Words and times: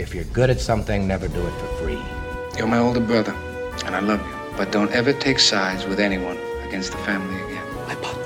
If 0.00 0.14
you're 0.14 0.24
good 0.24 0.48
at 0.48 0.58
something, 0.58 1.06
never 1.06 1.28
do 1.28 1.46
it 1.46 1.50
for 1.50 1.66
free. 1.76 1.98
You're 2.56 2.66
my 2.66 2.78
older 2.78 3.00
brother, 3.00 3.32
and 3.84 3.94
I 3.94 4.00
love 4.00 4.26
you. 4.26 4.34
But 4.56 4.72
don't 4.72 4.90
ever 4.92 5.12
take 5.12 5.38
sides 5.38 5.84
with 5.84 6.00
anyone 6.00 6.38
against 6.66 6.92
the 6.92 6.98
family 6.98 7.36
again. 7.42 7.66
I 7.86 7.94
bought 7.96 8.16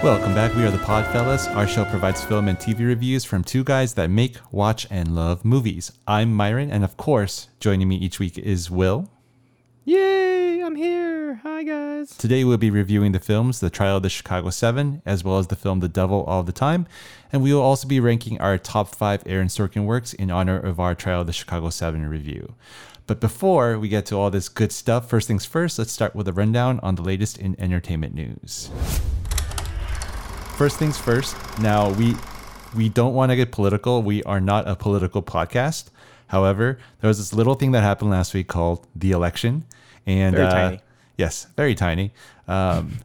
Welcome 0.02 0.34
back. 0.34 0.54
We 0.54 0.64
are 0.64 0.70
the 0.70 0.78
Podfellas. 0.78 1.54
Our 1.54 1.68
show 1.68 1.84
provides 1.84 2.24
film 2.24 2.48
and 2.48 2.56
TV 2.56 2.86
reviews 2.86 3.22
from 3.22 3.44
two 3.44 3.64
guys 3.64 3.92
that 3.94 4.08
make, 4.08 4.38
watch, 4.50 4.86
and 4.90 5.14
love 5.14 5.44
movies. 5.44 5.92
I'm 6.06 6.32
Myron, 6.32 6.70
and 6.70 6.82
of 6.82 6.96
course, 6.96 7.48
joining 7.60 7.86
me 7.86 7.96
each 7.96 8.18
week 8.18 8.38
is 8.38 8.70
Will. 8.70 9.10
Yay, 9.84 10.29
I'm 10.70 10.76
here. 10.76 11.40
Hi, 11.42 11.64
guys. 11.64 12.16
Today 12.16 12.44
we'll 12.44 12.56
be 12.56 12.70
reviewing 12.70 13.10
the 13.10 13.18
films 13.18 13.58
The 13.58 13.70
Trial 13.70 13.96
of 13.96 14.04
the 14.04 14.08
Chicago 14.08 14.50
Seven, 14.50 15.02
as 15.04 15.24
well 15.24 15.38
as 15.38 15.48
the 15.48 15.56
film 15.56 15.80
The 15.80 15.88
Devil 15.88 16.22
All 16.26 16.44
the 16.44 16.52
Time, 16.52 16.86
and 17.32 17.42
we 17.42 17.52
will 17.52 17.60
also 17.60 17.88
be 17.88 17.98
ranking 17.98 18.40
our 18.40 18.56
top 18.56 18.94
five 18.94 19.24
Aaron 19.26 19.48
Sorkin 19.48 19.84
works 19.84 20.12
in 20.12 20.30
honor 20.30 20.60
of 20.60 20.78
our 20.78 20.94
Trial 20.94 21.22
of 21.22 21.26
the 21.26 21.32
Chicago 21.32 21.70
Seven 21.70 22.06
review. 22.06 22.54
But 23.08 23.18
before 23.18 23.80
we 23.80 23.88
get 23.88 24.06
to 24.06 24.16
all 24.16 24.30
this 24.30 24.48
good 24.48 24.70
stuff, 24.70 25.08
first 25.08 25.26
things 25.26 25.44
first, 25.44 25.76
let's 25.76 25.90
start 25.90 26.14
with 26.14 26.28
a 26.28 26.32
rundown 26.32 26.78
on 26.84 26.94
the 26.94 27.02
latest 27.02 27.36
in 27.36 27.60
entertainment 27.60 28.14
news. 28.14 28.70
First 30.56 30.78
things 30.78 30.96
first. 30.96 31.36
Now 31.58 31.90
we 31.90 32.14
we 32.76 32.88
don't 32.88 33.14
want 33.14 33.32
to 33.32 33.36
get 33.36 33.50
political. 33.50 34.04
We 34.04 34.22
are 34.22 34.40
not 34.40 34.68
a 34.68 34.76
political 34.76 35.20
podcast. 35.20 35.90
However, 36.28 36.78
there 37.00 37.08
was 37.08 37.18
this 37.18 37.32
little 37.32 37.56
thing 37.56 37.72
that 37.72 37.80
happened 37.80 38.12
last 38.12 38.34
week 38.34 38.46
called 38.46 38.86
the 38.94 39.10
election, 39.10 39.64
and 40.06 40.34
Very 40.36 40.48
uh, 40.48 40.76
yes, 41.16 41.46
very 41.56 41.74
tiny. 41.74 42.12
Um, 42.48 42.98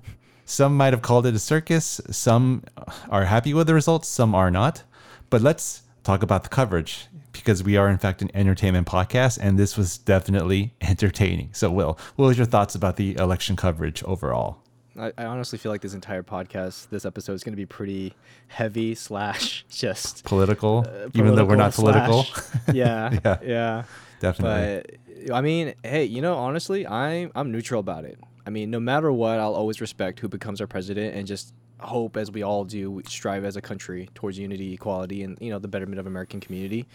some 0.46 0.78
might 0.78 0.94
have 0.94 1.02
called 1.02 1.26
it 1.26 1.34
a 1.36 1.40
circus. 1.40 2.00
Some 2.12 2.64
are 3.10 3.26
happy 3.26 3.54
with 3.54 3.68
the 3.68 3.74
results. 3.74 4.08
Some 4.08 4.36
are 4.36 4.52
not. 4.52 4.84
But 5.30 5.42
let's 5.42 5.82
talk 6.04 6.22
about 6.24 6.44
the 6.44 6.50
coverage 6.50 7.08
because 7.32 7.64
we 7.64 7.76
are 7.78 7.90
in 7.90 7.98
fact 7.98 8.22
an 8.22 8.30
entertainment 8.34 8.88
podcast, 8.88 9.40
and 9.42 9.58
this 9.60 9.76
was 9.76 9.98
definitely 9.98 10.74
entertaining. 10.82 11.50
So, 11.54 11.70
Will, 11.72 11.98
what 12.16 12.28
was 12.28 12.38
your 12.38 12.46
thoughts 12.46 12.76
about 12.76 12.96
the 12.96 13.16
election 13.18 13.56
coverage 13.56 14.04
overall? 14.04 14.58
I, 14.98 15.12
I 15.18 15.26
honestly 15.26 15.58
feel 15.60 15.74
like 15.74 15.82
this 15.82 15.94
entire 15.94 16.24
podcast, 16.24 16.88
this 16.90 17.06
episode 17.06 17.34
is 17.34 17.44
going 17.44 17.52
to 17.52 17.58
be 17.58 17.66
pretty 17.66 18.14
heavy 18.48 18.96
slash 18.96 19.66
just 19.70 20.24
Political, 20.24 20.86
even 21.14 21.36
though 21.36 21.44
we're 21.44 21.58
not 21.58 21.74
political. 21.74 22.24
slash- 22.24 22.62
yeah, 22.74 23.20
Yeah. 23.26 23.38
yeah, 23.44 23.84
Definitely. 24.20 24.84
But 25.28 25.34
I 25.34 25.42
mean, 25.42 25.74
hey, 25.84 26.06
you 26.06 26.22
know, 26.22 26.36
honestly, 26.36 26.86
I'm 26.88 27.32
I'm 27.36 27.52
neutral 27.52 27.80
about 27.80 28.06
it. 28.06 28.20
I 28.46 28.50
mean, 28.50 28.70
no 28.70 28.80
matter 28.80 29.12
what, 29.12 29.40
I'll 29.40 29.56
always 29.56 29.82
respect 29.82 30.20
who 30.20 30.28
becomes 30.28 30.62
our 30.62 30.68
president 30.68 31.16
and 31.16 31.26
just 31.28 31.54
hope, 31.80 32.16
as 32.16 32.32
we 32.32 32.44
all 32.44 32.64
do, 32.64 32.92
we 32.92 33.04
strive 33.08 33.44
as 33.44 33.56
a 33.56 33.62
country 33.62 34.10
towards 34.16 34.38
unity, 34.38 34.74
equality, 34.74 35.24
and 35.24 35.38
you 35.42 35.50
know 35.50 35.60
the 35.60 35.68
betterment 35.68 36.00
of 36.00 36.08
American 36.08 36.40
community. 36.40 36.86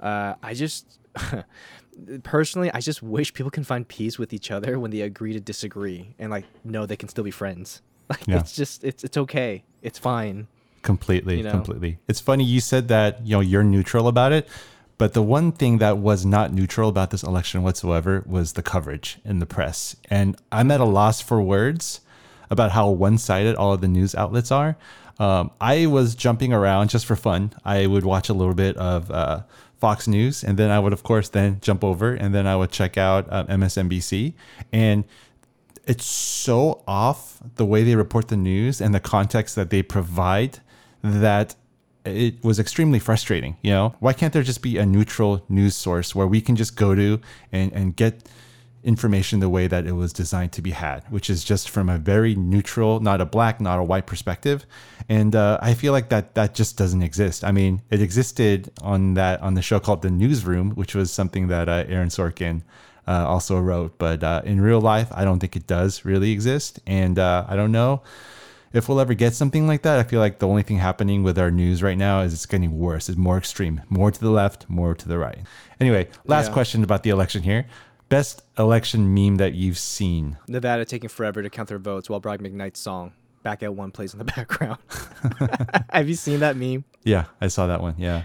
Uh, 0.00 0.34
I 0.42 0.54
just 0.54 0.98
personally, 2.22 2.70
I 2.72 2.80
just 2.80 3.02
wish 3.02 3.32
people 3.32 3.50
can 3.50 3.64
find 3.64 3.86
peace 3.86 4.18
with 4.18 4.32
each 4.32 4.50
other 4.50 4.78
when 4.78 4.90
they 4.90 5.02
agree 5.02 5.32
to 5.32 5.40
disagree 5.40 6.14
and 6.18 6.30
like 6.30 6.44
know 6.64 6.86
they 6.86 6.96
can 6.96 7.08
still 7.08 7.24
be 7.24 7.30
friends. 7.30 7.82
Like 8.10 8.26
Yeah. 8.26 8.40
it's 8.40 8.54
just 8.54 8.84
it's 8.84 9.02
it's 9.02 9.16
okay. 9.16 9.64
It's 9.80 9.98
fine. 9.98 10.46
completely 10.82 11.38
you 11.38 11.42
know? 11.42 11.50
completely 11.50 11.96
it's 12.06 12.20
funny 12.20 12.44
you 12.44 12.60
said 12.60 12.88
that 12.88 13.24
you 13.26 13.32
know 13.34 13.40
you're 13.40 13.64
neutral 13.64 14.06
about 14.06 14.32
it 14.32 14.46
but 14.98 15.12
the 15.12 15.22
one 15.22 15.52
thing 15.52 15.78
that 15.78 15.98
was 15.98 16.24
not 16.24 16.52
neutral 16.52 16.88
about 16.88 17.10
this 17.10 17.22
election 17.22 17.62
whatsoever 17.62 18.22
was 18.26 18.52
the 18.52 18.62
coverage 18.62 19.18
in 19.24 19.38
the 19.38 19.46
press. 19.46 19.96
And 20.10 20.36
i'm 20.52 20.70
at 20.70 20.80
a 20.80 20.84
loss 20.84 21.20
for 21.20 21.40
words 21.40 22.00
about 22.50 22.72
how 22.72 22.90
one-sided 22.90 23.56
all 23.56 23.72
of 23.72 23.80
the 23.80 23.88
news 23.88 24.14
outlets 24.14 24.52
are. 24.52 24.76
Um, 25.18 25.50
i 25.60 25.86
was 25.86 26.14
jumping 26.14 26.52
around 26.52 26.90
just 26.90 27.06
for 27.06 27.16
fun. 27.16 27.52
I 27.64 27.86
would 27.86 28.04
watch 28.04 28.28
a 28.28 28.34
little 28.34 28.54
bit 28.54 28.76
of 28.76 29.10
uh, 29.10 29.42
fox 29.84 30.08
news 30.08 30.42
and 30.42 30.56
then 30.56 30.70
i 30.70 30.78
would 30.78 30.94
of 30.94 31.02
course 31.02 31.28
then 31.28 31.58
jump 31.60 31.84
over 31.84 32.14
and 32.14 32.34
then 32.34 32.46
i 32.46 32.56
would 32.56 32.70
check 32.70 32.96
out 32.96 33.30
um, 33.30 33.46
msnbc 33.48 34.32
and 34.72 35.04
it's 35.86 36.06
so 36.06 36.82
off 36.88 37.38
the 37.56 37.66
way 37.66 37.82
they 37.84 37.94
report 37.94 38.28
the 38.28 38.36
news 38.36 38.80
and 38.80 38.94
the 38.94 39.00
context 39.00 39.54
that 39.56 39.68
they 39.68 39.82
provide 39.82 40.60
that 41.02 41.54
it 42.04 42.42
was 42.44 42.58
extremely 42.58 42.98
frustrating. 42.98 43.56
You 43.62 43.70
know, 43.70 43.94
why 44.00 44.12
can't 44.12 44.32
there 44.32 44.42
just 44.42 44.62
be 44.62 44.78
a 44.78 44.86
neutral 44.86 45.44
news 45.48 45.74
source 45.74 46.14
where 46.14 46.26
we 46.26 46.40
can 46.40 46.56
just 46.56 46.76
go 46.76 46.94
to 46.94 47.20
and, 47.52 47.72
and 47.72 47.96
get 47.96 48.28
information 48.82 49.40
the 49.40 49.48
way 49.48 49.66
that 49.66 49.86
it 49.86 49.92
was 49.92 50.12
designed 50.12 50.52
to 50.52 50.60
be 50.60 50.72
had, 50.72 51.02
which 51.10 51.30
is 51.30 51.42
just 51.42 51.70
from 51.70 51.88
a 51.88 51.96
very 51.96 52.34
neutral, 52.34 53.00
not 53.00 53.20
a 53.20 53.24
black, 53.24 53.60
not 53.60 53.78
a 53.78 53.82
white 53.82 54.06
perspective. 54.06 54.66
And 55.08 55.34
uh, 55.34 55.58
I 55.62 55.74
feel 55.74 55.92
like 55.92 56.10
that 56.10 56.34
that 56.34 56.54
just 56.54 56.76
doesn't 56.76 57.02
exist. 57.02 57.44
I 57.44 57.52
mean, 57.52 57.82
it 57.90 58.02
existed 58.02 58.70
on 58.82 59.14
that 59.14 59.40
on 59.40 59.54
the 59.54 59.62
show 59.62 59.80
called 59.80 60.02
The 60.02 60.10
Newsroom, 60.10 60.72
which 60.72 60.94
was 60.94 61.10
something 61.10 61.48
that 61.48 61.68
uh, 61.68 61.84
Aaron 61.88 62.08
Sorkin 62.08 62.62
uh, 63.06 63.26
also 63.26 63.58
wrote. 63.58 63.98
But 63.98 64.22
uh, 64.22 64.42
in 64.44 64.60
real 64.60 64.80
life, 64.80 65.08
I 65.12 65.24
don't 65.24 65.38
think 65.38 65.56
it 65.56 65.66
does 65.66 66.04
really 66.04 66.32
exist. 66.32 66.80
And 66.86 67.18
uh, 67.18 67.46
I 67.48 67.56
don't 67.56 67.72
know 67.72 68.02
if 68.74 68.88
we'll 68.88 69.00
ever 69.00 69.14
get 69.14 69.34
something 69.34 69.66
like 69.66 69.82
that. 69.82 69.98
I 69.98 70.02
feel 70.02 70.20
like 70.20 70.38
the 70.40 70.46
only 70.48 70.62
thing 70.62 70.76
happening 70.78 71.22
with 71.22 71.38
our 71.38 71.50
news 71.50 71.82
right 71.82 71.96
now 71.96 72.20
is 72.20 72.34
it's 72.34 72.44
getting 72.46 72.78
worse. 72.78 73.08
It's 73.08 73.16
more 73.16 73.38
extreme, 73.38 73.80
more 73.88 74.10
to 74.10 74.20
the 74.20 74.30
left, 74.30 74.68
more 74.68 74.94
to 74.94 75.08
the 75.08 75.16
right. 75.18 75.38
Anyway, 75.80 76.08
last 76.26 76.48
Yeah. 76.48 76.52
question 76.52 76.84
about 76.84 77.02
the 77.04 77.10
election 77.10 77.42
here. 77.42 77.66
Best 78.10 78.42
election 78.58 79.14
meme 79.14 79.36
that 79.36 79.54
you've 79.54 79.78
seen? 79.78 80.36
Nevada 80.46 80.84
taking 80.84 81.08
forever 81.08 81.42
to 81.42 81.48
count 81.48 81.68
their 81.70 81.78
votes 81.78 82.10
while 82.10 82.20
Brock 82.20 82.40
McKnight's 82.40 82.78
song 82.80 83.12
"Back 83.42 83.62
at 83.62 83.74
One" 83.74 83.90
plays 83.92 84.12
in 84.12 84.18
the 84.18 84.24
background. 84.36 84.78
Have 85.90 86.08
you 86.08 86.14
seen 86.14 86.40
that 86.40 86.56
meme? 86.56 86.84
Yeah, 87.02 87.24
I 87.40 87.48
saw 87.48 87.66
that 87.66 87.80
one. 87.80 87.94
Yeah. 87.96 88.24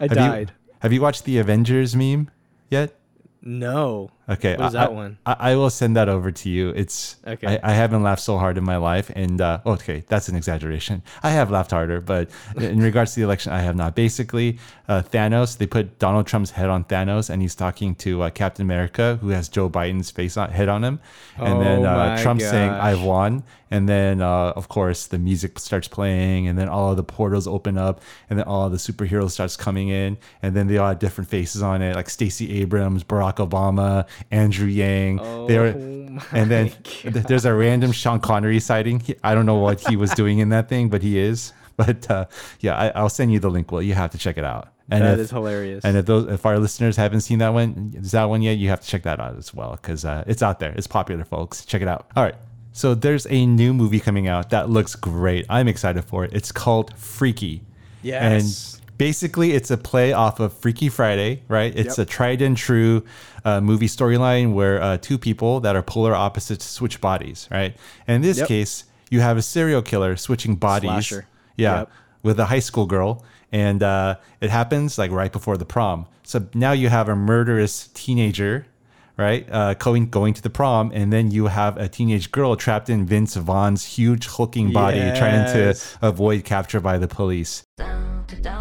I 0.00 0.04
Have 0.04 0.10
died. 0.12 0.52
You, 0.56 0.72
have 0.80 0.92
you 0.92 1.00
watched 1.00 1.24
the 1.24 1.38
Avengers 1.38 1.94
meme 1.96 2.30
yet? 2.70 2.94
No. 3.42 4.10
Okay, 4.28 4.56
What 4.56 4.66
is 4.68 4.74
I- 4.74 4.80
that 4.80 4.90
I- 4.90 4.92
one? 4.92 5.18
I, 5.24 5.36
I 5.38 5.54
will 5.56 5.70
send 5.70 5.94
that 5.96 6.08
over 6.08 6.32
to 6.32 6.50
you. 6.50 6.70
It's 6.70 7.16
Okay. 7.24 7.60
I, 7.62 7.70
I 7.70 7.74
haven't 7.74 8.02
laughed 8.02 8.22
so 8.22 8.38
hard 8.38 8.58
in 8.58 8.64
my 8.64 8.76
life, 8.76 9.08
and 9.14 9.40
uh, 9.40 9.60
okay, 9.64 10.02
that's 10.08 10.28
an 10.28 10.34
exaggeration. 10.34 11.02
I 11.22 11.30
have 11.30 11.50
laughed 11.50 11.70
harder, 11.70 12.00
but 12.00 12.28
in 12.56 12.80
regards 12.80 13.14
to 13.14 13.20
the 13.20 13.24
election, 13.24 13.52
I 13.52 13.60
have 13.60 13.76
not. 13.76 13.94
Basically, 13.94 14.58
uh, 14.88 15.02
Thanos. 15.02 15.58
They 15.58 15.66
put 15.66 16.00
Donald 16.00 16.26
Trump's 16.26 16.50
head 16.50 16.68
on 16.70 16.82
Thanos, 16.84 17.30
and 17.30 17.40
he's 17.40 17.54
talking 17.54 17.94
to 17.96 18.22
uh, 18.22 18.30
Captain 18.30 18.62
America, 18.66 19.18
who 19.20 19.28
has 19.28 19.48
Joe 19.48 19.70
Biden's 19.70 20.10
face 20.10 20.36
on 20.36 20.50
head 20.50 20.68
on 20.68 20.82
him, 20.82 20.98
and 21.36 21.60
then 21.60 21.84
Oh 21.86 21.90
uh, 21.92 21.96
my 22.16 22.22
Trump 22.22 22.40
saying 22.40 22.70
"I've 22.70 23.02
won," 23.02 23.44
and 23.70 23.88
then 23.88 24.20
uh, 24.22 24.52
of 24.56 24.68
course 24.68 25.06
the 25.06 25.18
music 25.18 25.58
starts 25.60 25.86
playing, 25.86 26.48
and 26.48 26.58
then 26.58 26.68
all 26.68 26.90
of 26.90 26.96
the 26.96 27.04
portals 27.04 27.46
open 27.46 27.78
up, 27.78 28.00
and 28.28 28.38
then 28.40 28.46
all 28.46 28.66
of 28.66 28.72
the 28.72 28.78
superheroes 28.78 29.30
starts 29.32 29.56
coming 29.56 29.88
in, 29.88 30.18
and 30.42 30.54
then 30.56 30.66
they 30.66 30.78
all 30.78 30.88
have 30.88 30.98
different 30.98 31.30
faces 31.30 31.62
on 31.62 31.80
it, 31.80 31.94
like 31.94 32.10
Stacey 32.10 32.60
Abrams, 32.60 33.04
Barack 33.04 33.36
Obama, 33.36 34.06
Andrew 34.30 34.66
Yang. 34.68 35.20
Oh 35.20 35.48
my 35.48 36.26
and 36.32 36.50
then 36.50 36.70
th- 36.84 37.26
there's 37.26 37.44
a 37.44 37.54
random 37.54 37.92
Sean 37.92 38.20
Connery 38.20 38.60
sighting. 38.60 39.02
I 39.22 39.34
don't 39.34 39.46
know 39.46 39.56
what 39.56 39.80
he 39.80 39.96
was 39.96 40.10
doing 40.10 40.38
in 40.38 40.48
that 40.50 40.68
thing, 40.68 40.88
but 40.88 41.02
he 41.02 41.18
is. 41.18 41.52
But 41.76 42.10
uh, 42.10 42.24
yeah, 42.60 42.74
I, 42.74 42.88
I'll 42.88 43.10
send 43.10 43.34
you 43.34 43.38
the 43.38 43.50
link. 43.50 43.70
Well, 43.70 43.82
you 43.82 43.92
have 43.92 44.10
to 44.12 44.16
check 44.16 44.38
it 44.38 44.44
out. 44.44 44.68
And 44.90 45.04
That 45.04 45.14
if, 45.14 45.18
is 45.18 45.30
hilarious. 45.30 45.84
And 45.84 45.94
if 45.94 46.06
those, 46.06 46.26
if 46.26 46.46
our 46.46 46.58
listeners 46.58 46.96
haven't 46.96 47.20
seen 47.20 47.40
that 47.40 47.50
one, 47.50 47.92
is 47.94 48.12
that 48.12 48.24
one 48.24 48.40
yet? 48.40 48.56
You 48.56 48.70
have 48.70 48.80
to 48.80 48.86
check 48.86 49.02
that 49.02 49.20
out 49.20 49.36
as 49.36 49.52
well 49.52 49.72
because 49.72 50.06
uh, 50.06 50.24
it's 50.26 50.42
out 50.42 50.58
there. 50.58 50.72
It's 50.72 50.86
popular, 50.86 51.22
folks. 51.24 51.66
Check 51.66 51.82
it 51.82 51.88
out. 51.88 52.06
All 52.16 52.24
right. 52.24 52.36
So 52.72 52.94
there's 52.94 53.26
a 53.28 53.44
new 53.44 53.74
movie 53.74 54.00
coming 54.00 54.26
out 54.26 54.48
that 54.50 54.70
looks 54.70 54.94
great. 54.94 55.44
I'm 55.50 55.68
excited 55.68 56.02
for 56.02 56.24
it. 56.24 56.32
It's 56.32 56.50
called 56.50 56.96
Freaky. 56.96 57.62
Yes. 58.02 58.75
Basically, 58.96 59.52
it's 59.52 59.70
a 59.70 59.76
play 59.76 60.12
off 60.12 60.40
of 60.40 60.52
Freaky 60.52 60.88
Friday, 60.88 61.42
right? 61.48 61.72
It's 61.76 61.98
Yep. 61.98 62.06
a 62.08 62.10
tried 62.10 62.42
and 62.42 62.56
true 62.56 63.04
uh, 63.44 63.60
movie 63.60 63.88
storyline 63.88 64.54
where 64.54 64.80
uh, 64.82 64.96
two 64.98 65.18
people 65.18 65.60
that 65.60 65.76
are 65.76 65.82
polar 65.82 66.14
opposites 66.14 66.64
switch 66.64 67.00
bodies, 67.00 67.48
right? 67.50 67.76
And 68.06 68.16
in 68.16 68.22
this 68.22 68.38
Yep. 68.38 68.48
case, 68.48 68.84
you 69.10 69.20
have 69.20 69.36
a 69.36 69.42
serial 69.42 69.82
killer 69.82 70.16
switching 70.16 70.54
bodies. 70.56 70.90
Slasher. 70.90 71.26
Yeah. 71.56 71.78
Yep. 71.80 71.90
With 72.22 72.40
a 72.40 72.46
high 72.46 72.58
school 72.60 72.86
girl. 72.86 73.24
And 73.52 73.82
uh, 73.82 74.16
it 74.40 74.50
happens 74.50 74.98
like 74.98 75.10
right 75.10 75.32
before 75.32 75.56
the 75.56 75.64
prom. 75.64 76.06
So 76.24 76.46
now 76.54 76.72
you 76.72 76.88
have 76.88 77.08
a 77.08 77.14
murderous 77.14 77.88
teenager, 77.94 78.66
right? 79.16 79.46
Uh, 79.50 79.74
going 79.74 80.10
going 80.10 80.34
to 80.34 80.42
the 80.42 80.50
prom, 80.50 80.90
and 80.92 81.12
then 81.12 81.30
you 81.30 81.46
have 81.46 81.76
a 81.76 81.88
teenage 81.88 82.32
girl 82.32 82.56
trapped 82.56 82.90
in 82.90 83.06
Vince 83.06 83.36
Vaughn's 83.36 83.84
huge 83.84 84.26
hulking 84.26 84.72
body, 84.72 84.98
trying 85.16 85.46
to 85.52 85.80
avoid 86.02 86.44
capture 86.44 86.80
by 86.80 86.98
the 86.98 87.06
police. 87.06 87.62
Good 88.42 88.52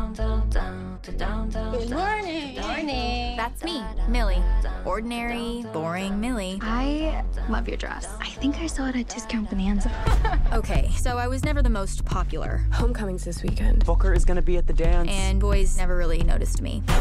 morning. 1.90 2.60
Morning. 2.62 3.38
That's 3.38 3.64
me, 3.64 3.84
Millie. 4.08 4.42
Ordinary, 4.86 5.66
boring 5.74 6.20
Millie. 6.20 6.60
I 6.62 7.24
love 7.50 7.68
your 7.68 7.78
dress. 7.78 8.08
I 8.20 8.30
think 8.30 8.58
I 8.60 8.68
saw 8.68 8.88
it 8.88 8.96
at 8.96 9.08
Discount 9.10 9.50
Bonanza. 9.50 9.92
Okay, 10.54 10.90
so 10.98 11.18
I 11.18 11.28
was 11.28 11.44
never 11.44 11.62
the 11.62 11.70
most 11.70 12.06
popular, 12.06 12.66
Homecoming's 12.72 13.26
this 13.26 13.44
weekend. 13.44 13.86
Booker 13.86 14.14
is 14.14 14.24
gonna 14.24 14.42
be 14.42 14.58
at 14.58 14.68
the 14.68 14.74
dance. 14.74 15.10
and 15.12 15.40
boys 15.40 15.78
never 15.78 15.98
really 15.98 16.24
noticed 16.24 16.62
me. 16.62 16.82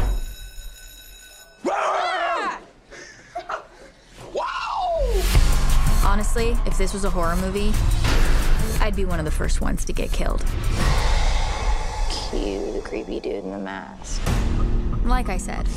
Honestly, 6.03 6.55
if 6.65 6.77
this 6.77 6.93
was 6.93 7.03
a 7.03 7.09
horror 7.09 7.35
movie, 7.37 7.73
I'd 8.79 8.95
be 8.95 9.05
one 9.05 9.19
of 9.19 9.25
the 9.25 9.31
first 9.31 9.59
ones 9.61 9.83
to 9.85 9.93
get 9.93 10.11
killed. 10.11 10.45
You 12.37 12.71
the 12.73 12.81
creepy 12.81 13.19
dude 13.19 13.43
in 13.43 13.51
the 13.51 13.59
mask. 13.59 14.21
Like 15.05 15.29
I 15.29 15.37
said, 15.37 15.67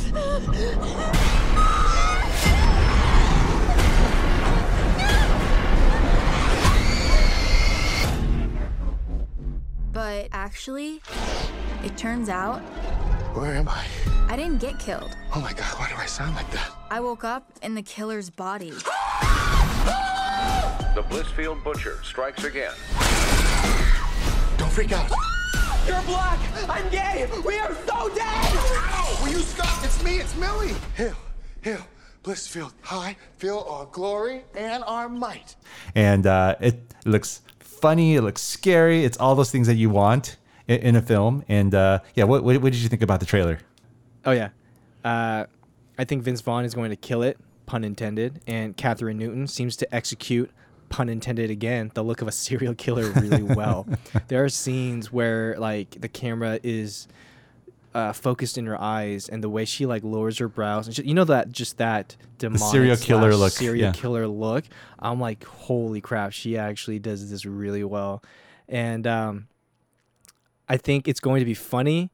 but 9.92 10.28
actually, 10.32 11.00
it 11.84 11.96
turns 11.96 12.28
out 12.28 12.60
Where 13.34 13.54
am 13.54 13.68
I? 13.68 13.84
I 14.28 14.36
didn't 14.36 14.58
get 14.58 14.78
killed. 14.78 15.16
Oh 15.34 15.40
my 15.40 15.52
god, 15.52 15.78
why 15.78 15.88
do 15.88 15.94
I 15.96 16.06
sound 16.06 16.34
like 16.34 16.50
that? 16.52 16.70
I 16.90 17.00
woke 17.00 17.24
up 17.24 17.50
in 17.62 17.74
the 17.74 17.82
killer's 17.82 18.30
body. 18.30 18.70
The 20.94 21.04
Blissfield 21.04 21.62
Butcher 21.62 22.00
strikes 22.02 22.44
again. 22.44 22.72
Don't 24.56 24.72
freak 24.72 24.92
out. 24.92 25.10
You're 25.88 26.02
black! 26.02 26.38
I'm 26.68 26.86
gay! 26.90 27.26
We 27.46 27.58
are 27.58 27.74
so 27.86 28.08
dead! 28.10 28.20
Ow! 28.22 29.20
Will 29.22 29.30
you 29.30 29.38
stop? 29.38 29.82
It's 29.82 30.02
me, 30.04 30.18
it's 30.18 30.36
Millie. 30.36 30.74
Hill, 30.94 31.14
Hill, 31.62 31.80
Blissfield, 32.22 32.72
high, 32.82 33.16
feel 33.38 33.64
our 33.66 33.86
glory 33.86 34.42
and 34.54 34.84
our 34.84 35.08
might. 35.08 35.56
and 35.94 36.26
uh, 36.26 36.56
it 36.60 36.78
looks 37.06 37.40
funny. 37.60 38.16
It 38.16 38.22
looks 38.22 38.42
scary. 38.42 39.02
It's 39.04 39.16
all 39.16 39.34
those 39.34 39.50
things 39.50 39.66
that 39.66 39.76
you 39.76 39.88
want 39.88 40.36
in, 40.66 40.80
in 40.80 40.96
a 40.96 41.00
film. 41.00 41.42
And 41.48 41.74
uh, 41.74 42.00
yeah, 42.14 42.24
what, 42.24 42.44
what 42.44 42.60
what 42.60 42.72
did 42.72 42.82
you 42.82 42.88
think 42.90 43.00
about 43.02 43.20
the 43.20 43.26
trailer? 43.26 43.58
Oh 44.26 44.32
yeah, 44.32 44.50
uh, 45.04 45.46
I 45.96 46.04
think 46.04 46.22
Vince 46.22 46.42
Vaughn 46.42 46.66
is 46.66 46.74
going 46.74 46.90
to 46.90 46.96
kill 46.96 47.22
it, 47.22 47.38
pun 47.64 47.82
intended, 47.82 48.40
and 48.46 48.76
Kathryn 48.76 49.16
Newton 49.16 49.46
seems 49.46 49.74
to 49.76 49.94
execute, 49.94 50.50
pun 50.88 51.08
intended 51.08 51.50
again, 51.50 51.90
the 51.94 52.02
look 52.02 52.22
of 52.22 52.28
a 52.28 52.32
serial 52.32 52.74
killer 52.74 53.10
really 53.10 53.42
well. 53.42 53.86
there 54.28 54.44
are 54.44 54.48
scenes 54.48 55.12
where 55.12 55.56
like 55.58 56.00
the 56.00 56.08
camera 56.08 56.58
is 56.62 57.08
uh, 57.94 58.12
focused 58.12 58.58
in 58.58 58.66
her 58.66 58.80
eyes, 58.80 59.28
and 59.28 59.42
the 59.42 59.48
way 59.48 59.64
she 59.64 59.86
like 59.86 60.04
lowers 60.04 60.38
her 60.38 60.48
brows, 60.48 60.86
and 60.86 60.96
she, 60.96 61.02
you 61.02 61.14
know 61.14 61.24
that 61.24 61.50
just 61.50 61.78
that 61.78 62.16
demonic 62.38 62.70
serial 62.70 62.96
killer 62.96 63.34
look, 63.34 63.52
serial 63.52 63.86
yeah. 63.86 63.92
killer 63.92 64.26
look. 64.26 64.64
I'm 64.98 65.20
like, 65.20 65.44
holy 65.44 66.00
crap, 66.00 66.32
she 66.32 66.56
actually 66.56 66.98
does 66.98 67.30
this 67.30 67.44
really 67.44 67.84
well, 67.84 68.22
and 68.68 69.06
um, 69.06 69.48
I 70.68 70.76
think 70.76 71.08
it's 71.08 71.20
going 71.20 71.40
to 71.40 71.46
be 71.46 71.54
funny 71.54 72.10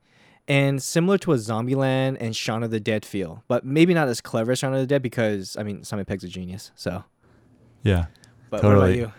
and 0.47 0.83
similar 0.83 1.19
to 1.19 1.33
a 1.33 1.37
Zombieland 1.37 2.19
and 2.21 2.37
Shaun 2.37 2.63
of 2.63 2.71
the 2.71 2.81
Dead 2.81 3.05
feel, 3.05 3.43
but 3.49 3.65
maybe 3.65 3.95
not 3.95 4.09
as 4.09 4.21
clever 4.21 4.53
as 4.53 4.59
Shaun 4.59 4.75
of 4.75 4.81
the 4.81 4.87
Dead 4.87 5.03
because 5.03 5.57
I 5.57 5.63
mean 5.63 5.85
Simon 5.85 6.05
Pegg's 6.05 6.25
a 6.25 6.29
genius. 6.29 6.71
So, 6.75 7.05
Yeah, 7.83 8.07
but 8.51 8.63
what 8.63 8.77
about 8.77 8.95
you? 8.95 9.13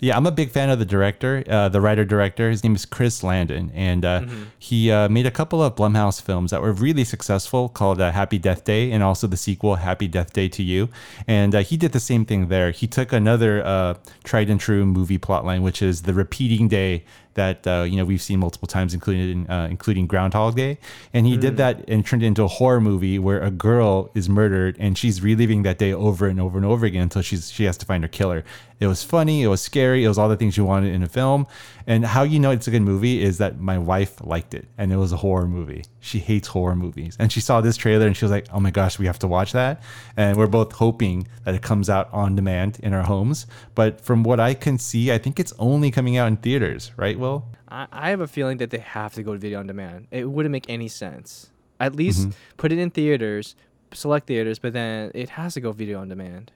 Yeah, 0.00 0.16
I'm 0.16 0.26
a 0.26 0.32
big 0.32 0.50
fan 0.50 0.68
of 0.68 0.78
the 0.78 0.84
director, 0.84 1.44
uh, 1.48 1.70
the 1.70 1.80
writer 1.80 2.04
director. 2.04 2.50
His 2.50 2.62
name 2.62 2.74
is 2.74 2.84
Chris 2.84 3.22
Landon, 3.22 3.70
and 3.74 4.04
uh, 4.04 4.26
he 4.58 4.90
uh, 4.90 5.08
made 5.08 5.24
a 5.24 5.30
couple 5.30 5.62
of 5.62 5.76
Blumhouse 5.76 6.20
films 6.20 6.50
that 6.50 6.60
were 6.60 6.72
really 6.72 7.04
successful, 7.04 7.70
called 7.70 8.02
uh, 8.02 8.10
Happy 8.10 8.36
Death 8.36 8.64
Day, 8.64 8.92
and 8.92 9.02
also 9.02 9.26
the 9.26 9.38
sequel 9.38 9.76
Happy 9.76 10.06
Death 10.06 10.34
Day 10.34 10.48
2U. 10.48 10.90
And 11.26 11.54
uh, 11.54 11.60
he 11.60 11.78
did 11.78 11.92
the 11.92 12.00
same 12.00 12.26
thing 12.26 12.48
there. 12.48 12.70
He 12.70 12.86
took 12.86 13.14
another 13.14 13.64
uh, 13.64 13.94
tried 14.24 14.50
and 14.50 14.60
true 14.60 14.84
movie 14.84 15.18
plotline, 15.18 15.62
which 15.62 15.80
is 15.80 16.02
the 16.02 16.12
repeating 16.12 16.68
day 16.68 17.04
that 17.34 17.66
uh, 17.66 17.82
you 17.88 17.96
know 17.96 18.04
we've 18.04 18.22
seen 18.22 18.38
multiple 18.40 18.68
times, 18.68 18.94
including 18.94 19.48
uh, 19.50 19.68
including 19.70 20.06
Groundhog 20.06 20.56
Day, 20.56 20.78
and 21.12 21.26
he 21.26 21.36
did 21.36 21.56
that 21.56 21.88
and 21.88 22.04
turned 22.06 22.22
it 22.22 22.26
into 22.26 22.42
a 22.42 22.48
horror 22.48 22.80
movie 22.80 23.18
where 23.18 23.40
a 23.40 23.50
girl 23.50 24.10
is 24.14 24.28
murdered 24.28 24.76
and 24.78 24.96
she's 24.96 25.22
reliving 25.22 25.62
that 25.62 25.78
day 25.78 25.92
over 25.92 26.26
and 26.26 26.40
over 26.40 26.56
and 26.58 26.66
over 26.66 26.86
again 26.86 27.02
until 27.02 27.22
she's 27.22 27.50
she 27.50 27.64
has 27.64 27.76
to 27.78 27.86
find 27.86 28.02
her 28.04 28.08
killer. 28.08 28.44
It 28.80 28.86
was 28.88 29.04
funny, 29.04 29.42
it 29.42 29.46
was 29.46 29.62
scary, 29.62 30.04
it 30.04 30.08
was 30.08 30.18
all 30.18 30.28
the 30.28 30.36
things 30.36 30.56
you 30.56 30.64
wanted 30.64 30.92
in 30.92 31.02
a 31.02 31.08
film. 31.08 31.46
And 31.86 32.04
how 32.04 32.22
you 32.22 32.40
know 32.40 32.50
it's 32.50 32.66
a 32.66 32.70
good 32.70 32.82
movie 32.82 33.22
is 33.22 33.38
that 33.38 33.58
my 33.58 33.78
wife 33.78 34.16
liked 34.22 34.52
it, 34.54 34.66
and 34.76 34.92
it 34.92 34.96
was 34.96 35.12
a 35.12 35.16
horror 35.16 35.46
movie. 35.46 35.84
She 36.00 36.18
hates 36.18 36.48
horror 36.48 36.74
movies, 36.74 37.16
and 37.18 37.30
she 37.30 37.40
saw 37.40 37.60
this 37.60 37.76
trailer 37.76 38.06
and 38.06 38.16
she 38.16 38.24
was 38.24 38.32
like, 38.32 38.46
"Oh 38.52 38.60
my 38.60 38.70
gosh, 38.70 38.98
we 38.98 39.06
have 39.06 39.18
to 39.20 39.28
watch 39.28 39.52
that!" 39.52 39.82
And 40.16 40.36
we're 40.36 40.48
both 40.48 40.72
hoping 40.72 41.28
that 41.44 41.54
it 41.54 41.62
comes 41.62 41.88
out 41.88 42.08
on 42.12 42.36
demand 42.36 42.78
in 42.82 42.92
our 42.92 43.02
homes. 43.02 43.46
But 43.74 44.00
from 44.00 44.22
what 44.22 44.40
I 44.40 44.54
can 44.54 44.78
see, 44.78 45.12
I 45.12 45.18
think 45.18 45.38
it's 45.38 45.52
only 45.58 45.90
coming 45.90 46.16
out 46.16 46.28
in 46.28 46.36
theaters, 46.38 46.90
right? 46.96 47.18
I, 47.68 47.86
I 47.90 48.10
have 48.10 48.20
a 48.20 48.26
feeling 48.26 48.58
that 48.58 48.70
they 48.70 48.78
have 48.78 49.14
to 49.14 49.22
go 49.22 49.32
to 49.32 49.38
video 49.38 49.58
on 49.60 49.66
demand. 49.66 50.06
It 50.10 50.30
wouldn't 50.30 50.52
make 50.52 50.68
any 50.68 50.88
sense. 50.88 51.50
At 51.80 51.94
least 51.96 52.20
mm-hmm. 52.20 52.30
put 52.56 52.72
it 52.72 52.78
in 52.78 52.90
theaters, 52.90 53.56
select 53.92 54.26
theaters, 54.26 54.58
but 54.58 54.72
then 54.72 55.10
it 55.14 55.30
has 55.30 55.54
to 55.54 55.60
go 55.60 55.72
video 55.72 56.00
on 56.00 56.08
demand. 56.08 56.52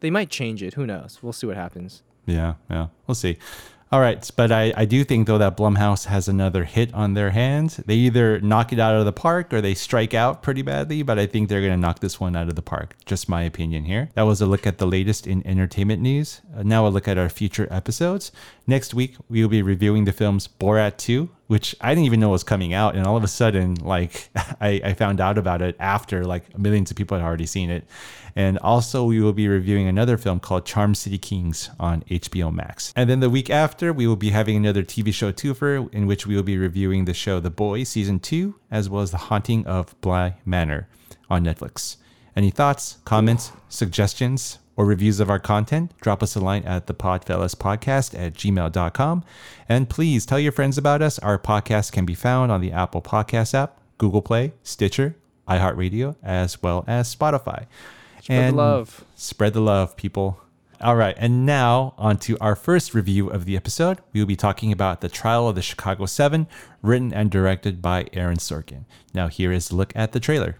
They 0.00 0.10
might 0.10 0.30
change 0.30 0.62
it. 0.62 0.74
Who 0.74 0.86
knows? 0.86 1.18
We'll 1.22 1.32
see 1.32 1.46
what 1.46 1.56
happens. 1.56 2.02
Yeah, 2.26 2.54
yeah. 2.70 2.88
We'll 3.06 3.14
see. 3.14 3.38
All 3.92 4.00
right, 4.00 4.30
but 4.36 4.52
I, 4.52 4.72
I 4.76 4.84
do 4.84 5.02
think 5.02 5.26
though 5.26 5.38
that 5.38 5.56
Blumhouse 5.56 6.04
has 6.04 6.28
another 6.28 6.62
hit 6.62 6.94
on 6.94 7.14
their 7.14 7.30
hands. 7.30 7.78
They 7.78 7.96
either 7.96 8.40
knock 8.40 8.72
it 8.72 8.78
out 8.78 8.94
of 8.94 9.04
the 9.04 9.12
park 9.12 9.52
or 9.52 9.60
they 9.60 9.74
strike 9.74 10.14
out 10.14 10.44
pretty 10.44 10.62
badly, 10.62 11.02
but 11.02 11.18
I 11.18 11.26
think 11.26 11.48
they're 11.48 11.60
going 11.60 11.72
to 11.72 11.76
knock 11.76 11.98
this 11.98 12.20
one 12.20 12.36
out 12.36 12.48
of 12.48 12.54
the 12.54 12.62
park. 12.62 12.94
Just 13.04 13.28
my 13.28 13.42
opinion 13.42 13.86
here. 13.86 14.10
That 14.14 14.22
was 14.22 14.40
a 14.40 14.46
look 14.46 14.64
at 14.64 14.78
the 14.78 14.86
latest 14.86 15.26
in 15.26 15.44
entertainment 15.44 16.00
news. 16.00 16.40
Uh, 16.56 16.62
now 16.62 16.86
a 16.86 16.88
look 16.88 17.08
at 17.08 17.18
our 17.18 17.28
future 17.28 17.66
episodes. 17.68 18.30
Next 18.64 18.94
week 18.94 19.16
we 19.28 19.42
will 19.42 19.48
be 19.48 19.60
reviewing 19.60 20.04
the 20.04 20.12
films 20.12 20.46
Borat 20.46 20.96
2, 20.96 21.28
which 21.50 21.74
I 21.80 21.88
didn't 21.96 22.04
even 22.04 22.20
know 22.20 22.28
was 22.28 22.44
coming 22.44 22.72
out, 22.74 22.94
and 22.94 23.04
all 23.04 23.16
of 23.16 23.24
a 23.24 23.28
sudden, 23.28 23.74
like 23.74 24.30
I, 24.60 24.80
I 24.84 24.94
found 24.94 25.20
out 25.20 25.36
about 25.36 25.60
it 25.60 25.74
after 25.80 26.24
like 26.24 26.56
millions 26.56 26.92
of 26.92 26.96
people 26.96 27.18
had 27.18 27.26
already 27.26 27.44
seen 27.44 27.70
it. 27.70 27.88
And 28.36 28.56
also, 28.58 29.02
we 29.02 29.20
will 29.20 29.32
be 29.32 29.48
reviewing 29.48 29.88
another 29.88 30.16
film 30.16 30.38
called 30.38 30.64
Charm 30.64 30.94
City 30.94 31.18
Kings 31.18 31.68
on 31.80 32.02
HBO 32.02 32.54
Max. 32.54 32.92
And 32.94 33.10
then 33.10 33.18
the 33.18 33.28
week 33.28 33.50
after, 33.50 33.92
we 33.92 34.06
will 34.06 34.14
be 34.14 34.30
having 34.30 34.56
another 34.56 34.84
TV 34.84 35.12
show 35.12 35.32
twofer 35.32 35.92
in 35.92 36.06
which 36.06 36.24
we 36.24 36.36
will 36.36 36.44
be 36.44 36.56
reviewing 36.56 37.06
the 37.06 37.14
show 37.14 37.40
The 37.40 37.50
Boys 37.50 37.88
Season 37.88 38.20
2, 38.20 38.54
as 38.70 38.88
well 38.88 39.02
as 39.02 39.10
The 39.10 39.16
Haunting 39.16 39.66
of 39.66 40.00
Bly 40.00 40.36
Manor 40.44 40.86
on 41.28 41.44
Netflix. 41.44 41.96
Any 42.36 42.50
thoughts, 42.50 42.98
comments, 43.04 43.50
suggestions, 43.68 44.60
or 44.80 44.86
reviews 44.86 45.20
of 45.20 45.28
our 45.28 45.38
content, 45.38 45.92
drop 46.00 46.22
us 46.22 46.34
a 46.34 46.40
line 46.40 46.64
at 46.64 46.86
the 46.86 46.94
Podfellas 46.94 47.54
Podcast 47.54 48.18
at 48.18 48.32
gmail.com. 48.32 49.22
And 49.68 49.90
please 49.90 50.24
tell 50.24 50.38
your 50.38 50.52
friends 50.52 50.78
about 50.78 51.02
us. 51.02 51.18
Our 51.18 51.38
podcast 51.38 51.92
can 51.92 52.06
be 52.06 52.14
found 52.14 52.50
on 52.50 52.62
the 52.62 52.72
Apple 52.72 53.02
Podcast 53.02 53.52
app, 53.52 53.78
Google 53.98 54.22
Play, 54.22 54.54
Stitcher, 54.62 55.16
iHeartRadio, 55.46 56.16
as 56.22 56.62
well 56.62 56.86
as 56.86 57.14
Spotify. 57.14 57.66
Spread 58.22 58.54
the 58.54 58.56
love. 58.56 59.04
Spread 59.16 59.52
the 59.52 59.60
love, 59.60 59.98
people. 59.98 60.40
All 60.80 60.96
right, 60.96 61.14
and 61.18 61.44
now 61.44 61.92
on 61.98 62.16
to 62.20 62.38
our 62.38 62.56
first 62.56 62.94
review 62.94 63.28
of 63.28 63.44
the 63.44 63.56
episode. 63.56 63.98
We 64.14 64.20
will 64.20 64.26
be 64.26 64.34
talking 64.34 64.72
about 64.72 65.02
The 65.02 65.10
Trial 65.10 65.46
of 65.46 65.56
the 65.56 65.60
Chicago 65.60 66.06
Seven, 66.06 66.46
written 66.80 67.12
and 67.12 67.30
directed 67.30 67.82
by 67.82 68.06
Aaron 68.14 68.38
Sorkin. 68.38 68.86
Now, 69.12 69.28
here 69.28 69.52
is 69.52 69.70
a 69.70 69.76
look 69.76 69.92
at 69.94 70.12
the 70.12 70.20
trailer. 70.20 70.56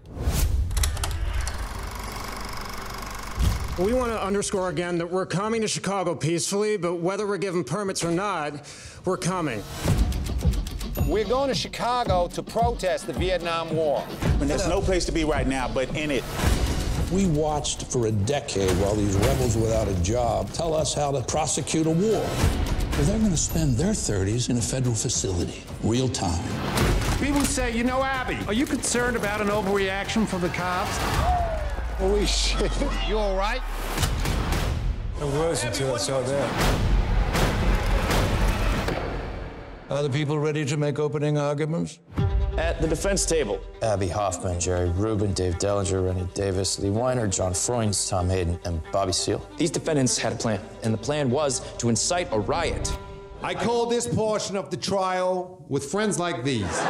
We 3.81 3.93
want 3.93 4.11
to 4.11 4.23
underscore 4.23 4.69
again 4.69 4.99
that 4.99 5.09
we're 5.09 5.25
coming 5.25 5.61
to 5.61 5.67
Chicago 5.67 6.13
peacefully, 6.13 6.77
but 6.77 6.97
whether 6.97 7.25
we're 7.25 7.39
given 7.39 7.63
permits 7.63 8.03
or 8.03 8.11
not, 8.11 8.53
we're 9.05 9.17
coming. 9.17 9.63
We're 11.07 11.25
going 11.25 11.47
to 11.47 11.55
Chicago 11.55 12.27
to 12.27 12.43
protest 12.43 13.07
the 13.07 13.13
Vietnam 13.13 13.75
War. 13.75 14.05
And 14.39 14.47
there's 14.47 14.67
no 14.67 14.81
place 14.81 15.05
to 15.05 15.11
be 15.11 15.23
right 15.23 15.47
now 15.47 15.67
but 15.67 15.89
in 15.97 16.11
it. 16.11 16.23
We 17.11 17.25
watched 17.25 17.91
for 17.91 18.05
a 18.05 18.11
decade 18.11 18.69
while 18.77 18.93
these 18.93 19.15
rebels 19.15 19.57
without 19.57 19.87
a 19.87 19.95
job 20.03 20.53
tell 20.53 20.75
us 20.75 20.93
how 20.93 21.11
to 21.11 21.21
prosecute 21.21 21.87
a 21.87 21.91
war. 21.91 22.21
Well, 22.21 23.03
they're 23.05 23.17
going 23.17 23.31
to 23.31 23.37
spend 23.37 23.77
their 23.77 23.93
30s 23.93 24.51
in 24.51 24.57
a 24.57 24.61
federal 24.61 24.93
facility, 24.93 25.63
real 25.81 26.07
time. 26.07 26.43
People 27.19 27.41
say, 27.41 27.75
you 27.75 27.83
know, 27.83 28.03
Abbie, 28.03 28.37
are 28.45 28.53
you 28.53 28.67
concerned 28.67 29.17
about 29.17 29.41
an 29.41 29.47
overreaction 29.47 30.27
from 30.27 30.41
the 30.41 30.49
cops? 30.49 30.99
Holy 31.97 32.25
shit. 32.25 32.71
You 33.07 33.17
all 33.17 33.35
right? 33.35 33.61
I 35.19 35.23
was 35.23 35.63
until 35.63 35.93
I 35.93 35.97
saw 35.97 36.21
that. 36.21 36.91
Are 39.89 40.03
the 40.03 40.09
people 40.09 40.39
ready 40.39 40.65
to 40.65 40.77
make 40.77 40.99
opening 40.99 41.37
arguments? 41.37 41.99
At 42.57 42.81
the 42.81 42.87
defense 42.87 43.25
table, 43.25 43.61
Abbie 43.81 44.07
Hoffman, 44.07 44.59
Jerry 44.59 44.89
Rubin, 44.89 45.33
Dave 45.33 45.55
Dellinger, 45.55 46.05
Rennie 46.05 46.27
Davis, 46.33 46.79
Lee 46.79 46.89
Weiner, 46.89 47.27
John 47.27 47.53
Froines, 47.53 48.09
Tom 48.09 48.29
Hayden, 48.29 48.59
and 48.65 48.81
Bobby 48.91 49.13
Seale. 49.13 49.45
These 49.57 49.71
defendants 49.71 50.17
had 50.17 50.33
a 50.33 50.35
plan, 50.35 50.59
and 50.83 50.93
the 50.93 50.97
plan 50.97 51.29
was 51.29 51.61
to 51.77 51.89
incite 51.89 52.27
a 52.31 52.39
riot. 52.39 52.91
I 53.43 53.53
call 53.53 53.85
this 53.87 54.07
portion 54.07 54.55
of 54.55 54.69
the 54.69 54.77
trial 54.77 55.63
with 55.69 55.85
friends 55.85 56.19
like 56.19 56.43
these. 56.43 56.81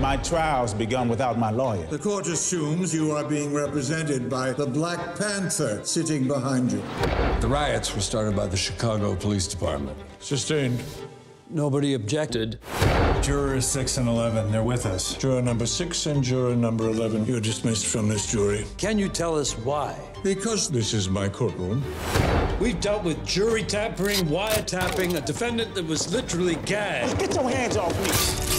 My 0.00 0.18
trial's 0.18 0.74
begun 0.74 1.08
without 1.08 1.38
my 1.38 1.50
lawyer. 1.50 1.86
The 1.86 1.98
court 1.98 2.26
assumes 2.26 2.94
you 2.94 3.12
are 3.12 3.24
being 3.24 3.54
represented 3.54 4.28
by 4.28 4.52
the 4.52 4.66
Black 4.66 5.16
Panther 5.16 5.82
sitting 5.84 6.28
behind 6.28 6.70
you. 6.72 6.82
The 7.40 7.48
riots 7.48 7.94
were 7.94 8.02
started 8.02 8.36
by 8.36 8.46
the 8.46 8.58
Chicago 8.58 9.16
Police 9.16 9.46
Department. 9.46 9.96
Sustained. 10.20 10.82
Nobody 11.48 11.94
objected. 11.94 12.58
Jurors 13.22 13.66
6 13.66 13.96
and 13.96 14.08
11, 14.08 14.52
they're 14.52 14.62
with 14.62 14.84
us. 14.84 15.14
Juror 15.14 15.40
number 15.40 15.64
six 15.64 16.04
and 16.06 16.22
juror 16.22 16.54
number 16.54 16.90
11, 16.90 17.24
you're 17.24 17.40
dismissed 17.40 17.86
from 17.86 18.08
this 18.08 18.30
jury. 18.30 18.66
Can 18.76 18.98
you 18.98 19.08
tell 19.08 19.38
us 19.38 19.56
why? 19.58 19.96
Because 20.22 20.68
this 20.68 20.92
is 20.92 21.08
my 21.08 21.28
courtroom. 21.28 21.82
We've 22.60 22.80
dealt 22.80 23.04
with 23.04 23.24
jury 23.24 23.62
tampering, 23.62 24.26
wiretapping, 24.26 25.16
a 25.16 25.20
defendant 25.22 25.74
that 25.74 25.86
was 25.86 26.12
literally 26.12 26.56
gagged. 26.66 27.18
Get 27.18 27.34
your 27.34 27.48
hands 27.48 27.76
off 27.76 27.94
me. 28.02 28.55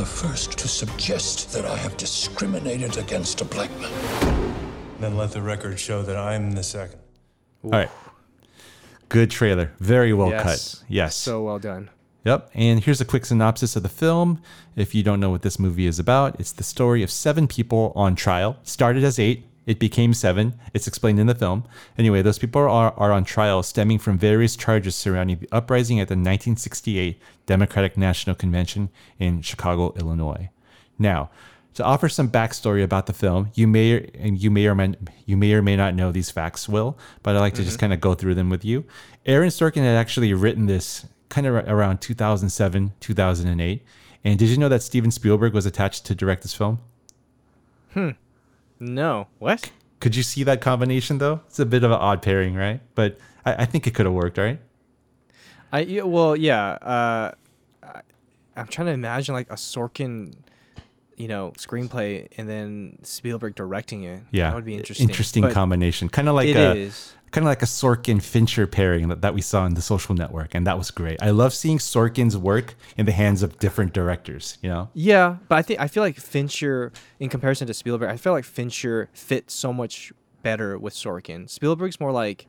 First 0.00 0.58
to 0.58 0.66
suggest 0.68 1.52
that 1.52 1.64
I 1.66 1.76
have 1.76 1.96
discriminated 1.96 2.96
against 2.96 3.40
a 3.40 3.44
black 3.44 3.70
man. 3.78 4.54
Then 4.98 5.16
let 5.16 5.32
the 5.32 5.42
record 5.42 5.78
show 5.78 6.02
that 6.02 6.16
I'm 6.16 6.52
the 6.52 6.62
second. 6.62 6.98
All 7.64 7.70
right. 7.70 7.90
Good 9.08 9.30
trailer. 9.30 9.72
Very 9.78 10.12
well 10.14 10.30
Yes. 10.30 10.42
cut. 10.78 10.84
Yes. 10.88 11.16
So 11.16 11.42
well 11.42 11.58
done. 11.58 11.90
Yep. 12.24 12.50
And 12.54 12.82
here's 12.82 13.00
a 13.00 13.04
quick 13.04 13.26
synopsis 13.26 13.76
of 13.76 13.82
the 13.82 13.88
film. 13.88 14.40
If 14.76 14.94
you 14.94 15.02
don't 15.02 15.20
know 15.20 15.30
what 15.30 15.42
this 15.42 15.58
movie 15.58 15.86
is 15.86 15.98
about, 15.98 16.38
it's 16.40 16.52
the 16.52 16.62
story 16.64 17.02
of 17.02 17.10
seven 17.10 17.46
people 17.46 17.92
on 17.94 18.14
trial. 18.14 18.56
Started 18.62 19.04
as 19.04 19.18
eight, 19.18 19.44
it 19.66 19.78
became 19.78 20.12
seven. 20.14 20.54
It's 20.74 20.86
explained 20.86 21.20
in 21.20 21.26
the 21.26 21.34
film. 21.34 21.64
Anyway, 21.96 22.22
those 22.22 22.38
people 22.38 22.62
are, 22.62 22.92
are 22.96 23.12
on 23.12 23.24
trial 23.24 23.62
stemming 23.62 23.98
from 23.98 24.18
various 24.18 24.56
charges 24.56 24.96
surrounding 24.96 25.38
the 25.38 25.48
uprising 25.52 26.00
at 26.00 26.08
the 26.08 26.14
1968 26.14 27.20
Democratic 27.46 27.96
National 27.96 28.34
Convention 28.34 28.90
in 29.18 29.40
Chicago, 29.42 29.94
Illinois. 29.96 30.50
Now, 30.98 31.30
to 31.74 31.84
offer 31.84 32.08
some 32.08 32.28
backstory 32.28 32.82
about 32.82 33.06
the 33.06 33.12
film, 33.12 33.50
you 33.54 33.66
may 33.66 34.10
and 34.14 34.40
you 34.40 34.50
may 34.50 34.66
or 34.66 34.74
may, 34.74 34.94
you 35.24 35.36
may 35.36 35.54
or 35.54 35.62
may 35.62 35.76
not 35.76 35.94
know 35.94 36.12
these 36.12 36.30
facts, 36.30 36.68
Will, 36.68 36.98
but 37.22 37.34
I'd 37.34 37.40
like 37.40 37.54
to 37.54 37.64
just 37.64 37.78
kind 37.78 37.92
of 37.92 38.00
go 38.00 38.14
through 38.14 38.34
them 38.34 38.50
with 38.50 38.64
you. 38.64 38.84
Aaron 39.24 39.48
Sorkin 39.48 39.82
had 39.82 39.96
actually 39.96 40.34
written 40.34 40.66
this 40.66 41.06
kind 41.28 41.46
of 41.46 41.54
around 41.54 42.00
2007, 42.02 42.92
2008. 43.00 43.82
And 44.24 44.38
did 44.38 44.48
you 44.48 44.58
know 44.58 44.68
that 44.68 44.82
Steven 44.82 45.10
Spielberg 45.10 45.54
was 45.54 45.66
attached 45.66 46.04
to 46.06 46.14
direct 46.14 46.42
this 46.42 46.54
film? 46.54 46.80
Hmm. 47.94 48.10
No. 48.82 49.28
What? 49.38 49.70
Could 50.00 50.16
you 50.16 50.24
see 50.24 50.42
that 50.42 50.60
combination 50.60 51.18
though? 51.18 51.40
It's 51.46 51.60
a 51.60 51.66
bit 51.66 51.84
of 51.84 51.92
an 51.92 51.98
odd 51.98 52.20
pairing, 52.20 52.54
right? 52.56 52.80
But 52.96 53.18
I, 53.46 53.62
I 53.62 53.64
think 53.64 53.86
it 53.86 53.94
could 53.94 54.06
have 54.06 54.14
worked, 54.14 54.36
right? 54.36 54.60
I 55.70 55.80
yeah, 55.80 56.02
well 56.02 56.34
yeah. 56.34 56.72
Uh, 56.72 57.32
I, 57.82 58.00
I'm 58.56 58.66
trying 58.66 58.86
to 58.86 58.92
imagine 58.92 59.34
like 59.34 59.48
a 59.50 59.54
Sorkin, 59.54 60.34
you 61.16 61.28
know, 61.28 61.52
screenplay 61.56 62.26
and 62.36 62.48
then 62.48 62.98
Spielberg 63.02 63.54
directing 63.54 64.02
it. 64.02 64.24
Yeah, 64.32 64.50
that 64.50 64.56
would 64.56 64.64
be 64.64 64.74
interesting. 64.74 65.08
Interesting 65.08 65.42
But 65.42 65.52
combination, 65.52 66.08
kind 66.08 66.28
of 66.28 66.34
like 66.34 66.48
it 66.48 66.56
a 66.56 66.72
is. 66.72 67.14
Kind 67.32 67.44
of 67.44 67.48
like 67.48 67.62
a 67.62 67.66
Sorkin 67.66 68.22
Fincher 68.22 68.66
pairing 68.66 69.08
that, 69.08 69.20
that 69.22 69.34
we 69.34 69.40
saw 69.42 69.66
in 69.66 69.74
The 69.74 69.82
Social 69.82 70.14
Network, 70.14 70.54
and 70.54 70.66
that 70.66 70.78
was 70.78 70.90
great. 70.90 71.20
I 71.20 71.30
love 71.30 71.52
seeing 71.52 71.78
Sorkin's 71.78 72.36
work 72.36 72.74
in 72.96 73.04
the 73.06 73.12
hands 73.12 73.42
of 73.42 73.58
different 73.58 73.92
directors. 73.92 74.58
You 74.62 74.68
know, 74.70 74.88
Yeah, 74.94 75.36
but 75.48 75.56
I 75.56 75.62
think 75.62 75.80
I 75.80 75.88
feel 75.88 76.02
like 76.04 76.16
Fincher, 76.16 76.92
in 77.18 77.28
comparison 77.28 77.66
to 77.66 77.74
Spielberg, 77.74 78.10
I 78.10 78.16
feel 78.16 78.32
like 78.32 78.44
Fincher 78.44 79.08
fits 79.12 79.54
so 79.54 79.72
much 79.72 80.12
better 80.42 80.78
with 80.78 80.94
Sorkin. 80.94 81.48
Spielberg's 81.48 81.98
more 82.00 82.12
like, 82.12 82.46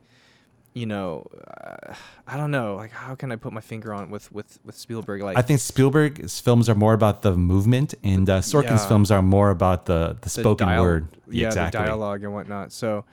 you 0.74 0.86
know, 0.86 1.26
uh, 1.56 1.94
I 2.26 2.36
don't 2.36 2.50
know, 2.50 2.74
like 2.74 2.90
how 2.90 3.14
can 3.14 3.30
I 3.32 3.36
put 3.36 3.52
my 3.52 3.60
finger 3.60 3.94
on 3.94 4.10
with 4.10 4.30
with 4.32 4.58
with 4.64 4.76
Spielberg? 4.76 5.22
Like 5.22 5.38
I 5.38 5.42
think 5.42 5.60
Spielberg's 5.60 6.40
films 6.40 6.68
are 6.68 6.74
more 6.74 6.92
about 6.94 7.22
the 7.22 7.36
movement, 7.36 7.94
and 8.02 8.28
uh, 8.28 8.40
Sorkin's 8.40 8.82
Yeah. 8.82 8.88
films 8.88 9.10
are 9.10 9.22
more 9.22 9.50
about 9.50 9.86
the 9.86 10.16
the 10.20 10.28
spoken 10.28 10.66
dial- 10.68 10.82
word. 10.82 11.06
yeah, 11.30 11.46
exactly. 11.46 11.80
the 11.80 11.86
dialogue 11.86 12.24
and 12.24 12.34
whatnot. 12.34 12.72
So, 12.72 13.04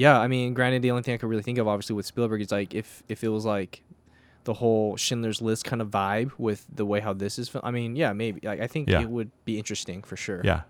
yeah, 0.00 0.18
I 0.18 0.28
mean, 0.28 0.54
granted, 0.54 0.80
the 0.82 0.90
only 0.92 1.02
thing 1.02 1.14
I 1.14 1.18
could 1.18 1.28
really 1.28 1.42
think 1.42 1.58
of, 1.58 1.68
obviously, 1.68 1.94
with 1.94 2.06
Spielberg 2.06 2.40
is 2.40 2.50
like 2.50 2.74
if 2.74 3.02
if 3.08 3.22
it 3.22 3.28
was 3.28 3.44
like 3.44 3.82
the 4.44 4.54
whole 4.54 4.96
Schindler's 4.96 5.42
List 5.42 5.64
kind 5.66 5.82
of 5.82 5.88
vibe 5.90 6.30
with 6.38 6.64
the 6.74 6.86
way 6.86 7.00
how 7.00 7.12
this 7.12 7.38
is. 7.38 7.50
I 7.62 7.70
mean, 7.70 7.94
yeah, 7.96 8.12
maybe. 8.14 8.40
Like, 8.42 8.60
I 8.60 8.66
think 8.66 8.88
Yeah. 8.88 9.02
it 9.02 9.10
would 9.10 9.30
be 9.44 9.58
interesting 9.58 10.02
for 10.02 10.16
sure. 10.16 10.40
Yeah. 10.42 10.62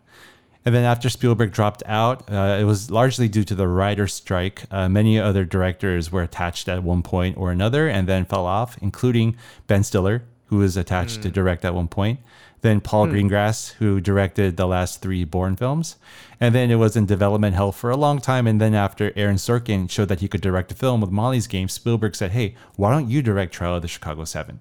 And 0.67 0.75
then 0.75 0.85
after 0.85 1.09
Spielberg 1.09 1.53
dropped 1.53 1.83
out, 1.87 2.29
uh, 2.31 2.59
it 2.61 2.65
was 2.65 2.91
largely 2.91 3.29
due 3.29 3.45
to 3.45 3.55
the 3.55 3.69
writer's 3.69 4.13
strike. 4.13 4.65
Uh, 4.73 4.89
many 4.89 5.19
other 5.19 5.45
directors 5.45 6.11
were 6.13 6.23
attached 6.23 6.69
at 6.69 6.83
one 6.83 7.03
point 7.03 7.37
or 7.39 7.51
another 7.53 7.89
and 7.89 8.07
then 8.09 8.25
fell 8.25 8.45
off, 8.45 8.77
including 8.83 9.37
Ben 9.69 9.83
Stiller, 9.85 10.25
who 10.51 10.59
was 10.59 10.77
attached 10.77 11.23
to 11.23 11.31
direct 11.31 11.65
at 11.65 11.75
one 11.75 11.89
point. 11.89 12.21
Then 12.61 12.83
Paul 12.83 13.07
Hmm. 13.07 13.13
Greengrass, 13.13 13.73
who 13.79 14.01
directed 14.01 14.59
the 14.59 14.67
last 14.67 15.01
three 15.01 15.25
Bourne 15.25 15.57
films. 15.57 15.97
And 16.39 16.55
then 16.55 16.71
it 16.71 16.75
was 16.75 16.95
in 16.95 17.07
development 17.07 17.55
hell 17.55 17.73
for 17.73 17.89
a 17.89 17.97
long 17.97 18.21
time. 18.21 18.47
And 18.47 18.61
then 18.61 18.75
after 18.75 19.13
Aaron 19.17 19.37
Sorkin 19.37 19.89
showed 19.91 20.09
that 20.09 20.21
he 20.21 20.29
could 20.29 20.43
direct 20.43 20.71
a 20.71 20.75
film 20.75 21.01
with 21.01 21.11
Molly's 21.11 21.47
Game, 21.47 21.69
Spielberg 21.69 22.15
said, 22.15 22.33
hey, 22.33 22.55
why 22.77 22.91
don't 22.93 23.09
you 23.09 23.23
direct 23.23 23.55
Trial 23.55 23.77
of 23.77 23.83
the 23.83 23.89
Chicago 23.89 24.25
Seven? 24.25 24.61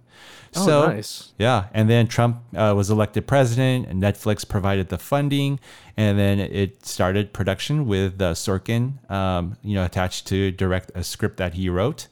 Oh, 0.56 0.66
so, 0.66 0.88
nice. 0.88 1.34
yeah, 1.38 1.66
and 1.74 1.90
then 1.90 2.08
Trump 2.08 2.38
uh, 2.56 2.74
was 2.76 2.90
elected 2.90 3.28
president, 3.28 3.88
and 3.88 4.02
Netflix 4.02 4.48
provided 4.48 4.90
the 4.90 4.98
funding, 4.98 5.60
and 5.96 6.18
then 6.18 6.40
it 6.40 6.84
started 6.84 7.34
production 7.34 7.86
with 7.86 8.20
uh, 8.20 8.34
Sorkin, 8.34 9.10
um, 9.12 9.58
you 9.62 9.76
know, 9.76 9.86
attached 9.86 10.26
to 10.28 10.50
direct 10.52 10.90
a 10.96 11.04
script 11.04 11.38
that 11.38 11.54
he 11.54 11.70
wrote. 11.70 12.08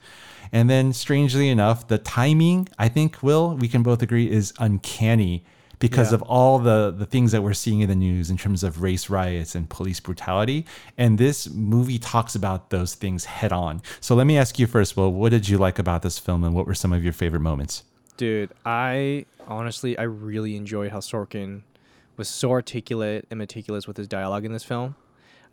And 0.52 0.70
then, 0.70 0.94
strangely 0.94 1.50
enough, 1.50 1.88
the 1.88 1.98
timing, 1.98 2.70
I 2.78 2.88
think, 2.90 3.22
Will, 3.22 3.56
we 3.56 3.68
can 3.68 3.84
both 3.84 4.02
agree, 4.02 4.30
is 4.30 4.54
uncanny 4.60 5.44
because 5.80 6.10
Yeah. 6.12 6.16
of 6.16 6.22
all 6.24 6.58
the 6.58 6.92
the 6.98 7.06
things 7.06 7.32
that 7.34 7.44
we're 7.44 7.54
seeing 7.54 7.82
in 7.82 7.90
the 7.90 7.96
news 7.96 8.32
in 8.32 8.38
terms 8.38 8.64
of 8.64 8.82
race 8.82 9.10
riots 9.12 9.54
and 9.54 9.70
police 9.70 10.00
brutality. 10.00 10.66
And 10.98 11.18
this 11.20 11.48
movie 11.50 12.00
talks 12.00 12.34
about 12.34 12.72
those 12.72 12.96
things 12.96 13.26
head 13.26 13.52
on. 13.54 13.82
So 14.02 14.16
let 14.16 14.26
me 14.26 14.38
ask 14.40 14.58
you 14.58 14.66
first, 14.66 14.98
Will, 14.98 15.14
what 15.14 15.30
did 15.30 15.48
you 15.48 15.58
like 15.60 15.78
about 15.78 16.02
this 16.02 16.18
film, 16.18 16.44
and 16.44 16.56
what 16.56 16.66
were 16.66 16.74
some 16.74 16.92
of 16.94 17.04
your 17.04 17.14
favorite 17.14 17.42
moments? 17.42 17.84
Dude, 18.18 18.50
I 18.66 19.26
honestly, 19.48 19.96
I 19.98 20.04
really 20.04 20.56
enjoyed 20.56 20.92
how 20.92 20.98
Sorkin 21.00 21.62
was 22.18 22.28
so 22.28 22.50
articulate 22.50 23.28
and 23.30 23.38
meticulous 23.38 23.86
with 23.88 23.98
his 23.98 24.08
dialogue 24.08 24.44
in 24.46 24.52
this 24.52 24.64
film. 24.64 24.96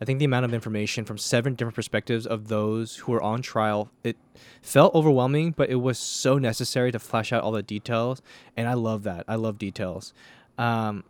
I 0.01 0.05
think 0.05 0.19
the 0.19 0.25
amount 0.25 0.45
of 0.45 0.53
information 0.53 1.05
from 1.05 1.17
seven 1.17 1.55
different 1.55 1.75
perspectives 1.75 2.25
of 2.27 2.47
those 2.47 2.97
who 2.97 3.11
were 3.11 3.21
on 3.21 3.41
trial, 3.41 3.91
it 4.03 4.17
felt 4.61 4.93
overwhelming, 4.93 5.51
but 5.51 5.69
it 5.69 5.75
was 5.75 5.97
so 5.97 6.37
necessary 6.37 6.91
to 6.91 6.99
flesh 6.99 7.31
out 7.31 7.43
all 7.43 7.51
the 7.51 7.63
details. 7.63 8.21
And 8.57 8.67
I 8.67 8.73
love 8.73 9.03
that. 9.03 9.23
I 9.27 9.35
love 9.35 9.57
details. 9.57 10.13
Um, 10.57 11.03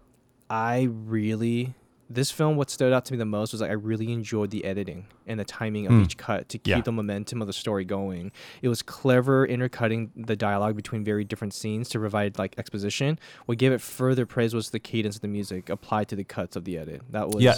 I 0.50 0.84
really, 0.84 1.74
this 2.10 2.30
film, 2.32 2.56
what 2.56 2.70
stood 2.70 2.94
out 2.94 3.04
to 3.06 3.14
me 3.14 3.18
the 3.18 3.26
most 3.26 3.52
was 3.52 3.62
like 3.62 3.70
I 3.72 3.74
really 3.74 4.12
enjoyed 4.12 4.52
the 4.52 4.64
editing 4.66 5.08
and 5.26 5.40
the 5.40 5.44
timing 5.46 5.88
of 5.88 5.92
Mm. 5.92 6.04
each 6.04 6.18
cut 6.18 6.48
to 6.50 6.58
keep 6.60 6.68
Yeah. 6.68 6.82
the 6.82 6.92
momentum 6.92 7.42
of 7.42 7.48
the 7.48 7.54
story 7.54 7.84
going. 7.84 8.32
It 8.62 8.70
was 8.70 8.82
clever 8.82 9.46
intercutting 9.46 10.12
the 10.16 10.36
dialogue 10.36 10.76
between 10.76 11.04
very 11.04 11.24
different 11.24 11.54
scenes 11.54 11.90
to 11.90 12.00
provide 12.00 12.38
like 12.38 12.54
exposition. 12.60 13.18
What 13.48 13.58
gave 13.58 13.72
it 13.72 13.82
further 13.82 14.26
praise 14.26 14.54
was 14.54 14.70
the 14.70 14.80
cadence 14.80 15.16
of 15.16 15.22
the 15.22 15.28
music 15.28 15.70
applied 15.70 16.08
to 16.10 16.16
the 16.16 16.24
cuts 16.24 16.56
of 16.56 16.64
the 16.66 16.78
edit. 16.78 17.02
That 17.10 17.30
was 17.30 17.44
Yeah. 17.44 17.56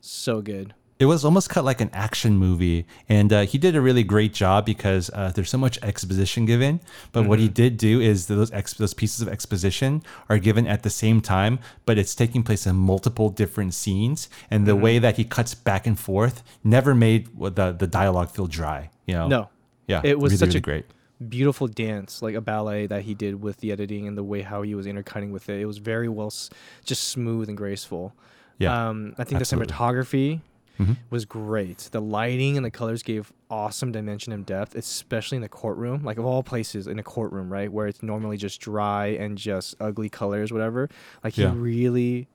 so 0.00 0.42
good. 0.42 0.74
It 0.98 1.04
was 1.04 1.24
almost 1.26 1.50
cut 1.50 1.62
like 1.64 1.80
an 1.82 1.90
action 1.92 2.36
movie 2.38 2.86
and 3.08 3.30
uh, 3.32 3.42
he 3.42 3.58
did 3.58 3.76
a 3.76 3.80
really 3.82 4.02
great 4.02 4.32
job 4.32 4.64
because 4.64 5.10
uh, 5.12 5.30
there's 5.34 5.50
so 5.50 5.58
much 5.58 5.78
exposition 5.82 6.46
given 6.46 6.80
but 7.12 7.26
what 7.26 7.38
he 7.38 7.48
did 7.48 7.76
do 7.76 8.00
is 8.00 8.26
those 8.28 8.50
ex- 8.52 8.74
those 8.74 8.94
pieces 8.94 9.20
of 9.20 9.28
exposition 9.28 10.02
are 10.30 10.38
given 10.38 10.66
at 10.66 10.82
the 10.82 10.90
same 10.90 11.20
time 11.20 11.58
but 11.84 11.98
it's 11.98 12.14
taking 12.14 12.42
place 12.42 12.66
in 12.66 12.74
multiple 12.76 13.28
different 13.28 13.74
scenes 13.74 14.28
and 14.50 14.66
the 14.66 14.74
way 14.76 14.98
that 14.98 15.16
he 15.16 15.24
cuts 15.24 15.54
back 15.54 15.86
and 15.86 15.98
forth 15.98 16.42
never 16.64 16.94
made 16.94 17.28
the 17.54 17.72
the 17.72 17.86
dialogue 17.86 18.30
feel 18.30 18.46
dry 18.46 18.88
you 19.06 19.14
know 19.14 19.28
No. 19.28 19.48
yeah 19.86 20.00
It 20.02 20.18
was 20.18 20.32
really, 20.32 20.38
such 20.38 20.48
really 20.48 20.58
a 20.58 20.62
great 20.62 20.86
beautiful 21.28 21.66
dance, 21.66 22.20
like 22.20 22.34
a 22.34 22.42
ballet 22.42 22.86
that 22.86 23.02
he 23.02 23.14
did 23.14 23.40
with 23.42 23.56
the 23.62 23.72
editing 23.72 24.06
and 24.06 24.18
the 24.18 24.22
way 24.32 24.42
how 24.42 24.60
he 24.60 24.74
was 24.74 24.86
intercutting 24.86 25.32
with 25.32 25.48
it. 25.48 25.58
It 25.58 25.64
was 25.64 25.78
very 25.78 26.10
well, 26.10 26.26
s- 26.26 26.50
just 26.84 27.08
smooth 27.08 27.48
and 27.48 27.56
graceful. 27.56 28.12
Yeah, 28.58 28.88
Um, 28.88 29.14
I 29.16 29.24
think 29.24 29.40
absolutely. 29.40 29.66
the 29.68 29.72
cinematography 29.72 30.40
Mhm. 30.78 30.96
was 31.10 31.24
great. 31.24 31.88
The 31.92 32.00
lighting 32.00 32.56
and 32.56 32.64
the 32.66 32.70
colors 32.70 33.02
gave 33.02 33.32
awesome 33.50 33.92
dimension 33.92 34.32
and 34.32 34.44
depth, 34.44 34.74
especially 34.74 35.36
in 35.36 35.42
the 35.42 35.48
courtroom. 35.48 36.02
Like 36.04 36.18
of 36.18 36.24
all 36.26 36.42
places 36.42 36.86
in 36.86 36.98
a 36.98 37.02
courtroom, 37.02 37.50
right, 37.52 37.70
where 37.72 37.86
it's 37.86 38.02
normally 38.02 38.36
just 38.36 38.60
dry 38.60 39.06
and 39.08 39.38
just 39.38 39.74
ugly 39.80 40.08
colors, 40.08 40.52
whatever. 40.52 40.88
Like 41.24 41.36
Yeah. 41.36 41.50
he 41.52 41.56
really, 41.58 42.28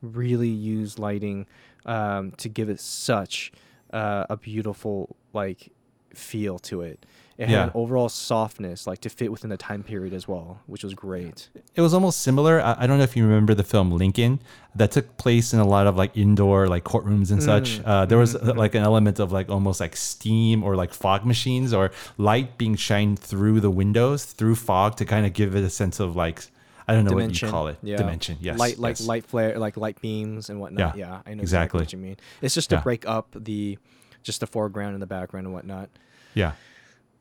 really 0.00 0.48
used 0.48 0.98
lighting 0.98 1.46
um, 1.84 2.30
to 2.32 2.48
give 2.48 2.68
it 2.68 2.80
such 2.80 3.52
uh, 3.92 4.24
a 4.30 4.36
beautiful 4.36 5.16
like 5.32 5.70
feel 6.16 6.58
to 6.60 6.80
it. 6.82 7.04
It 7.38 7.48
had 7.48 7.52
Yeah. 7.54 7.64
an 7.64 7.70
overall 7.74 8.08
softness, 8.10 8.86
like 8.86 9.00
to 9.00 9.08
fit 9.08 9.30
within 9.32 9.48
the 9.50 9.56
time 9.56 9.82
period 9.82 10.12
as 10.12 10.28
well, 10.28 10.60
which 10.66 10.84
was 10.84 10.94
great. 10.94 11.48
it 11.74 11.80
was 11.80 11.94
almost 11.94 12.20
similar. 12.20 12.60
I, 12.60 12.76
I 12.80 12.86
don't 12.86 12.98
know 12.98 13.04
if 13.04 13.16
you 13.16 13.24
remember 13.24 13.54
the 13.54 13.64
film 13.64 13.90
Lincoln 13.90 14.38
that 14.76 14.90
took 14.92 15.16
place 15.16 15.52
in 15.54 15.58
a 15.58 15.66
lot 15.66 15.86
of 15.86 15.96
like 15.96 16.14
indoor 16.16 16.68
like 16.68 16.84
courtrooms 16.84 17.30
and 17.32 17.42
such. 17.42 17.78
Mm, 17.80 17.82
Uh, 17.86 18.04
there 18.06 18.18
was 18.18 18.34
mhm, 18.34 18.48
uh, 18.48 18.54
like 18.54 18.74
an 18.74 18.82
element 18.82 19.18
of 19.18 19.32
like 19.32 19.48
almost 19.48 19.80
like 19.80 19.96
steam 19.96 20.62
or 20.62 20.76
like 20.76 20.92
fog 20.92 21.24
machines 21.24 21.72
or 21.72 21.90
light 22.18 22.58
being 22.58 22.76
shined 22.76 23.18
through 23.18 23.60
the 23.60 23.70
windows 23.70 24.24
through 24.24 24.54
fog 24.56 24.96
to 24.96 25.04
kind 25.06 25.24
of 25.26 25.32
give 25.32 25.56
it 25.56 25.64
a 25.64 25.70
sense 25.70 25.98
of 26.00 26.14
like 26.14 26.42
I 26.86 26.94
don't 26.94 27.04
know 27.04 27.14
what 27.14 27.40
you 27.40 27.48
call 27.48 27.68
it 27.68 27.78
Yeah. 27.82 27.96
dimension. 27.96 28.36
Yes, 28.40 28.58
Light, 28.58 28.78
like 28.78 28.98
yes. 28.98 29.06
light 29.06 29.24
flare, 29.24 29.58
like 29.58 29.76
light 29.78 30.00
beams 30.02 30.50
and 30.50 30.60
whatnot. 30.60 30.96
Yeah, 30.96 31.06
Yeah, 31.06 31.20
I 31.24 31.34
know 31.34 31.40
exactly. 31.42 31.42
exactly. 31.42 31.80
what 31.80 31.92
you 31.94 31.98
mean. 31.98 32.16
It's 32.42 32.54
just 32.54 32.70
to 32.70 32.76
Yeah. 32.76 32.82
break 32.82 33.06
up 33.08 33.28
the, 33.38 33.78
just 34.22 34.40
the 34.40 34.46
foreground 34.46 34.94
and 34.94 35.02
the 35.02 35.06
background 35.06 35.46
and 35.46 35.54
whatnot. 35.54 35.90
Yeah, 36.34 36.52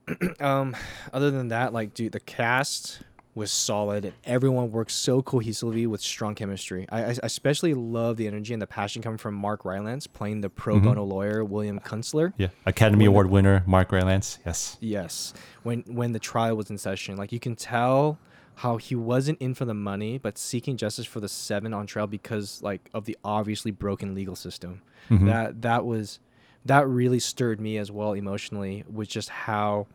um, 0.40 0.76
other 1.14 1.32
than 1.32 1.50
that, 1.50 1.74
like, 1.74 1.94
dude, 1.94 2.12
the 2.12 2.20
cast 2.20 3.02
was 3.34 3.50
solid 3.50 4.04
and 4.04 4.14
everyone 4.26 4.70
worked 4.72 4.92
so 4.92 5.22
cohesively 5.22 5.88
with 5.88 6.02
strong 6.02 6.36
chemistry. 6.36 6.86
I, 6.92 7.04
I 7.06 7.16
especially 7.24 7.74
love 7.74 8.18
the 8.18 8.28
energy 8.28 8.52
and 8.52 8.62
the 8.62 8.68
passion 8.68 9.02
coming 9.02 9.18
from 9.18 9.36
Mark 9.36 9.64
Rylance 9.64 10.06
playing 10.06 10.42
the 10.42 10.50
pro 10.50 10.76
Mhm. 10.76 10.84
bono 10.84 11.04
lawyer 11.06 11.46
William 11.46 11.80
Kunstler. 11.80 12.34
yeah. 12.38 12.48
Academy 12.66 12.98
When 12.98 13.06
the- 13.06 13.12
Award 13.12 13.30
winner 13.30 13.64
Mark 13.66 13.92
Rylance. 13.94 14.40
Yes. 14.46 14.76
Yes, 14.82 15.34
when 15.64 15.84
when 15.88 16.12
the 16.12 16.20
trial 16.20 16.58
was 16.58 16.70
in 16.70 16.78
session, 16.78 17.16
like 17.16 17.32
you 17.32 17.40
can 17.40 17.56
tell 17.56 18.18
how 18.56 18.76
he 18.76 18.96
wasn't 18.96 19.40
in 19.40 19.54
for 19.54 19.64
the 19.64 19.74
money, 19.74 20.18
but 20.18 20.38
seeking 20.38 20.76
justice 20.76 21.06
for 21.06 21.22
the 21.22 21.30
seven 21.30 21.74
on 21.74 21.88
trial 21.88 22.08
because 22.08 22.62
like 22.62 22.90
of 22.94 23.06
the 23.06 23.18
obviously 23.24 23.72
broken 23.72 24.14
legal 24.14 24.36
system. 24.36 24.82
Mhm. 25.10 25.28
That 25.28 25.62
that 25.62 25.86
was 25.86 26.20
that 26.66 26.88
really 26.88 27.20
stirred 27.20 27.60
me 27.60 27.78
as 27.78 27.92
well 27.92 28.14
emotionally. 28.14 28.84
Was 28.92 29.08
just 29.08 29.30
how 29.30 29.88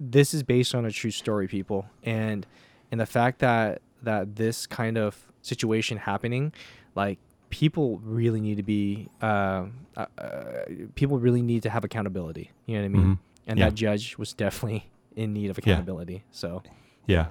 this 0.00 0.34
is 0.34 0.42
based 0.42 0.74
on 0.74 0.84
a 0.84 0.90
true 0.90 1.10
story, 1.10 1.48
people, 1.48 1.86
and 2.02 2.46
and 2.90 3.00
the 3.00 3.06
fact 3.06 3.38
that 3.40 3.80
that 4.02 4.36
this 4.36 4.66
kind 4.66 4.98
of 4.98 5.16
situation 5.42 5.96
happening, 5.98 6.52
like 6.94 7.18
people 7.50 7.98
really 8.04 8.40
need 8.40 8.56
to 8.56 8.62
be, 8.62 9.08
uh, 9.22 9.64
uh, 9.96 10.06
uh, 10.18 10.64
people 10.96 11.18
really 11.18 11.40
need 11.42 11.62
to 11.62 11.70
have 11.70 11.84
accountability. 11.84 12.50
You 12.66 12.74
know 12.76 12.80
what 12.80 12.84
I 12.86 12.88
mean? 12.88 13.04
Mhm. 13.14 13.18
And 13.46 13.58
Yeah. 13.58 13.66
that 13.66 13.74
judge 13.74 14.18
was 14.18 14.32
definitely 14.34 14.90
in 15.14 15.32
need 15.32 15.50
of 15.50 15.58
Yeah. 15.58 15.74
accountability. 15.74 16.24
So 16.32 16.62
Yeah. 17.06 17.28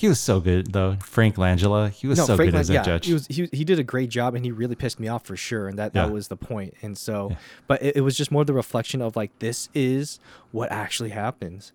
He 0.00 0.08
was 0.08 0.18
so 0.18 0.40
good 0.40 0.72
though. 0.72 0.96
Frank 1.02 1.36
Langella, 1.36 1.90
he 1.90 2.06
was 2.06 2.18
so 2.24 2.34
Frank 2.36 2.52
good 2.52 2.58
as 2.60 2.70
Lan- 2.70 2.76
a 2.76 2.80
yeah, 2.80 2.84
judge. 2.84 3.06
He 3.06 3.12
was 3.12 3.26
he, 3.26 3.48
he 3.52 3.64
did 3.64 3.78
a 3.78 3.82
great 3.82 4.08
job 4.08 4.34
and 4.34 4.42
he 4.42 4.50
really 4.50 4.74
pissed 4.74 4.98
me 4.98 5.08
off 5.08 5.26
for 5.26 5.36
sure. 5.36 5.68
And 5.68 5.78
that, 5.78 5.92
Yeah. 5.94 6.06
that 6.06 6.12
was 6.12 6.28
the 6.28 6.38
point. 6.38 6.72
And 6.80 6.96
so, 6.96 7.36
but 7.66 7.82
it, 7.82 7.96
it 7.96 8.00
was 8.00 8.16
just 8.16 8.30
more 8.32 8.42
the 8.46 8.54
reflection 8.54 9.02
of 9.02 9.14
like 9.14 9.30
this 9.40 9.68
is 9.74 10.18
what 10.52 10.72
actually 10.72 11.10
happens, 11.10 11.72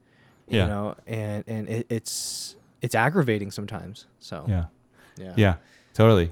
you 0.50 0.58
Yeah. 0.58 0.66
know, 0.66 0.96
and 1.06 1.44
and 1.46 1.70
it, 1.70 1.86
it's 1.88 2.56
it's 2.82 2.96
aggravating 2.96 3.52
sometimes. 3.52 4.08
So 4.20 4.46
Yeah. 4.48 4.66
yeah, 5.18 5.34
Yeah, 5.38 5.56
totally. 5.94 6.32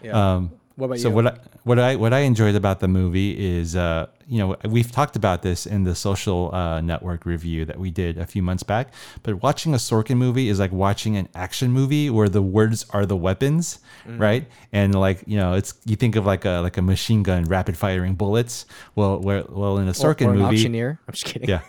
Yeah. 0.00 0.34
Um, 0.34 0.52
What 0.82 0.86
about 0.86 0.98
so 0.98 1.10
you? 1.10 1.14
what 1.14 1.26
I, 1.28 1.38
what 1.62 1.78
I 1.78 1.94
what 1.96 2.12
I 2.12 2.20
enjoyed 2.20 2.56
about 2.56 2.80
the 2.80 2.88
movie 2.88 3.38
is 3.58 3.76
uh, 3.76 4.06
you 4.26 4.38
know 4.40 4.56
we've 4.68 4.90
talked 4.90 5.14
about 5.14 5.42
this 5.42 5.64
in 5.64 5.84
the 5.84 5.94
social 5.94 6.52
uh, 6.52 6.80
network 6.80 7.24
review 7.24 7.64
that 7.66 7.78
we 7.78 7.92
did 7.92 8.18
a 8.18 8.26
few 8.26 8.42
months 8.42 8.64
back. 8.64 8.92
But 9.22 9.42
watching 9.44 9.74
a 9.74 9.76
Sorkin 9.76 10.16
movie 10.16 10.48
is 10.48 10.58
like 10.58 10.72
watching 10.72 11.16
an 11.16 11.28
action 11.36 11.70
movie 11.70 12.10
where 12.10 12.28
the 12.28 12.42
words 12.42 12.84
are 12.90 13.06
the 13.06 13.16
weapons, 13.16 13.78
Mhm. 14.08 14.18
right? 14.18 14.44
And 14.72 14.92
like 14.94 15.22
you 15.26 15.36
know 15.36 15.52
it's 15.54 15.74
you 15.84 15.94
think 15.94 16.16
of 16.16 16.26
like 16.26 16.44
a 16.44 16.58
like 16.66 16.76
a 16.78 16.82
machine 16.82 17.22
gun 17.22 17.44
rapid 17.44 17.76
firing 17.76 18.14
bullets. 18.16 18.66
Well, 18.96 19.20
where 19.20 19.44
well 19.48 19.78
in 19.78 19.86
a 19.86 19.92
Sorkin 19.92 20.26
or 20.26 20.32
an 20.32 20.38
movie, 20.40 20.56
auctioneer. 20.56 20.98
I'm 21.06 21.12
just 21.14 21.26
kidding. 21.26 21.48
Yeah, 21.48 21.60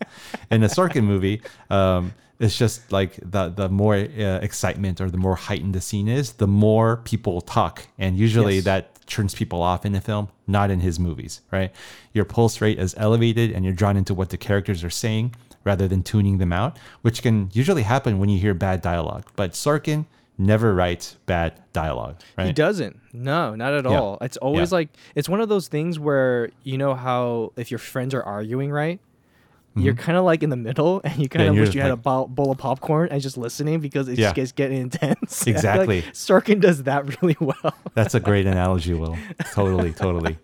in 0.50 0.62
a 0.62 0.68
Sorkin 0.68 1.04
movie, 1.04 1.42
um, 1.68 2.14
it's 2.40 2.56
just 2.58 2.90
like 2.92 3.18
the 3.22 3.48
the 3.48 3.68
more 3.68 3.94
uh, 3.94 4.38
excitement 4.42 5.00
or 5.00 5.10
the 5.10 5.16
more 5.18 5.36
heightened 5.36 5.74
the 5.74 5.80
scene 5.80 6.08
is, 6.08 6.32
the 6.34 6.46
more 6.46 6.98
people 7.04 7.40
talk, 7.40 7.86
and 7.98 8.16
usually 8.16 8.56
Yes. 8.56 8.64
that 8.64 9.06
turns 9.06 9.34
people 9.34 9.62
off 9.62 9.84
in 9.86 9.92
the 9.92 10.00
film. 10.00 10.28
Not 10.46 10.70
in 10.70 10.80
his 10.80 10.98
movies, 10.98 11.40
right? 11.52 11.70
Your 12.12 12.24
pulse 12.24 12.60
rate 12.60 12.78
is 12.78 12.94
elevated, 12.98 13.50
and 13.52 13.64
you're 13.64 13.74
drawn 13.74 13.96
into 13.96 14.14
what 14.14 14.30
the 14.30 14.36
characters 14.36 14.82
are 14.84 14.90
saying 14.90 15.34
rather 15.64 15.88
than 15.88 16.02
tuning 16.02 16.38
them 16.38 16.52
out, 16.52 16.78
which 17.02 17.22
can 17.22 17.48
usually 17.52 17.82
happen 17.82 18.18
when 18.18 18.28
you 18.28 18.38
hear 18.38 18.52
bad 18.54 18.82
dialogue. 18.82 19.24
But 19.36 19.52
Sorkin 19.52 20.04
never 20.36 20.74
writes 20.74 21.16
bad 21.26 21.52
dialogue, 21.72 22.16
right? 22.36 22.48
He 22.48 22.52
doesn't. 22.52 22.98
No, 23.12 23.54
not 23.54 23.72
at 23.72 23.84
Yeah. 23.84 23.98
all. 24.00 24.18
It's 24.20 24.36
always 24.38 24.70
Yeah. 24.72 24.76
like 24.78 24.88
it's 25.14 25.28
one 25.28 25.40
of 25.40 25.48
those 25.48 25.68
things 25.68 25.98
where 25.98 26.50
you 26.64 26.76
know 26.76 26.94
how 26.94 27.52
if 27.56 27.70
your 27.70 27.78
friends 27.78 28.12
are 28.14 28.22
arguing, 28.22 28.70
right? 28.72 29.00
You're 29.76 29.94
Mhm. 29.94 29.98
kind 29.98 30.16
of 30.18 30.24
like 30.24 30.42
in 30.44 30.50
the 30.50 30.56
middle, 30.56 31.00
and 31.04 31.18
you 31.18 31.28
kind 31.28 31.48
of 31.48 31.54
you're 31.56 31.64
wish 31.64 31.74
you 31.74 31.80
had 31.80 31.90
a 31.90 31.96
bowl, 31.96 32.28
bowl 32.28 32.52
of 32.52 32.58
popcorn 32.58 33.08
and 33.10 33.20
just 33.20 33.36
listening 33.36 33.80
because 33.80 34.06
it 34.08 34.18
Yeah. 34.18 34.26
just 34.26 34.34
gets 34.36 34.52
getting 34.52 34.78
intense. 34.80 35.42
Feel 35.44 35.54
like 35.54 35.56
Exactly. 35.56 36.02
Sorkin 36.12 36.60
does 36.60 36.84
that 36.84 37.20
really 37.22 37.36
well. 37.40 37.74
That's 37.94 38.14
a 38.14 38.20
great 38.20 38.46
analogy, 38.46 38.94
Will. 38.94 39.16
Totally, 39.52 39.92
totally. 39.92 40.38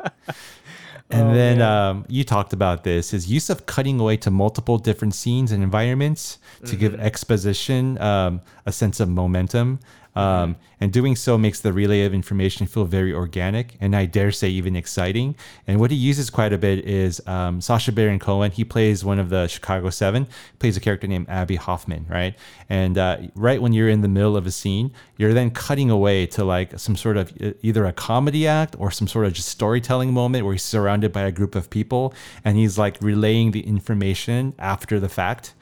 And 1.13 1.31
Oh, 1.31 1.35
then 1.35 1.61
um, 1.61 2.05
you 2.09 2.23
talked 2.23 2.53
about 2.53 2.85
this 2.85 3.11
his 3.11 3.29
use 3.31 3.51
of 3.51 3.67
cutting 3.67 3.99
away 3.99 4.17
to 4.19 4.31
multiple 4.31 4.79
different 4.79 5.15
scenes 5.15 5.51
and 5.51 5.63
environments 5.63 6.39
to 6.67 6.77
give 6.77 6.93
Mm-hmm. 6.93 7.03
exposition 7.03 7.99
um, 8.01 8.41
a 8.67 8.71
sense 8.73 9.01
of 9.01 9.09
momentum. 9.09 9.81
Um. 10.21 10.57
And 10.81 10.93
doing 10.93 11.15
so 11.15 11.37
makes 11.37 11.61
the 11.61 11.73
relay 11.75 12.05
of 12.05 12.15
information 12.15 12.67
feel 12.67 12.87
very 12.87 13.12
organic 13.12 13.77
and 13.81 13.95
I 13.95 14.07
dare 14.07 14.33
say 14.33 14.49
even 14.49 14.75
exciting. 14.77 15.37
And 15.66 15.79
what 15.79 15.90
he 15.90 15.97
uses 15.97 16.31
quite 16.31 16.55
a 16.55 16.59
bit 16.59 16.87
is 16.87 17.21
um, 17.27 17.61
Sacha 17.61 17.92
Baron 17.92 18.18
Cohen. 18.18 18.51
He 18.51 18.64
plays 18.64 19.05
one 19.05 19.18
of 19.18 19.29
the 19.29 19.47
Chicago 19.47 19.90
Seven, 19.90 20.27
plays 20.59 20.79
a 20.79 20.81
character 20.81 21.07
named 21.07 21.29
Abbie 21.29 21.57
Hoffman, 21.57 22.07
right? 22.09 22.35
And 22.71 22.97
uh, 22.97 23.18
right 23.35 23.61
when 23.61 23.75
you're 23.75 23.90
in 23.90 24.01
the 24.01 24.09
middle 24.09 24.38
of 24.38 24.47
a 24.47 24.51
scene, 24.51 24.92
you're 25.18 25.35
then 25.35 25.51
cutting 25.51 25.90
away 25.90 26.27
to 26.29 26.44
like 26.44 26.79
some 26.79 26.97
sort 26.97 27.18
of 27.18 27.31
either 27.62 27.85
a 27.85 27.92
comedy 27.92 28.47
act 28.47 28.75
or 28.79 28.90
some 28.90 29.07
sort 29.07 29.27
of 29.27 29.35
just 29.35 29.49
storytelling 29.49 30.14
moment 30.14 30.47
where 30.47 30.55
he's 30.55 30.62
surrounded 30.62 31.12
by 31.12 31.23
a 31.23 31.33
group 31.33 31.55
of 31.55 31.68
people 31.68 32.14
and 32.42 32.57
he's 32.57 32.79
like 32.79 32.97
relaying 33.03 33.51
the 33.51 33.61
information 33.61 34.55
after 34.59 34.99
the 34.99 35.11
fact 35.11 35.53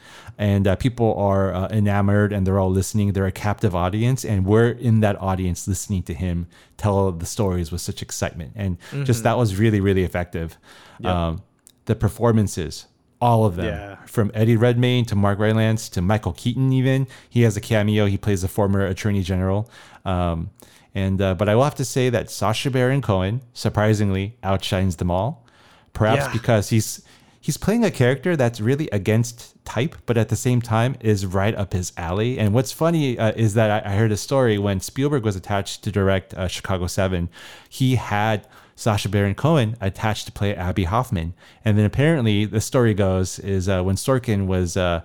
and 0.40 0.68
uh, 0.68 0.76
people 0.76 1.14
are 1.16 1.52
uh, 1.52 1.68
enamored 1.70 2.32
and 2.32 2.46
they're 2.46 2.58
all 2.60 2.70
listening 2.70 3.12
they're 3.12 3.26
a 3.26 3.32
captive 3.32 3.74
audience 3.74 4.24
and 4.24 4.46
we're 4.46 4.70
in 4.70 5.00
that 5.00 5.20
audience 5.20 5.66
listening 5.66 6.02
to 6.04 6.14
him 6.14 6.46
tell 6.76 7.10
the 7.12 7.26
stories 7.26 7.72
with 7.72 7.80
such 7.80 8.00
excitement 8.02 8.52
and 8.54 8.76
just 9.04 9.20
Mhm. 9.20 9.24
that 9.24 9.36
was 9.38 9.56
really 9.56 9.80
really 9.80 10.04
effective 10.04 10.56
Yep. 11.00 11.12
um, 11.14 11.42
the 11.86 11.94
performances 11.96 12.86
all 13.20 13.44
of 13.44 13.56
them 13.56 13.66
Yeah. 13.66 13.96
from 14.06 14.30
eddie 14.32 14.56
redmayne 14.56 15.04
to 15.06 15.16
mark 15.16 15.38
rylance 15.40 15.88
to 15.90 16.00
michael 16.00 16.32
keaton 16.32 16.72
even 16.72 17.06
he 17.28 17.42
has 17.42 17.56
a 17.56 17.60
cameo 17.60 18.06
he 18.06 18.16
plays 18.16 18.44
a 18.44 18.48
former 18.48 18.86
attorney 18.86 19.22
general 19.22 19.68
um, 20.04 20.50
and 20.94 21.20
uh, 21.20 21.34
but 21.34 21.48
i 21.48 21.54
will 21.56 21.64
have 21.64 21.74
to 21.74 21.84
say 21.84 22.10
that 22.10 22.30
sacha 22.30 22.70
baron 22.70 23.02
cohen 23.02 23.40
surprisingly 23.52 24.36
outshines 24.44 24.96
them 24.96 25.10
all 25.10 25.44
perhaps 25.92 26.26
Yeah. 26.26 26.32
because 26.32 26.68
he's 26.70 27.02
he's 27.48 27.56
playing 27.56 27.82
a 27.82 27.90
character 27.90 28.36
that's 28.36 28.60
really 28.60 28.90
against 28.92 29.54
type, 29.64 29.96
but 30.04 30.18
at 30.18 30.28
the 30.28 30.36
same 30.36 30.60
time 30.60 30.94
is 31.00 31.24
right 31.24 31.54
up 31.54 31.72
his 31.72 31.94
alley. 31.96 32.38
And 32.38 32.52
what's 32.52 32.72
funny 32.72 33.18
uh, 33.18 33.32
is 33.36 33.54
that 33.54 33.86
I, 33.86 33.90
I 33.90 33.96
heard 33.96 34.12
a 34.12 34.18
story 34.18 34.58
when 34.58 34.80
Spielberg 34.80 35.24
was 35.24 35.34
attached 35.34 35.82
to 35.84 35.90
direct 35.90 36.34
uh, 36.34 36.46
Chicago 36.46 36.86
Seven, 36.86 37.30
he 37.70 37.94
had 37.94 38.46
Sacha 38.76 39.08
Baron 39.08 39.34
Cohen 39.34 39.78
attached 39.80 40.26
to 40.26 40.32
play 40.32 40.54
Abbie 40.54 40.84
Hoffman, 40.84 41.32
and 41.64 41.78
then 41.78 41.86
apparently 41.86 42.44
the 42.44 42.60
story 42.60 42.92
goes 42.92 43.38
is 43.38 43.66
uh, 43.66 43.82
when 43.82 43.96
Sorkin 43.96 44.44
was 44.44 44.76
uh, 44.76 45.00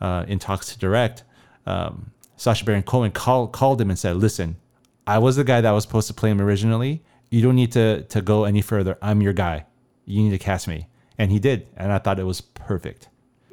uh, 0.00 0.24
in 0.28 0.38
talks 0.38 0.72
to 0.72 0.78
direct. 0.78 1.24
Um, 1.66 2.12
Sacha 2.36 2.64
Baron 2.64 2.84
Cohen 2.84 3.10
called 3.10 3.50
called 3.50 3.80
him 3.80 3.90
and 3.90 3.98
said, 3.98 4.14
"Listen, 4.14 4.54
I 5.04 5.18
was 5.18 5.34
the 5.34 5.42
guy 5.42 5.60
that 5.60 5.72
was 5.72 5.82
supposed 5.82 6.06
to 6.06 6.14
play 6.14 6.30
him 6.30 6.40
originally. 6.40 7.02
You 7.28 7.42
don't 7.42 7.56
need 7.56 7.72
to 7.72 8.02
to 8.02 8.22
go 8.22 8.44
any 8.44 8.62
further. 8.62 8.96
I'm 9.02 9.20
your 9.20 9.32
guy. 9.32 9.66
You 10.04 10.22
need 10.22 10.30
to 10.30 10.38
cast 10.38 10.68
me." 10.68 10.86
And 11.18 11.32
he 11.32 11.38
did, 11.38 11.66
and 11.76 11.92
I 11.92 11.98
thought 11.98 12.18
it 12.20 12.24
was 12.24 12.40
perfect. 12.40 13.08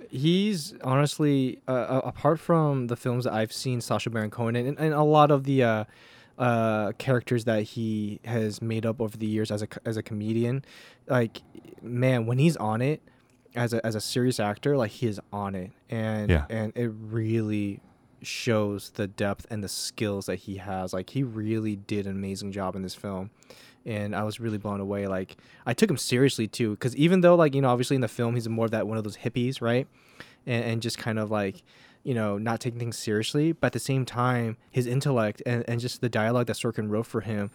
He's 0.09 0.75
honestly, 0.83 1.61
uh, 1.67 1.71
uh, 1.71 2.01
apart 2.05 2.39
from 2.39 2.87
the 2.87 2.95
films 2.95 3.23
that 3.25 3.33
I've 3.33 3.51
seen, 3.51 3.81
Sacha 3.81 4.09
Baron 4.09 4.29
Cohen 4.29 4.55
and, 4.55 4.77
and 4.77 4.93
a 4.93 5.01
lot 5.03 5.31
of 5.31 5.43
the 5.43 5.63
uh, 5.63 5.83
uh, 6.37 6.91
characters 6.97 7.45
that 7.45 7.63
he 7.63 8.19
has 8.23 8.61
made 8.61 8.85
up 8.85 9.01
over 9.01 9.17
the 9.17 9.25
years 9.25 9.51
as 9.51 9.61
a 9.63 9.67
as 9.83 9.97
a 9.97 10.03
comedian, 10.03 10.63
like 11.07 11.41
man, 11.81 12.25
when 12.27 12.37
he's 12.37 12.55
on 12.57 12.81
it 12.81 13.01
as 13.55 13.73
a 13.73 13.85
as 13.85 13.95
a 13.95 14.01
serious 14.01 14.39
actor, 14.39 14.77
like 14.77 14.91
he 14.91 15.07
is 15.07 15.19
on 15.33 15.55
it, 15.55 15.71
and 15.89 16.29
Yeah. 16.29 16.45
and 16.49 16.71
it 16.77 16.91
really 16.93 17.81
shows 18.21 18.91
the 18.91 19.07
depth 19.07 19.45
and 19.49 19.63
the 19.63 19.67
skills 19.69 20.27
that 20.27 20.37
he 20.37 20.57
has. 20.57 20.93
Like 20.93 21.09
he 21.09 21.23
really 21.23 21.75
did 21.75 22.05
an 22.05 22.13
amazing 22.13 22.51
job 22.51 22.75
in 22.75 22.83
this 22.83 22.95
film. 22.95 23.31
And 23.85 24.15
I 24.15 24.23
was 24.23 24.39
really 24.39 24.57
blown 24.57 24.79
away. 24.79 25.05
Like 25.07 25.37
I 25.65 25.73
took 25.73 25.89
him 25.89 25.97
seriously 25.97 26.47
too, 26.47 26.71
because 26.71 26.95
even 26.95 27.21
though 27.21 27.35
like 27.35 27.53
you 27.53 27.61
know 27.61 27.69
obviously 27.69 27.95
in 27.95 28.01
the 28.01 28.07
film 28.07 28.33
he's 28.35 28.49
more 28.49 28.65
of 28.65 28.71
that 28.71 28.87
one 28.87 28.97
of 28.97 29.03
those 29.03 29.17
hippies, 29.17 29.61
right? 29.61 29.87
And, 30.47 30.63
and 30.65 30.81
just 30.81 30.97
kind 30.97 31.19
of 31.19 31.29
like 31.31 31.61
you 32.03 32.13
know 32.13 32.37
not 32.37 32.59
taking 32.59 32.79
things 32.79 32.97
seriously, 32.97 33.51
but 33.51 33.67
at 33.67 33.73
the 33.73 33.79
same 33.79 34.05
time 34.05 34.57
his 34.71 34.87
intellect 34.87 35.41
and, 35.45 35.63
and 35.67 35.79
just 35.79 36.01
the 36.01 36.09
dialogue 36.09 36.47
that 36.47 36.55
Sorkin 36.55 36.89
wrote 36.89 37.05
for 37.05 37.21
him, 37.21 37.51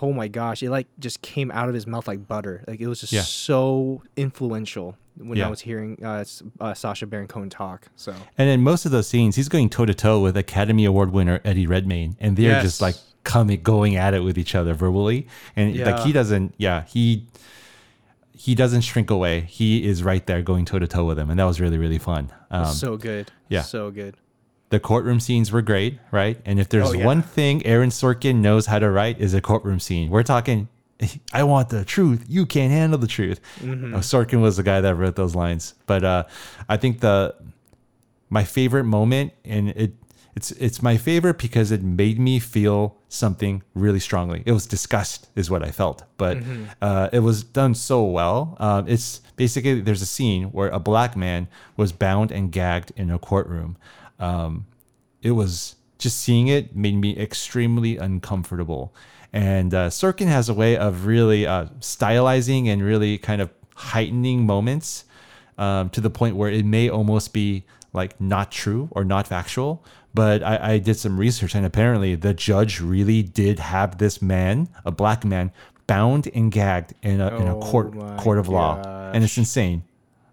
oh 0.00 0.12
my 0.12 0.28
gosh, 0.28 0.62
it 0.62 0.70
like 0.70 0.86
just 0.98 1.20
came 1.22 1.50
out 1.50 1.68
of 1.68 1.74
his 1.74 1.86
mouth 1.86 2.08
like 2.08 2.26
butter. 2.26 2.64
Like 2.66 2.80
it 2.80 2.86
was 2.88 3.00
just 3.00 3.12
Yeah. 3.12 3.22
so 3.22 4.02
influential 4.16 4.96
when 5.16 5.36
Yeah. 5.38 5.46
I 5.48 5.50
was 5.50 5.60
hearing 5.60 5.98
uh, 6.04 6.24
uh, 6.60 6.74
Sacha 6.74 7.06
Baron 7.06 7.26
Cohen 7.28 7.50
talk. 7.50 7.88
So 7.96 8.14
And 8.38 8.48
in 8.48 8.62
most 8.62 8.86
of 8.86 8.92
those 8.92 9.08
scenes, 9.08 9.36
he's 9.36 9.48
going 9.48 9.68
toe 9.68 9.84
to 9.86 9.94
toe 9.94 10.20
with 10.20 10.36
Academy 10.36 10.84
Award 10.84 11.10
winner 11.12 11.40
Eddie 11.44 11.66
Redmayne, 11.66 12.16
and 12.20 12.36
they're 12.36 12.52
Yes. 12.52 12.62
just 12.62 12.80
like 12.80 12.94
coming 13.34 13.60
going 13.62 13.94
at 13.96 14.12
it 14.14 14.22
with 14.24 14.36
each 14.42 14.54
other 14.54 14.72
verbally. 14.74 15.26
And 15.54 15.76
like 15.88 16.00
he 16.06 16.12
doesn't, 16.12 16.54
yeah, 16.56 16.84
he 16.94 17.26
he 18.32 18.54
doesn't 18.54 18.82
shrink 18.82 19.10
away. 19.10 19.40
He 19.42 19.84
is 19.90 20.02
right 20.02 20.24
there 20.26 20.42
going 20.42 20.64
toe 20.64 20.78
to 20.78 20.86
toe 20.86 21.04
with 21.04 21.18
him, 21.18 21.28
and 21.30 21.38
that 21.38 21.44
was 21.44 21.60
really 21.60 21.78
really 21.78 21.98
fun. 21.98 22.30
Um, 22.50 22.66
so 22.72 22.96
good, 22.96 23.30
yeah. 23.48 23.62
so 23.62 23.90
good. 23.90 24.14
the 24.70 24.78
courtroom 24.80 25.18
scenes 25.20 25.50
were 25.52 25.62
great, 25.62 25.98
right? 26.12 26.36
And 26.44 26.58
if 26.60 26.68
there's 26.68 26.88
Oh, 26.90 26.92
yeah. 26.92 27.04
one 27.12 27.22
thing 27.22 27.64
Aaron 27.66 27.90
Sorkin 27.90 28.36
knows 28.46 28.66
how 28.66 28.78
to 28.78 28.90
write 28.90 29.18
is 29.20 29.32
a 29.34 29.40
courtroom 29.40 29.80
scene. 29.80 30.10
We're 30.10 30.22
talking, 30.34 30.68
I 31.32 31.42
want 31.44 31.70
the 31.70 31.84
truth. 31.84 32.24
You 32.28 32.44
can't 32.46 32.70
handle 32.72 32.98
the 32.98 33.06
truth. 33.18 33.40
Mhm. 33.60 33.94
Uh, 33.94 33.98
Sorkin 34.00 34.40
was 34.42 34.56
the 34.56 34.62
guy 34.62 34.80
that 34.82 34.94
wrote 34.94 35.16
those 35.16 35.34
lines. 35.34 35.74
But 35.86 36.04
uh, 36.04 36.24
I 36.68 36.76
think 36.76 37.00
the 37.00 37.34
my 38.30 38.44
favorite 38.44 38.84
moment, 38.84 39.32
and 39.44 39.70
it 39.70 39.92
it's 40.38 40.50
it's 40.66 40.80
my 40.90 40.96
favorite 40.96 41.38
because 41.46 41.68
it 41.76 41.82
made 41.82 42.18
me 42.28 42.38
feel 42.38 42.80
something 43.08 43.54
really 43.84 43.98
strongly. 44.08 44.40
It 44.46 44.52
was 44.58 44.66
disgust, 44.76 45.20
is 45.40 45.50
what 45.52 45.62
I 45.68 45.70
felt, 45.80 45.98
but 46.16 46.34
Mhm. 46.38 46.68
uh, 46.80 47.08
it 47.12 47.22
was 47.28 47.38
done 47.60 47.74
so 47.74 47.98
well. 48.18 48.40
Um, 48.66 48.82
it's 48.94 49.08
basically 49.42 49.80
there's 49.86 50.02
a 50.08 50.12
scene 50.16 50.44
where 50.56 50.70
a 50.70 50.78
black 50.90 51.12
man 51.16 51.48
was 51.76 51.90
bound 52.06 52.28
and 52.36 52.44
gagged 52.52 52.90
in 53.00 53.10
a 53.10 53.18
courtroom. 53.18 53.76
Um, 54.28 54.66
it 55.22 55.32
was 55.40 55.74
just 56.04 56.16
seeing 56.24 56.46
it 56.56 56.64
made 56.76 56.96
me 57.04 57.10
extremely 57.26 57.92
uncomfortable. 58.08 58.94
And 59.32 59.70
uh, 59.74 59.88
Sorkin 59.90 60.28
has 60.28 60.48
a 60.48 60.54
way 60.62 60.76
of 60.76 60.92
really 61.14 61.42
uh, 61.54 61.64
stylizing 61.80 62.68
and 62.72 62.78
really 62.92 63.18
kind 63.18 63.40
of 63.42 63.48
heightening 63.92 64.46
moments 64.46 65.04
um, 65.58 65.90
to 65.90 66.00
the 66.00 66.10
point 66.10 66.36
where 66.36 66.50
it 66.50 66.64
may 66.64 66.88
almost 66.88 67.32
be 67.32 67.64
like 67.92 68.20
not 68.20 68.50
true 68.50 68.88
or 68.92 69.04
not 69.04 69.26
factual. 69.26 69.84
But 70.14 70.42
I, 70.42 70.72
I 70.74 70.78
did 70.78 70.94
some 70.96 71.18
research, 71.18 71.54
and 71.54 71.66
apparently 71.66 72.14
the 72.14 72.32
judge 72.32 72.80
really 72.80 73.22
did 73.22 73.58
have 73.58 73.98
this 73.98 74.22
man, 74.22 74.68
a 74.84 74.90
black 74.90 75.24
man, 75.24 75.52
bound 75.86 76.28
and 76.34 76.50
gagged 76.50 76.94
in 77.02 77.20
a, 77.20 77.36
in 77.36 77.46
a 77.46 77.54
court 77.56 77.94
Oh 77.96 78.16
court 78.18 78.38
of 78.38 78.48
law, 78.48 78.80
and 79.12 79.22
it's 79.22 79.36
insane. 79.36 79.84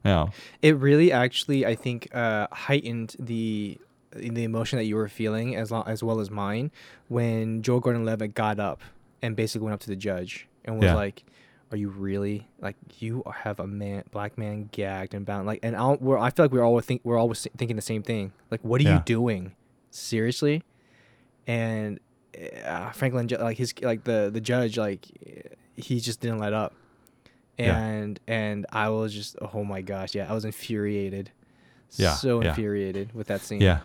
Yeah. 0.04 0.28
It 0.62 0.78
really 0.78 1.12
actually, 1.12 1.66
I 1.66 1.76
think, 1.76 2.08
uh, 2.16 2.48
heightened 2.52 3.16
the 3.20 3.78
the 4.16 4.44
emotion 4.44 4.78
that 4.78 4.86
you 4.86 4.96
were 4.96 5.10
feeling 5.10 5.56
as 5.56 5.72
long, 5.72 5.84
as 5.88 6.02
well 6.02 6.22
as 6.22 6.32
mine 6.32 6.72
when 7.10 7.62
Joe 7.62 7.82
Gordon-Levitt 7.82 8.34
got 8.34 8.60
up 8.60 8.82
and 9.22 9.36
basically 9.36 9.66
went 9.66 9.74
up 9.74 9.82
to 9.82 9.90
the 9.90 9.96
judge 9.98 10.48
and 10.64 10.76
was 10.78 10.86
Yeah. 10.86 10.96
like, 10.96 11.26
"Are 11.72 11.78
you 11.78 11.90
really 11.90 12.48
like 12.60 12.76
you 13.00 13.24
have 13.44 13.60
a 13.60 13.68
man, 13.68 14.04
black 14.12 14.38
man 14.38 14.70
gagged 14.72 15.14
and 15.14 15.26
bound?" 15.26 15.48
Like, 15.48 15.60
and 15.64 15.76
I'll, 15.76 15.98
we're, 15.98 16.18
I 16.18 16.30
feel 16.32 16.46
like 16.46 16.52
we're 16.52 16.64
all 16.64 16.80
think 16.82 17.02
we're 17.04 17.18
always 17.18 17.48
thinking 17.58 17.76
the 17.76 17.82
same 17.82 18.04
thing. 18.04 18.32
Like, 18.52 18.62
what 18.64 18.82
are 18.82 18.84
Yeah. 18.86 18.96
you 18.98 19.04
doing? 19.06 19.54
Seriously? 19.92 20.64
And 21.48 22.00
uh, 22.66 22.92
Franklin, 22.92 23.28
like 23.40 23.58
his 23.58 23.74
like 23.82 24.04
the 24.04 24.30
the 24.34 24.42
judge, 24.42 24.78
like 24.78 25.06
he 25.76 26.00
just 26.00 26.20
didn't 26.22 26.40
let 26.40 26.54
up 26.54 26.74
Yeah. 27.58 27.78
and 27.78 28.20
and 28.28 28.66
I 28.72 28.90
was 28.90 29.14
just 29.14 29.36
oh 29.42 29.64
my 29.64 29.82
gosh, 29.82 30.16
yeah, 30.16 30.30
I 30.30 30.34
was 30.34 30.46
infuriated. 30.46 31.32
Yeah, 31.98 32.14
So 32.16 32.42
yeah. 32.42 32.50
infuriated 32.50 33.14
with 33.14 33.28
that 33.28 33.42
scene. 33.42 33.62
Yeah. 33.62 33.82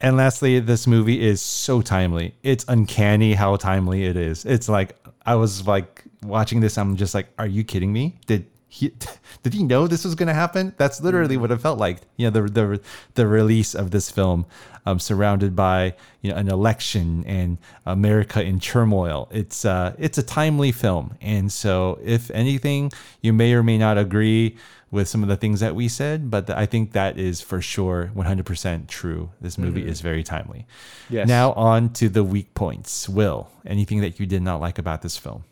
And 0.00 0.16
lastly, 0.16 0.60
this 0.60 0.86
movie 0.86 1.20
is 1.26 1.40
so 1.40 1.80
timely. 1.80 2.34
It's 2.42 2.64
uncanny 2.68 3.32
how 3.34 3.56
timely 3.56 4.04
it 4.04 4.16
is. 4.16 4.44
It's 4.44 4.68
like 4.68 4.96
I 5.24 5.34
was 5.36 5.66
like 5.66 6.04
watching 6.22 6.60
this. 6.60 6.76
I'm 6.78 6.96
just 6.96 7.14
like, 7.14 7.28
are 7.38 7.46
you 7.46 7.64
kidding 7.64 7.92
me? 7.92 8.16
Did 8.26 8.46
he 8.68 8.92
did 9.42 9.54
he 9.54 9.62
know 9.62 9.86
this 9.86 10.04
was 10.04 10.14
going 10.14 10.26
to 10.28 10.34
happen? 10.34 10.74
That's 10.76 11.00
literally 11.00 11.36
what 11.36 11.50
it 11.50 11.60
felt 11.60 11.78
like. 11.78 11.98
You 12.16 12.30
know, 12.30 12.42
the 12.42 12.52
the 12.52 12.80
the 13.14 13.26
release 13.26 13.74
of 13.74 13.90
this 13.92 14.10
film, 14.10 14.44
um, 14.84 14.98
surrounded 15.00 15.56
by 15.56 15.94
you 16.20 16.30
know 16.30 16.36
an 16.36 16.48
election 16.48 17.24
and 17.26 17.58
America 17.86 18.42
in 18.42 18.60
turmoil. 18.60 19.28
It's 19.30 19.64
uh 19.64 19.94
it's 19.98 20.18
a 20.18 20.22
timely 20.22 20.72
film, 20.72 21.16
and 21.22 21.50
so 21.50 21.98
if 22.04 22.30
anything, 22.32 22.92
you 23.22 23.32
may 23.32 23.54
or 23.54 23.62
may 23.62 23.78
not 23.78 23.96
agree 23.96 24.56
with 24.90 25.06
some 25.06 25.22
of 25.22 25.28
the 25.28 25.36
things 25.36 25.60
that 25.60 25.74
we 25.74 25.86
said, 25.86 26.30
but 26.30 26.48
I 26.48 26.64
think 26.64 26.92
that 26.92 27.18
is 27.18 27.42
for 27.42 27.60
sure 27.60 28.10
100% 28.16 28.88
true. 28.88 29.28
This 29.38 29.58
movie 29.58 29.82
Mhm. 29.82 29.88
is 29.88 30.00
very 30.00 30.22
timely. 30.24 30.64
Yes. 31.10 31.28
Now 31.28 31.52
on 31.52 31.90
to 32.00 32.08
the 32.08 32.24
weak 32.24 32.54
points. 32.54 33.06
Will, 33.06 33.50
anything 33.66 34.00
that 34.00 34.18
you 34.18 34.24
did 34.24 34.40
not 34.40 34.62
like 34.62 34.78
about 34.78 35.02
this 35.02 35.18
film? 35.18 35.44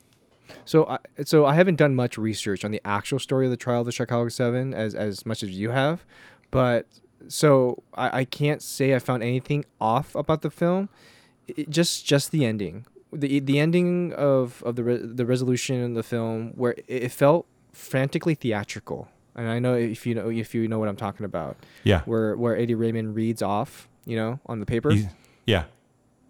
So 0.66 0.86
I 0.86 0.98
so 1.24 1.46
I 1.46 1.54
haven't 1.54 1.76
done 1.76 1.94
much 1.94 2.18
research 2.18 2.64
on 2.64 2.70
the 2.72 2.80
actual 2.84 3.18
story 3.18 3.46
of 3.46 3.50
the 3.50 3.56
trial 3.56 3.80
of 3.80 3.86
the 3.86 3.92
Chicago 3.92 4.28
Seven 4.28 4.74
as 4.74 4.94
as 4.94 5.24
much 5.24 5.42
as 5.42 5.50
you 5.50 5.70
have, 5.70 6.04
but 6.50 6.86
so 7.28 7.82
I, 7.94 8.20
I 8.20 8.24
can't 8.24 8.60
say 8.62 8.94
I 8.94 8.98
found 8.98 9.22
anything 9.22 9.64
off 9.80 10.14
about 10.14 10.42
the 10.42 10.50
film. 10.50 10.88
It, 11.48 11.70
just 11.70 12.04
just 12.04 12.30
the 12.32 12.44
ending, 12.44 12.84
the 13.12 13.40
the 13.40 13.58
ending 13.58 14.12
of 14.12 14.62
of 14.66 14.76
the 14.76 14.84
re, 14.84 14.96
the 15.02 15.24
resolution 15.24 15.76
in 15.76 15.94
the 15.94 16.02
film 16.02 16.52
where 16.56 16.72
it, 16.72 16.84
it 16.88 17.12
felt 17.12 17.46
frantically 17.72 18.34
theatrical. 18.34 19.08
And 19.36 19.48
I 19.48 19.58
know 19.58 19.74
if 19.74 20.06
you 20.06 20.14
know 20.14 20.28
if 20.30 20.54
you 20.54 20.66
know 20.66 20.78
what 20.78 20.88
I'm 20.88 20.96
talking 20.96 21.24
about. 21.26 21.56
Yeah. 21.84 22.00
Where 22.06 22.36
where 22.36 22.56
Eddie 22.56 22.74
Redmayne 22.74 23.14
reads 23.14 23.42
off, 23.42 23.88
you 24.04 24.16
know, 24.16 24.40
on 24.46 24.60
the 24.60 24.66
paper. 24.66 24.90
He's- 24.90 25.12
yeah. 25.46 25.64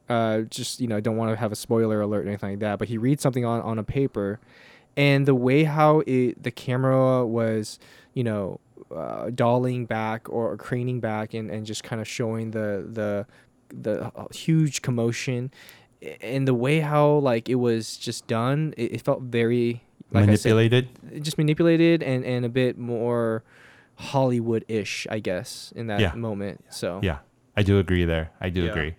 Uh, 0.08 0.40
just 0.42 0.80
you 0.80 0.86
know, 0.86 1.00
don't 1.00 1.16
want 1.16 1.30
to 1.32 1.36
have 1.36 1.52
a 1.52 1.56
spoiler 1.56 2.00
alert 2.00 2.26
or 2.26 2.28
anything 2.28 2.50
like 2.50 2.58
that. 2.60 2.78
But 2.78 2.88
he 2.88 2.98
reads 2.98 3.22
something 3.22 3.44
on 3.44 3.60
on 3.62 3.78
a 3.78 3.84
paper, 3.84 4.38
and 4.96 5.26
the 5.26 5.34
way 5.34 5.64
how 5.64 6.02
it 6.06 6.42
the 6.42 6.50
camera 6.50 7.26
was, 7.26 7.78
you 8.14 8.24
know, 8.24 8.60
uh, 8.94 9.30
dolling 9.30 9.86
back 9.86 10.28
or 10.28 10.56
craning 10.56 11.00
back 11.00 11.34
and, 11.34 11.50
and 11.50 11.66
just 11.66 11.82
kind 11.82 12.00
of 12.00 12.06
showing 12.08 12.52
the 12.52 12.86
the 12.90 13.26
the 13.74 14.04
uh, 14.14 14.26
huge 14.32 14.82
commotion, 14.82 15.50
and 16.20 16.46
the 16.46 16.54
way 16.54 16.80
how 16.80 17.14
like 17.16 17.48
it 17.48 17.56
was 17.56 17.96
just 17.96 18.26
done, 18.28 18.74
it, 18.76 18.94
it 18.94 19.00
felt 19.02 19.22
very 19.22 19.82
like 20.12 20.28
I 20.28 20.36
said, 20.36 20.50
Manipulated? 20.54 21.22
just 21.24 21.36
manipulated 21.36 22.00
and 22.02 22.24
and 22.24 22.44
a 22.44 22.48
bit 22.48 22.78
more 22.78 23.42
Hollywood 23.96 24.64
ish, 24.68 25.06
I 25.10 25.18
guess, 25.18 25.72
in 25.74 25.88
that 25.88 26.00
Yeah. 26.00 26.12
moment. 26.14 26.64
So 26.70 27.00
Yeah, 27.02 27.18
I 27.56 27.62
do 27.62 27.78
agree 27.78 28.04
there. 28.04 28.30
I 28.40 28.50
do 28.50 28.64
Yeah. 28.64 28.70
agree. 28.70 28.94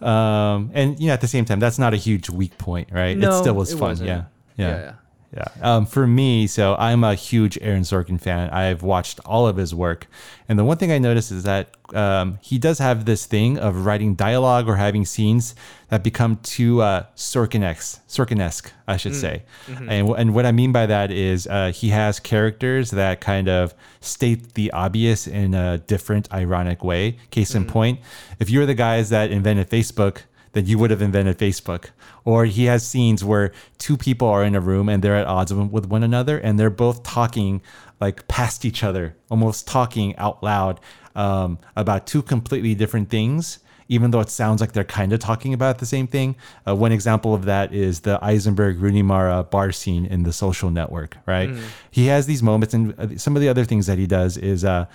Um, 0.00 0.70
and 0.74 0.98
you 1.00 1.06
know, 1.08 1.12
at 1.12 1.20
the 1.20 1.28
same 1.28 1.44
time, 1.44 1.60
that's 1.60 1.78
not 1.78 1.94
a 1.94 1.96
huge 1.96 2.28
weak 2.30 2.56
point, 2.58 2.88
right? 2.92 3.16
it 3.16 3.32
still 3.32 3.54
was 3.54 3.72
it 3.72 3.78
fun. 3.78 3.96
Yeah. 3.98 4.04
Yeah, 4.04 4.24
Yeah. 4.56 4.76
yeah. 4.80 4.92
Yeah. 5.36 5.44
Um, 5.62 5.84
for 5.86 6.06
me, 6.06 6.46
so 6.46 6.76
I'm 6.78 7.02
a 7.02 7.14
huge 7.16 7.58
Aaron 7.60 7.82
Sorkin 7.82 8.20
fan. 8.20 8.50
I've 8.50 8.82
watched 8.84 9.18
all 9.24 9.48
of 9.48 9.56
his 9.56 9.74
work. 9.74 10.06
And 10.48 10.56
the 10.58 10.64
one 10.64 10.76
thing 10.76 10.92
I 10.92 10.98
noticed 10.98 11.32
is 11.32 11.42
that 11.42 11.70
um, 11.92 12.38
he 12.40 12.56
does 12.58 12.78
have 12.78 13.04
this 13.04 13.26
thing 13.26 13.58
of 13.58 13.84
writing 13.84 14.14
dialogue 14.14 14.68
or 14.68 14.76
having 14.76 15.04
scenes 15.04 15.54
that 15.88 16.04
become 16.04 16.36
too 16.42 16.82
uh, 16.82 17.04
Sorkin-esque, 17.16 18.00
Sorkin-esque, 18.08 18.72
I 18.86 18.96
should 18.96 19.12
Mm. 19.12 19.20
say. 19.20 19.42
Mhm. 19.68 19.90
And, 19.90 20.08
and 20.10 20.34
what 20.34 20.46
I 20.46 20.52
mean 20.52 20.70
by 20.72 20.86
that 20.86 21.10
is 21.10 21.46
uh, 21.48 21.72
he 21.74 21.88
has 21.88 22.20
characters 22.20 22.90
that 22.92 23.20
kind 23.20 23.48
of 23.48 23.74
state 24.00 24.54
the 24.54 24.70
obvious 24.70 25.26
in 25.26 25.54
a 25.54 25.78
different, 25.78 26.32
ironic 26.32 26.84
way. 26.84 27.16
Case 27.30 27.54
in 27.56 27.64
point, 27.64 27.98
if 28.38 28.50
you're 28.50 28.66
the 28.66 28.74
guys 28.74 29.08
that 29.10 29.30
invented 29.32 29.68
Facebook, 29.68 30.18
then 30.54 30.66
you 30.66 30.78
would 30.78 30.90
have 30.90 31.02
invented 31.02 31.38
Facebook. 31.38 31.90
Or 32.24 32.46
he 32.46 32.64
has 32.64 32.86
scenes 32.86 33.22
where 33.22 33.52
two 33.78 33.96
people 33.96 34.28
are 34.28 34.42
in 34.42 34.54
a 34.54 34.60
room 34.60 34.88
and 34.88 35.02
they're 35.02 35.16
at 35.16 35.26
odds 35.26 35.52
with 35.52 35.86
one 35.86 36.02
another 36.02 36.38
and 36.38 36.58
they're 36.58 36.70
both 36.70 37.02
talking 37.02 37.60
like 38.00 38.26
past 38.28 38.64
each 38.64 38.82
other, 38.82 39.16
almost 39.30 39.68
talking 39.68 40.16
out 40.16 40.42
loud 40.42 40.80
um, 41.14 41.58
about 41.76 42.06
two 42.06 42.22
completely 42.22 42.74
different 42.74 43.10
things, 43.10 43.58
even 43.88 44.10
though 44.10 44.20
it 44.20 44.30
sounds 44.30 44.60
like 44.60 44.72
they're 44.72 44.84
kind 44.84 45.12
of 45.12 45.20
talking 45.20 45.52
about 45.52 45.78
the 45.78 45.86
same 45.86 46.06
thing. 46.06 46.36
Uh, 46.66 46.74
one 46.74 46.92
example 46.92 47.34
of 47.34 47.44
that 47.44 47.72
is 47.72 48.00
the 48.00 48.18
Eisenberg 48.22 48.80
Rooney 48.80 49.02
Mara 49.02 49.42
bar 49.44 49.72
scene 49.72 50.06
in 50.06 50.22
the 50.22 50.32
social 50.32 50.70
network, 50.70 51.16
right? 51.26 51.50
Mm. 51.50 51.62
He 51.90 52.06
has 52.06 52.26
these 52.26 52.42
moments, 52.42 52.74
and 52.74 52.98
uh, 52.98 53.16
some 53.18 53.36
of 53.36 53.42
the 53.42 53.48
other 53.48 53.64
things 53.64 53.86
that 53.86 53.98
he 53.98 54.06
does 54.06 54.36
is 54.36 54.64
uh, 54.64 54.70
uh, 54.70 54.86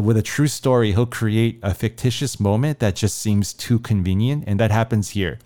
with 0.00 0.16
a 0.16 0.22
true 0.22 0.46
story, 0.48 0.92
he'll 0.92 1.06
create 1.06 1.58
a 1.62 1.74
fictitious 1.74 2.38
moment 2.40 2.78
that 2.80 2.94
just 2.96 3.18
seems 3.18 3.52
too 3.52 3.78
convenient. 3.78 4.44
And 4.46 4.58
that 4.60 4.70
happens 4.70 5.10
here, 5.10 5.38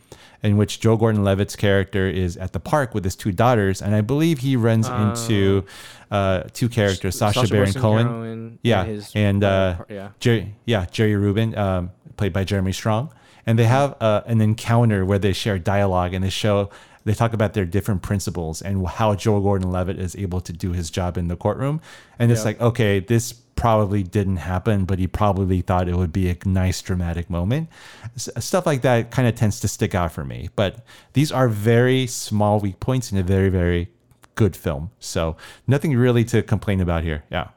in 0.42 0.57
which 0.57 0.81
Joe 0.81 0.97
Gordon 0.97 1.25
Levitt's 1.25 1.57
character 1.57 2.07
is 2.09 2.37
at 2.37 2.53
the 2.53 2.61
park 2.61 2.94
with 2.94 3.05
his 3.05 3.16
two 3.16 3.33
daughters. 3.33 3.81
And 3.83 3.94
I 3.94 4.01
believe 4.01 4.38
he 4.38 4.57
runs 4.57 4.88
Oh. 4.88 5.11
into 5.11 5.64
uh, 6.11 6.44
two 6.53 6.68
characters, 6.68 7.16
Sacha, 7.18 7.40
Sacha 7.40 7.49
Baron 7.53 7.73
Cohen. 7.73 8.07
Cohen 8.07 8.59
yeah. 8.62 8.83
and 8.83 8.90
his, 8.90 9.12
and 9.14 9.44
uh, 9.44 9.77
uh, 9.81 9.85
yeah. 9.88 10.09
Jerry, 10.20 10.55
yeah, 10.64 10.87
Jerry 10.90 11.16
Rubin, 11.16 11.57
um, 11.59 11.90
played 12.16 12.33
by 12.33 12.44
Jeremy 12.44 12.73
Strong. 12.73 13.12
And 13.47 13.59
they 13.59 13.64
have 13.66 13.97
uh, 14.01 14.23
an 14.27 14.40
encounter 14.40 15.05
where 15.05 15.18
they 15.18 15.33
share 15.33 15.59
dialogue 15.59 16.14
and 16.14 16.25
they 16.25 16.31
show 16.31 16.70
they 17.05 17.12
talk 17.12 17.35
about 17.35 17.53
their 17.53 17.66
different 17.66 18.01
principles 18.01 18.62
and 18.62 18.87
how 18.87 19.14
Joe 19.14 19.38
Gordon 19.38 19.70
Levitt 19.70 19.99
is 19.99 20.16
able 20.16 20.40
to 20.40 20.53
do 20.55 20.73
his 20.73 20.88
job 20.88 21.18
in 21.18 21.29
the 21.29 21.37
courtroom. 21.37 21.83
And 22.18 22.33
it's 22.33 22.40
Yeah. 22.40 22.44
like, 22.47 22.61
okay, 22.62 23.01
this 23.01 23.35
probably 23.57 24.03
didn't 24.03 24.37
happen, 24.37 24.85
but 24.85 24.99
he 24.99 25.07
probably 25.07 25.61
thought 25.61 25.88
it 25.88 25.97
would 25.97 26.12
be 26.12 26.29
a 26.29 26.37
nice 26.45 26.83
dramatic 26.83 27.31
moment. 27.31 27.69
Stuff 28.17 28.67
like 28.67 28.83
that 28.83 29.11
kind 29.11 29.29
of 29.29 29.35
tends 29.35 29.61
to 29.61 29.69
stick 29.69 29.95
out 29.95 30.12
for 30.12 30.25
me. 30.25 30.51
But 30.57 30.85
these 31.12 31.33
are 31.33 31.49
very 31.49 32.07
small 32.07 32.61
weak 32.61 32.81
points 32.81 33.12
in 33.12 33.19
a 33.19 33.23
very, 33.23 33.49
very 33.49 33.88
good 34.35 34.57
film. 34.57 34.90
So 34.99 35.37
nothing 35.67 35.97
really 35.97 36.25
to 36.25 36.43
complain 36.43 36.81
about 36.81 37.05
here. 37.05 37.25
Yeah. 37.31 37.49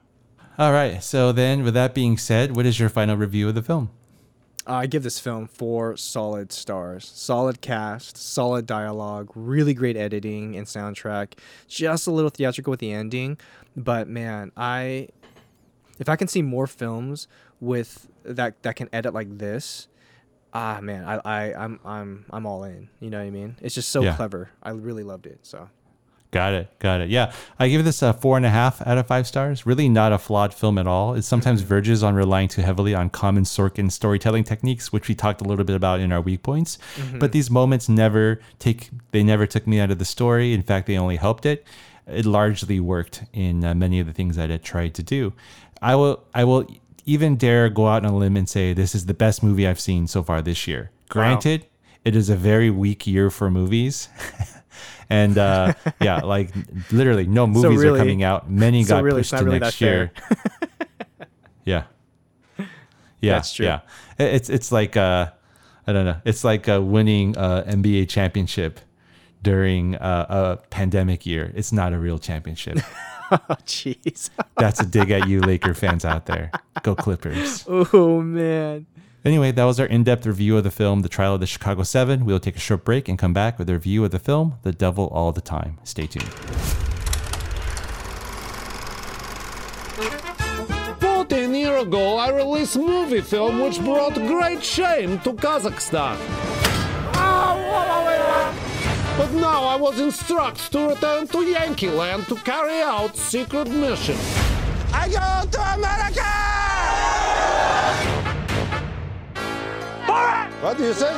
All 0.57 0.71
right. 0.71 1.03
So 1.03 1.31
then, 1.31 1.63
with 1.63 1.73
that 1.75 1.93
being 1.93 2.17
said, 2.17 2.55
what 2.55 2.65
is 2.65 2.79
your 2.79 2.89
final 2.89 3.15
review 3.15 3.49
of 3.49 3.55
the 3.55 3.61
film? 3.61 3.89
I 4.69 4.85
give 4.85 5.03
this 5.03 5.17
film 5.17 5.47
four 5.47 5.95
solid 5.95 6.51
stars. 6.51 7.09
Solid 7.13 7.61
cast, 7.61 8.17
solid 8.17 8.65
dialogue, 8.65 9.31
really 9.33 9.73
great 9.73 9.95
editing 9.95 10.57
and 10.57 10.67
soundtrack. 10.67 11.33
Just 11.69 12.05
a 12.05 12.11
little 12.11 12.29
theatrical 12.29 12.71
with 12.71 12.81
the 12.81 12.91
ending, 12.91 13.37
but 13.77 14.09
man, 14.09 14.51
I 14.57 15.07
if 15.99 16.09
I 16.09 16.15
can 16.15 16.27
see 16.27 16.41
more 16.41 16.67
films 16.67 17.27
with 17.59 18.07
that 18.23 18.61
that 18.63 18.75
can 18.75 18.89
edit 18.93 19.13
like 19.13 19.37
this, 19.37 19.87
ah 20.53 20.79
man, 20.81 21.03
I, 21.05 21.19
I 21.25 21.53
I'm 21.63 21.79
I'm 21.85 22.25
I'm 22.31 22.45
all 22.45 22.63
in. 22.63 22.89
You 22.99 23.09
know 23.09 23.19
what 23.19 23.27
I 23.27 23.31
mean? 23.31 23.55
It's 23.61 23.75
just 23.75 23.89
so 23.89 24.01
Yeah. 24.03 24.15
clever. 24.15 24.49
I 24.63 24.71
really 24.71 25.03
loved 25.03 25.25
it. 25.27 25.39
So 25.43 25.69
Got 26.29 26.53
it. 26.53 26.67
Got 26.79 26.99
it. 26.99 27.09
Yeah. 27.09 27.31
I 27.57 27.69
give 27.69 27.85
this 27.85 28.01
a 28.01 28.11
four 28.11 28.35
and 28.35 28.45
a 28.45 28.49
half 28.49 28.85
out 28.85 28.97
of 28.97 29.07
five 29.07 29.25
stars. 29.25 29.65
Really 29.65 29.87
not 29.87 30.11
a 30.11 30.17
flawed 30.17 30.53
film 30.53 30.77
at 30.77 30.85
all. 30.85 31.13
It 31.13 31.21
sometimes 31.21 31.61
verges 31.61 32.03
on 32.03 32.15
relying 32.15 32.49
too 32.49 32.61
heavily 32.61 32.93
on 32.93 33.09
common 33.09 33.43
Sorkin 33.45 33.89
storytelling 33.89 34.43
techniques, 34.43 34.91
which 34.91 35.07
we 35.07 35.15
talked 35.15 35.39
a 35.39 35.45
little 35.45 35.63
bit 35.63 35.77
about 35.77 36.01
in 36.01 36.11
our 36.11 36.19
weak 36.19 36.43
points. 36.43 36.77
Mhm. 36.97 37.19
But 37.19 37.31
these 37.31 37.49
moments 37.49 37.87
never 37.87 38.41
take, 38.59 38.89
they 39.11 39.23
never 39.23 39.47
took 39.47 39.65
me 39.65 39.79
out 39.79 39.89
of 39.89 39.99
the 39.99 40.05
story. 40.05 40.53
In 40.53 40.63
fact, 40.63 40.85
they 40.87 40.97
only 40.97 41.15
helped 41.15 41.45
it. 41.45 41.65
It 42.05 42.25
largely 42.25 42.81
worked 42.81 43.23
in 43.31 43.63
uh, 43.63 43.73
many 43.73 44.01
of 44.01 44.05
the 44.05 44.13
things 44.13 44.35
that 44.35 44.49
it 44.51 44.63
tried 44.63 44.93
to 44.95 45.03
do. 45.03 45.31
I 45.81 45.95
will, 45.95 46.23
I 46.33 46.43
will 46.43 46.67
even 47.05 47.37
dare 47.37 47.69
go 47.69 47.87
out 47.87 48.05
on 48.05 48.13
a 48.13 48.17
limb 48.17 48.35
and 48.37 48.47
say 48.47 48.73
this 48.73 48.93
is 48.93 49.05
the 49.05 49.13
best 49.13 49.41
movie 49.41 49.67
I've 49.67 49.79
seen 49.79 50.07
so 50.07 50.23
far 50.23 50.41
this 50.41 50.67
year. 50.67 50.91
Granted, 51.09 51.65
it 52.03 52.15
is 52.15 52.29
a 52.29 52.35
very 52.35 52.69
weak 52.69 53.07
year 53.07 53.29
for 53.29 53.49
movies. 53.49 54.09
and 55.09 55.37
uh, 55.37 55.73
yeah, 56.01 56.19
like 56.19 56.51
literally 56.91 57.25
no 57.25 57.47
movies 57.47 57.79
really- 57.79 57.99
are 57.99 58.01
coming 58.01 58.23
out. 58.23 58.49
Many 58.49 58.83
so 58.83 58.95
got 58.95 59.03
really, 59.03 59.21
pushed 59.21 59.31
to 59.31 59.43
really 59.43 59.59
next 59.59 59.81
year. 59.81 60.11
yeah. 61.65 61.83
Yeah, 63.19 63.33
That's 63.33 63.53
true. 63.53 63.65
Yeah, 63.65 63.79
it's 64.19 64.47
it's 64.47 64.71
like 64.71 64.95
uh, 64.95 65.31
I 65.87 65.93
don't 65.93 66.05
know. 66.05 66.21
It's 66.23 66.43
like 66.43 66.69
uh, 66.69 66.81
winning 66.81 67.35
uh, 67.35 67.63
NBA 67.67 68.09
championship 68.09 68.79
during 69.41 69.95
uh, 69.95 70.59
a 70.61 70.67
pandemic 70.67 71.25
year. 71.25 71.51
It's 71.55 71.71
not 71.71 71.93
a 71.93 71.97
real 71.97 72.19
championship. 72.19 72.77
oh, 73.31 73.57
jeez. 73.65 74.29
That's 74.57 74.79
a 74.79 74.85
dig 74.85 75.11
at 75.11 75.27
you, 75.27 75.41
Laker 75.41 75.73
fans 75.73 76.05
out 76.05 76.25
there. 76.25 76.51
Go 76.83 76.95
Clippers. 76.95 77.65
oh 77.67 78.21
man. 78.21 78.85
Anyway, 79.25 79.51
that 79.51 79.65
was 79.65 79.79
our 79.79 79.85
in 79.85 80.03
depth 80.03 80.25
review 80.25 80.55
of 80.55 80.63
the 80.63 80.71
film, 80.71 81.01
The 81.01 81.09
Trial 81.09 81.33
of 81.33 81.41
the 81.41 81.47
Chicago 81.47 81.83
Seven. 81.83 82.23
We'll 82.23 82.39
take 82.39 82.55
a 82.55 82.59
short 82.59 82.85
break 82.85 83.09
and 83.09 83.19
come 83.19 83.33
back 83.33 83.59
with 83.59 83.69
a 83.69 83.73
review 83.73 84.05
of 84.05 84.11
the 84.11 84.19
film, 84.19 84.55
The 84.61 84.71
Devil 84.71 85.07
All 85.07 85.31
the 85.33 85.41
Time. 85.41 85.79
Stay 85.83 86.07
tuned. 86.07 86.31
Fourteen 91.01 91.53
years 91.53 91.83
ago, 91.83 92.17
I 92.17 92.29
released 92.29 92.77
movie 92.77 93.21
film 93.21 93.59
which 93.59 93.79
brought 93.81 94.13
great 94.13 94.63
shame 94.63 95.19
to 95.21 95.33
Kazakhstan. 95.33 96.17
But 99.17 99.31
now 99.33 99.63
I 99.63 99.75
was 99.75 99.99
instructed 99.99 100.71
to 100.73 100.89
return 100.89 101.27
to 101.29 101.41
Yankee 101.41 101.89
Land 101.89 102.27
to 102.27 102.35
carry 102.35 102.81
out 102.81 103.17
secret 103.17 103.67
mission. 103.67 104.15
I 104.93 105.09
go 105.09 105.49
to 105.49 105.61
America! 105.73 106.21
What 110.61 110.77
do 110.77 110.83
you 110.83 110.93
say? 110.93 111.11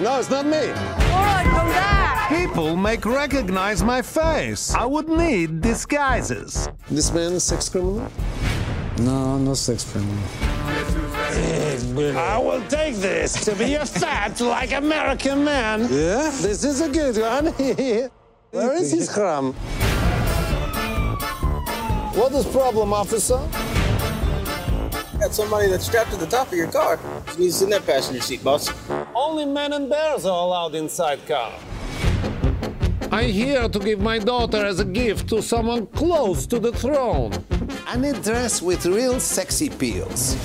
No, 0.00 0.18
it's 0.18 0.28
not 0.28 0.44
me. 0.44 0.58
Borat, 0.58 1.44
come 1.44 1.68
back! 1.68 2.28
People 2.28 2.76
make 2.76 3.06
recognize 3.06 3.82
my 3.82 4.02
face. 4.02 4.74
I 4.74 4.84
would 4.84 5.08
need 5.08 5.62
disguises. 5.62 6.68
This 6.90 7.10
man 7.10 7.32
is 7.32 7.44
sex 7.44 7.70
criminal? 7.70 8.06
No, 8.98 9.38
no 9.38 9.54
sex 9.54 9.90
criminal. 9.90 11.05
I 11.28 12.38
will 12.38 12.62
take 12.68 12.96
this 12.96 13.44
to 13.44 13.54
be 13.54 13.74
a 13.74 13.84
fat 13.84 14.40
like 14.40 14.72
American 14.72 15.44
man. 15.44 15.80
Yeah, 15.82 16.30
this 16.40 16.64
is 16.64 16.80
a 16.80 16.88
good 16.88 17.16
one. 17.16 17.46
Where 18.50 18.72
is 18.74 18.92
his 18.92 19.12
crumb? 19.12 19.52
What 22.14 22.32
is 22.32 22.46
problem, 22.46 22.92
officer? 22.92 23.38
Got 25.18 25.34
somebody 25.34 25.68
that's 25.68 25.86
strapped 25.86 26.10
to 26.12 26.16
the 26.16 26.26
top 26.26 26.48
of 26.48 26.54
your 26.54 26.70
car. 26.70 26.98
You 27.32 27.38
need 27.38 27.46
to 27.46 27.52
sit 27.52 27.64
in 27.64 27.70
that 27.70 27.86
passenger 27.86 28.20
seat, 28.20 28.44
boss. 28.44 28.70
Only 29.14 29.46
men 29.46 29.72
and 29.72 29.88
bears 29.88 30.26
are 30.26 30.44
allowed 30.46 30.74
inside 30.74 31.26
car. 31.26 31.52
I'm 33.10 33.30
here 33.30 33.68
to 33.68 33.78
give 33.78 34.00
my 34.00 34.18
daughter 34.18 34.64
as 34.64 34.80
a 34.80 34.84
gift 34.84 35.28
to 35.30 35.42
someone 35.42 35.86
close 35.86 36.46
to 36.46 36.58
the 36.58 36.72
throne. 36.72 37.32
I 37.86 37.96
need 37.96 38.22
dress 38.22 38.60
with 38.60 38.84
real 38.84 39.18
sexy 39.20 39.70
peels. 39.70 40.36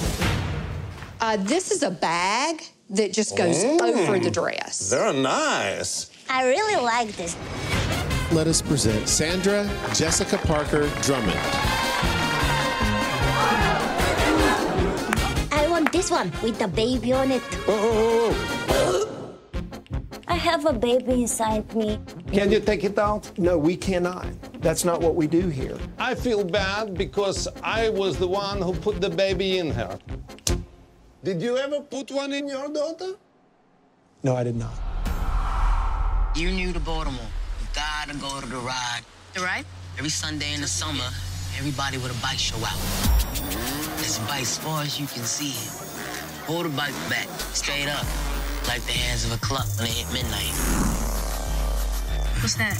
Uh, 1.21 1.37
this 1.37 1.69
is 1.71 1.83
a 1.83 1.91
bag 1.91 2.63
that 2.89 3.13
just 3.13 3.37
goes 3.37 3.63
Mm. 3.63 3.79
over 3.81 4.19
the 4.19 4.31
dress. 4.31 4.89
They're 4.89 5.13
nice. 5.13 6.09
I 6.29 6.45
really 6.47 6.81
like 6.81 7.15
this. 7.15 7.35
Let 8.31 8.47
us 8.47 8.61
present 8.61 9.07
Sandra 9.07 9.69
Jessica 9.93 10.37
Parker 10.39 10.89
Drummond. 11.01 11.37
I 15.51 15.67
want 15.69 15.91
this 15.91 16.09
one 16.09 16.31
with 16.41 16.57
the 16.57 16.67
baby 16.67 17.13
on 17.13 17.31
it. 17.31 17.43
I 20.27 20.35
have 20.35 20.65
a 20.65 20.73
baby 20.73 21.21
inside 21.23 21.73
me. 21.75 21.99
Can 22.33 22.51
you 22.51 22.59
take 22.61 22.83
it 22.83 22.97
out? 22.97 23.29
No, 23.37 23.57
we 23.57 23.75
cannot. 23.75 24.25
That's 24.61 24.83
not 24.85 25.01
what 25.01 25.15
we 25.15 25.27
do 25.27 25.49
here. 25.49 25.77
I 25.99 26.15
feel 26.15 26.43
bad 26.43 26.95
because 26.97 27.47
I 27.63 27.89
was 27.89 28.17
the 28.17 28.27
one 28.27 28.61
who 28.61 28.73
put 28.73 29.01
the 29.01 29.09
baby 29.09 29.59
in 29.59 29.71
her. 29.71 29.99
Did 31.23 31.39
you 31.39 31.55
ever 31.55 31.81
put 31.81 32.09
one 32.09 32.33
in 32.33 32.47
your 32.47 32.67
daughter? 32.73 33.13
No, 34.23 34.35
I 34.35 34.43
did 34.43 34.55
not. 34.55 34.73
You 36.35 36.49
knew 36.49 36.65
new 36.65 36.73
to 36.73 36.79
Baltimore. 36.79 37.29
You 37.61 37.67
gotta 37.75 38.17
go 38.17 38.41
to 38.41 38.47
the 38.47 38.57
ride. 38.57 39.01
The 39.35 39.41
ride? 39.41 39.65
Every 39.99 40.09
Sunday 40.09 40.55
in 40.55 40.61
the 40.61 40.67
summer, 40.67 41.05
everybody 41.59 41.99
with 41.99 42.09
a 42.09 42.21
bike 42.23 42.39
show 42.39 42.57
out. 42.65 42.79
This 44.01 44.17
bike 44.25 44.41
as 44.41 44.57
far 44.57 44.81
as 44.81 44.99
you 44.99 45.05
can 45.05 45.21
see. 45.21 45.53
Hold 46.47 46.65
the 46.65 46.69
bike 46.69 46.97
back, 47.07 47.29
straight 47.53 47.87
up, 47.87 48.05
like 48.67 48.81
the 48.89 48.93
hands 48.93 49.23
of 49.23 49.31
a 49.31 49.37
clock 49.45 49.67
when 49.77 49.85
it 49.85 49.93
hit 49.93 50.11
midnight. 50.11 50.57
What's 52.41 52.55
that? 52.55 52.73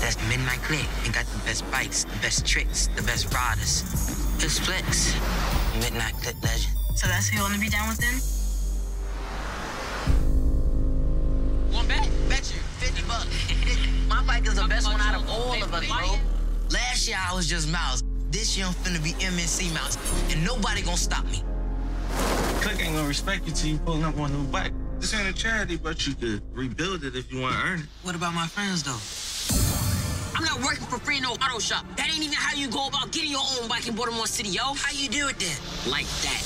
That's 0.00 0.16
Midnight 0.30 0.62
Clique. 0.62 0.88
They 1.04 1.12
got 1.12 1.26
the 1.26 1.44
best 1.44 1.70
bikes, 1.70 2.04
the 2.04 2.16
best 2.22 2.46
tricks, 2.46 2.88
the 2.96 3.02
best 3.02 3.34
riders. 3.34 3.84
It's 4.42 4.58
Flex, 4.58 5.12
Midnight 5.82 6.14
Clique 6.22 6.42
legend. 6.42 6.83
So 6.94 7.08
that's 7.08 7.28
who 7.28 7.36
you 7.36 7.42
want 7.42 7.54
to 7.54 7.60
be 7.60 7.68
down 7.68 7.88
with 7.88 7.98
then? 7.98 8.14
One 11.74 11.88
bet? 11.88 12.08
Bet 12.28 12.52
you. 12.54 12.60
50 12.78 13.02
bucks. 13.08 13.26
My 14.08 14.22
bike 14.24 14.46
is 14.46 14.54
the 14.54 14.68
best 14.68 14.86
one 14.86 15.00
out 15.00 15.20
of 15.20 15.28
all 15.28 15.60
of 15.60 15.74
us, 15.74 15.86
bro. 15.86 16.16
Last 16.70 17.08
year 17.08 17.16
I 17.18 17.34
was 17.34 17.48
just 17.48 17.68
Miles. 17.68 18.02
This 18.30 18.56
year 18.56 18.66
I'm 18.66 18.72
finna 18.74 19.02
be 19.02 19.10
MNC 19.24 19.74
Miles. 19.74 19.98
And 20.32 20.44
nobody 20.44 20.82
gonna 20.82 20.96
stop 20.96 21.24
me. 21.26 21.42
Clique 22.60 22.80
ain't 22.80 22.94
gonna 22.94 23.08
respect 23.08 23.46
you 23.46 23.52
till 23.52 23.70
you 23.70 23.78
pulling 23.78 24.04
up 24.04 24.14
one 24.14 24.32
new 24.32 24.46
bike. 24.50 24.72
This 25.00 25.12
ain't 25.14 25.28
a 25.28 25.32
charity, 25.32 25.76
but 25.76 26.06
you 26.06 26.14
could 26.14 26.42
rebuild 26.52 27.04
it 27.04 27.16
if 27.16 27.32
you 27.32 27.40
want 27.40 27.54
to 27.54 27.60
earn 27.60 27.80
it. 27.80 27.86
What 28.02 28.14
about 28.14 28.34
my 28.34 28.46
friends, 28.46 28.84
though? 28.84 29.33
I'm 30.36 30.44
not 30.44 30.60
working 30.62 30.86
for 30.86 30.98
free 30.98 31.18
in 31.18 31.22
no 31.22 31.32
auto 31.32 31.58
shop. 31.60 31.84
That 31.96 32.08
ain't 32.08 32.22
even 32.22 32.32
how 32.34 32.56
you 32.56 32.68
go 32.68 32.88
about 32.88 33.12
getting 33.12 33.30
your 33.30 33.44
own 33.60 33.68
bike 33.68 33.86
in 33.86 33.94
Baltimore 33.94 34.26
City, 34.26 34.48
yo. 34.48 34.74
How 34.74 34.90
you 34.92 35.08
do 35.08 35.28
it 35.28 35.38
then? 35.38 35.56
Like 35.90 36.06
that. 36.26 36.42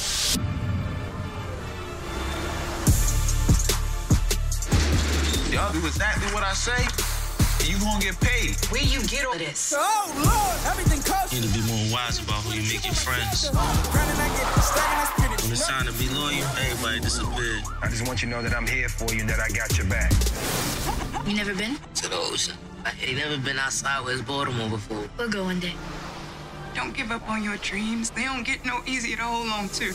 Y'all 5.50 5.72
do 5.72 5.78
exactly 5.86 6.28
what 6.34 6.44
I 6.44 6.52
say, 6.52 6.76
and 7.60 7.68
you 7.68 7.78
gonna 7.80 7.98
get 7.98 8.20
paid. 8.20 8.56
Where 8.66 8.82
you 8.82 9.00
get 9.08 9.24
all 9.24 9.38
this? 9.38 9.72
Oh, 9.74 10.12
Lord, 10.20 10.70
everything 10.70 11.00
costs. 11.02 11.32
You 11.32 11.40
need 11.40 11.48
to 11.48 11.58
be 11.58 11.66
more 11.66 11.90
wise 11.90 12.22
about 12.22 12.44
who 12.44 12.52
you 12.52 12.68
make 12.68 12.84
your 12.84 12.92
friends. 12.92 13.48
When 15.42 15.52
it's 15.52 15.66
time 15.66 15.86
to 15.86 15.92
be 15.92 16.10
loyal, 16.10 16.44
everybody 16.60 17.00
disappeared. 17.00 17.64
I 17.80 17.88
just 17.88 18.06
want 18.06 18.20
you 18.20 18.28
to 18.28 18.34
know 18.36 18.42
that 18.42 18.54
I'm 18.54 18.66
here 18.66 18.90
for 18.90 19.12
you 19.14 19.20
and 19.20 19.30
that 19.30 19.40
I 19.40 19.48
got 19.48 19.78
your 19.78 19.86
back. 19.86 20.12
You 21.26 21.34
never 21.34 21.54
been? 21.54 21.76
To 22.04 22.08
the 22.10 22.16
ocean. 22.16 22.54
I 22.84 22.92
ain't 23.02 23.18
never 23.18 23.38
been 23.38 23.58
outside 23.58 24.04
West 24.04 24.26
Baltimore 24.26 24.68
before. 24.68 25.04
We'll 25.18 25.28
go 25.28 25.44
one 25.44 25.60
day. 25.60 25.74
Don't 26.74 26.94
give 26.96 27.10
up 27.10 27.28
on 27.28 27.42
your 27.42 27.56
dreams. 27.58 28.10
They 28.10 28.24
don't 28.24 28.44
get 28.44 28.64
no 28.64 28.80
easier 28.86 29.16
to 29.16 29.22
hold 29.22 29.48
on 29.48 29.68
to. 29.80 29.92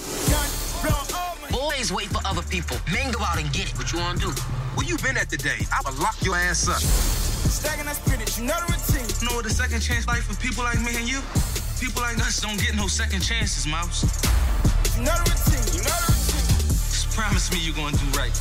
Boys 1.52 1.91
wait 1.91 2.08
for 2.08 2.19
other 2.26 2.41
people. 2.43 2.78
Men 2.91 3.12
go 3.12 3.22
out 3.22 3.39
and 3.39 3.52
get 3.54 3.69
it. 3.69 3.78
What 3.78 3.91
you 3.93 4.00
wanna 4.00 4.19
do? 4.19 4.30
Where 4.76 4.86
you 4.86 4.98
been 4.98 5.17
at 5.17 5.30
today? 5.30 5.65
I 5.72 5.80
would 5.86 5.98
lock 6.00 6.15
your 6.24 6.36
ass 6.36 6.67
up. 6.67 6.82
Stacking 6.82 7.86
that 7.86 7.96
spinach, 7.96 8.38
you 8.38 8.46
know 8.46 8.58
the 8.67 8.74
routine. 8.74 9.08
You 9.22 9.30
know 9.30 9.36
what 9.36 9.46
a 9.46 9.50
second 9.50 9.82
chance 9.82 10.08
life 10.08 10.24
for 10.24 10.36
people 10.41 10.63
like 10.63 10.80
me 10.82 10.96
and 10.98 11.08
you? 11.08 11.22
People 11.80 12.02
like 12.02 12.17
us 12.19 12.41
don't 12.41 12.60
get 12.60 12.76
no 12.76 12.88
second 12.88 13.22
chances, 13.22 13.67
Mouse. 13.67 14.04
You 14.98 15.04
know 15.04 15.15
the 15.24 15.32
routine, 15.32 15.65
you 15.78 15.84
know 15.86 15.98
the 16.04 16.12
routine. 16.12 16.67
Just 16.91 17.12
promise 17.15 17.52
me 17.52 17.60
you're 17.60 17.76
gonna 17.76 17.96
do 17.96 18.08
right. 18.17 18.34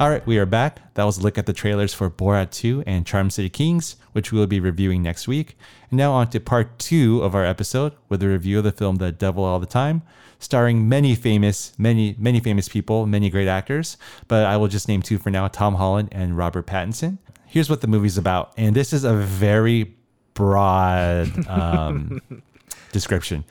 All 0.00 0.10
right, 0.10 0.26
we 0.26 0.38
are 0.38 0.46
back. 0.46 0.92
That 0.94 1.04
was 1.04 1.18
a 1.18 1.22
look 1.22 1.38
at 1.38 1.46
the 1.46 1.52
trailers 1.52 1.94
for 1.94 2.10
Borat 2.10 2.50
2 2.50 2.82
and 2.84 3.06
Charm 3.06 3.30
City 3.30 3.48
Kings, 3.48 3.94
which 4.10 4.32
we 4.32 4.38
will 4.40 4.48
be 4.48 4.58
reviewing 4.58 5.04
next 5.04 5.28
week. 5.28 5.56
And 5.88 5.96
now 5.96 6.10
on 6.10 6.30
to 6.30 6.40
part 6.40 6.80
two 6.80 7.22
of 7.22 7.32
our 7.32 7.44
episode 7.44 7.92
with 8.08 8.20
a 8.20 8.28
review 8.28 8.58
of 8.58 8.64
the 8.64 8.72
film 8.72 8.96
The 8.96 9.12
Devil 9.12 9.44
All 9.44 9.60
the 9.60 9.66
Time, 9.66 10.02
starring 10.40 10.88
many 10.88 11.14
famous, 11.14 11.78
many, 11.78 12.16
many 12.18 12.40
famous 12.40 12.68
people, 12.68 13.06
many 13.06 13.30
great 13.30 13.46
actors. 13.46 13.96
But 14.26 14.46
I 14.46 14.56
will 14.56 14.66
just 14.66 14.88
name 14.88 15.00
two 15.00 15.16
for 15.16 15.30
now 15.30 15.46
Tom 15.46 15.76
Holland 15.76 16.08
and 16.10 16.36
Robert 16.36 16.66
Pattinson. 16.66 17.18
Here's 17.46 17.70
what 17.70 17.80
the 17.80 17.86
movie's 17.86 18.18
about. 18.18 18.52
And 18.56 18.74
this 18.74 18.92
is 18.92 19.04
a 19.04 19.14
very 19.14 19.94
broad 20.34 21.46
um, 21.46 22.20
description. 22.92 23.44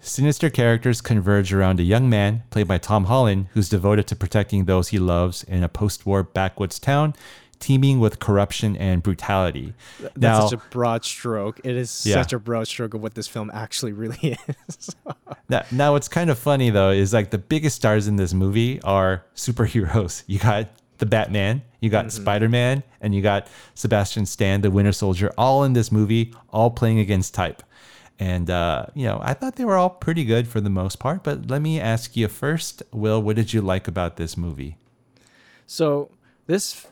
Sinister 0.00 0.48
characters 0.50 1.00
converge 1.00 1.52
around 1.52 1.78
a 1.78 1.82
young 1.82 2.08
man, 2.08 2.42
played 2.50 2.66
by 2.68 2.78
Tom 2.78 3.04
Holland, 3.04 3.48
who's 3.52 3.68
devoted 3.68 4.06
to 4.08 4.16
protecting 4.16 4.64
those 4.64 4.88
he 4.88 4.98
loves 4.98 5.42
in 5.44 5.62
a 5.62 5.68
post 5.68 6.06
war 6.06 6.22
backwoods 6.22 6.78
town 6.78 7.14
teeming 7.58 8.00
with 8.00 8.18
corruption 8.20 8.74
and 8.78 9.02
brutality. 9.02 9.74
That's 10.00 10.16
now, 10.16 10.46
such 10.46 10.58
a 10.58 10.62
broad 10.70 11.04
stroke. 11.04 11.60
It 11.62 11.76
is 11.76 12.06
Yeah. 12.06 12.14
such 12.14 12.32
a 12.32 12.38
broad 12.38 12.66
stroke 12.66 12.94
of 12.94 13.02
what 13.02 13.12
this 13.14 13.28
film 13.28 13.50
actually 13.52 13.92
really 13.92 14.38
is. 14.68 14.96
now, 15.50 15.64
now, 15.70 15.92
what's 15.92 16.08
kind 16.08 16.30
of 16.30 16.38
funny 16.38 16.70
though 16.70 16.88
is 16.90 17.12
like 17.12 17.28
the 17.30 17.36
biggest 17.36 17.76
stars 17.76 18.08
in 18.08 18.16
this 18.16 18.32
movie 18.32 18.80
are 18.82 19.26
superheroes. 19.36 20.22
You 20.30 20.38
got 20.38 20.68
the 20.96 21.04
Batman, 21.06 21.60
you 21.80 21.90
got 21.90 22.06
Mm-hmm. 22.06 22.22
Spider 22.22 22.48
Man, 22.48 22.82
and 23.02 23.14
you 23.14 23.20
got 23.20 23.46
Sebastian 23.74 24.24
Stan, 24.24 24.62
the 24.62 24.70
Winter 24.70 24.92
Soldier, 24.92 25.30
all 25.36 25.62
in 25.64 25.74
this 25.74 25.92
movie, 25.92 26.32
all 26.48 26.70
playing 26.70 26.98
against 26.98 27.34
type. 27.34 27.62
And 28.20 28.50
uh, 28.50 28.86
you 28.94 29.06
know, 29.06 29.18
I 29.22 29.32
thought 29.34 29.56
they 29.56 29.64
were 29.64 29.76
all 29.78 29.90
pretty 29.90 30.24
good 30.24 30.46
for 30.46 30.60
the 30.60 30.68
most 30.70 30.98
part. 31.00 31.24
But 31.24 31.48
let 31.50 31.62
me 31.62 31.80
ask 31.80 32.16
you 32.16 32.28
first, 32.28 32.82
Will, 32.92 33.20
what 33.22 33.34
did 33.34 33.52
you 33.54 33.62
like 33.62 33.88
about 33.88 34.16
this 34.16 34.36
movie? 34.36 34.76
So 35.66 36.10
this 36.46 36.86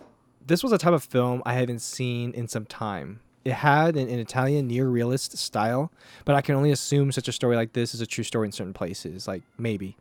this 0.46 0.62
was 0.62 0.72
a 0.72 0.78
type 0.78 0.94
of 0.94 1.04
film 1.04 1.42
I 1.44 1.52
haven't 1.54 1.80
seen 1.80 2.32
in 2.32 2.48
some 2.48 2.64
time. 2.64 3.20
It 3.44 3.52
had 3.52 3.96
an, 3.96 4.08
an 4.08 4.18
Italian 4.18 4.66
neo-realist 4.66 5.36
style, 5.38 5.92
but 6.24 6.34
I 6.34 6.40
can 6.40 6.54
only 6.54 6.70
assume 6.70 7.12
such 7.12 7.28
a 7.28 7.32
story 7.32 7.56
like 7.56 7.72
this 7.72 7.94
is 7.94 8.00
a 8.00 8.06
true 8.06 8.24
story 8.24 8.48
in 8.48 8.52
certain 8.52 8.72
places. 8.74 9.28
Like 9.28 9.42
maybe. 9.58 9.96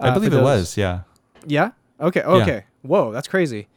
I 0.00 0.08
Uh, 0.08 0.14
believe 0.14 0.30
for 0.32 0.38
it 0.38 0.40
those- 0.40 0.58
was, 0.60 0.76
yeah. 0.76 1.00
Yeah. 1.46 1.70
Okay. 2.00 2.22
Okay. 2.22 2.64
Whoa, 2.82 3.12
that's 3.12 3.28
crazy. 3.28 3.68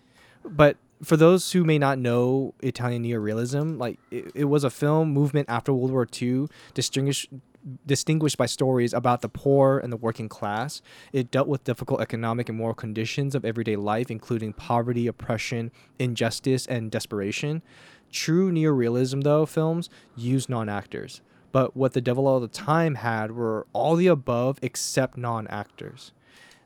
But 0.45 0.77
for 1.03 1.17
those 1.17 1.51
who 1.51 1.63
may 1.63 1.77
not 1.77 1.99
know 1.99 2.53
Italian 2.61 3.03
neorealism, 3.03 3.77
like 3.79 3.99
it, 4.11 4.31
it 4.33 4.45
was 4.45 4.63
a 4.63 4.69
film 4.69 5.11
movement 5.11 5.49
after 5.49 5.73
World 5.73 5.91
War 5.91 6.07
II, 6.21 6.47
distinguished 6.73 7.29
distinguished 7.85 8.37
by 8.37 8.45
stories 8.45 8.93
about 8.93 9.21
the 9.21 9.29
poor 9.29 9.79
and 9.79 9.91
the 9.91 9.97
working 9.97 10.27
class. 10.27 10.81
It 11.13 11.31
dealt 11.31 11.47
with 11.47 11.63
difficult 11.63 12.01
economic 12.01 12.49
and 12.49 12.57
moral 12.57 12.75
conditions 12.75 13.35
of 13.35 13.45
everyday 13.45 13.75
life, 13.75 14.11
including 14.11 14.53
poverty, 14.53 15.07
oppression, 15.07 15.71
injustice, 15.97 16.65
and 16.67 16.91
desperation. 16.91 17.61
True 18.11 18.51
neorealism, 18.51 19.23
though, 19.23 19.45
films 19.45 19.89
use 20.15 20.49
non-actors. 20.49 21.21
But 21.51 21.75
what 21.75 21.93
the 21.93 22.01
devil 22.01 22.27
all 22.27 22.39
the 22.39 22.47
time 22.47 22.95
had 22.95 23.31
were 23.31 23.65
all 23.73 23.95
the 23.95 24.07
above 24.07 24.59
except 24.61 25.17
non-actors. 25.17 26.11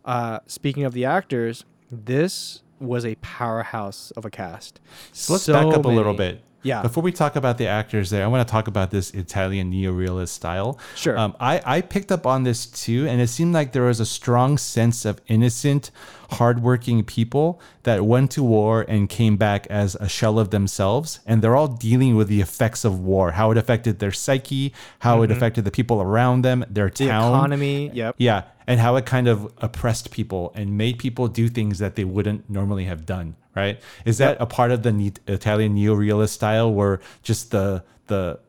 Uh, 0.04 0.40
speaking 0.48 0.84
of 0.84 0.94
the 0.94 1.06
actors, 1.06 1.66
this 1.92 2.64
was 2.80 3.06
a 3.06 3.16
powerhouse 3.16 4.12
of 4.12 4.26
a 4.26 4.30
cast. 4.30 4.80
So 5.14 5.34
let's 5.34 5.48
back 5.48 5.74
up 5.74 5.86
a 5.86 5.90
little 5.90 6.14
bit. 6.14 6.44
Yeah. 6.64 6.82
Before 6.82 7.02
we 7.04 7.12
talk 7.14 7.36
about 7.38 7.58
the 7.60 7.68
actors 7.68 8.10
there, 8.10 8.24
I 8.26 8.28
want 8.28 8.46
to 8.46 8.52
talk 8.52 8.68
about 8.68 8.92
this 8.92 9.12
Italian 9.12 9.72
neorealist 9.72 10.30
style. 10.30 10.78
Sure. 10.96 11.18
Um, 11.18 11.34
I, 11.40 11.62
I 11.66 11.82
picked 11.82 12.12
up 12.12 12.26
on 12.26 12.44
this 12.44 12.66
too, 12.66 13.08
and 13.08 13.22
it 13.22 13.28
seemed 13.30 13.54
like 13.54 13.72
there 13.72 13.84
was 13.84 14.00
a 14.02 14.06
strong 14.06 14.58
sense 14.58 15.06
of 15.06 15.22
innocent, 15.28 15.92
hardworking 16.32 17.04
people 17.06 17.62
that 17.84 18.06
went 18.06 18.32
to 18.32 18.44
war 18.44 18.84
and 18.90 19.08
came 19.08 19.38
back 19.38 19.66
as 19.68 19.96
a 19.96 20.10
shell 20.10 20.40
of 20.40 20.50
themselves. 20.50 21.20
And 21.26 21.42
they're 21.42 21.56
all 21.56 21.68
dealing 21.70 22.16
with 22.18 22.28
the 22.28 22.42
effects 22.42 22.84
of 22.84 23.00
war, 23.00 23.32
how 23.32 23.52
it 23.52 23.58
affected 23.58 24.00
their 24.00 24.12
psyche, 24.12 24.74
how 25.00 25.22
it 25.22 25.30
Mhm. 25.30 25.38
affected 25.38 25.64
the 25.64 25.72
people 25.72 26.02
around 26.02 26.42
them, 26.42 26.66
their 26.70 26.90
The 26.90 27.08
town. 27.08 27.34
economy, 27.34 27.92
yep. 27.94 28.16
Yeah. 28.18 28.42
And 28.68 28.80
how 28.82 28.98
it 28.98 29.06
kind 29.06 29.28
of 29.30 29.52
oppressed 29.60 30.12
people 30.12 30.52
and 30.54 30.78
made 30.78 31.00
people 31.00 31.28
do 31.30 31.48
things 31.48 31.80
that 31.80 31.96
they 31.96 32.04
wouldn't 32.04 32.50
normally 32.50 32.84
have 32.86 33.06
done, 33.06 33.36
right? 33.56 33.80
Is 34.04 34.18
that 34.18 34.32
Yep. 34.32 34.42
a 34.42 34.46
part 34.46 34.72
of 34.72 34.84
the 34.84 34.92
ne- 34.92 35.14
Italian 35.26 35.76
neorealist 35.78 36.30
style 36.30 36.74
where 36.74 37.00
just 37.24 37.52
the 37.52 37.84
the 38.08 38.40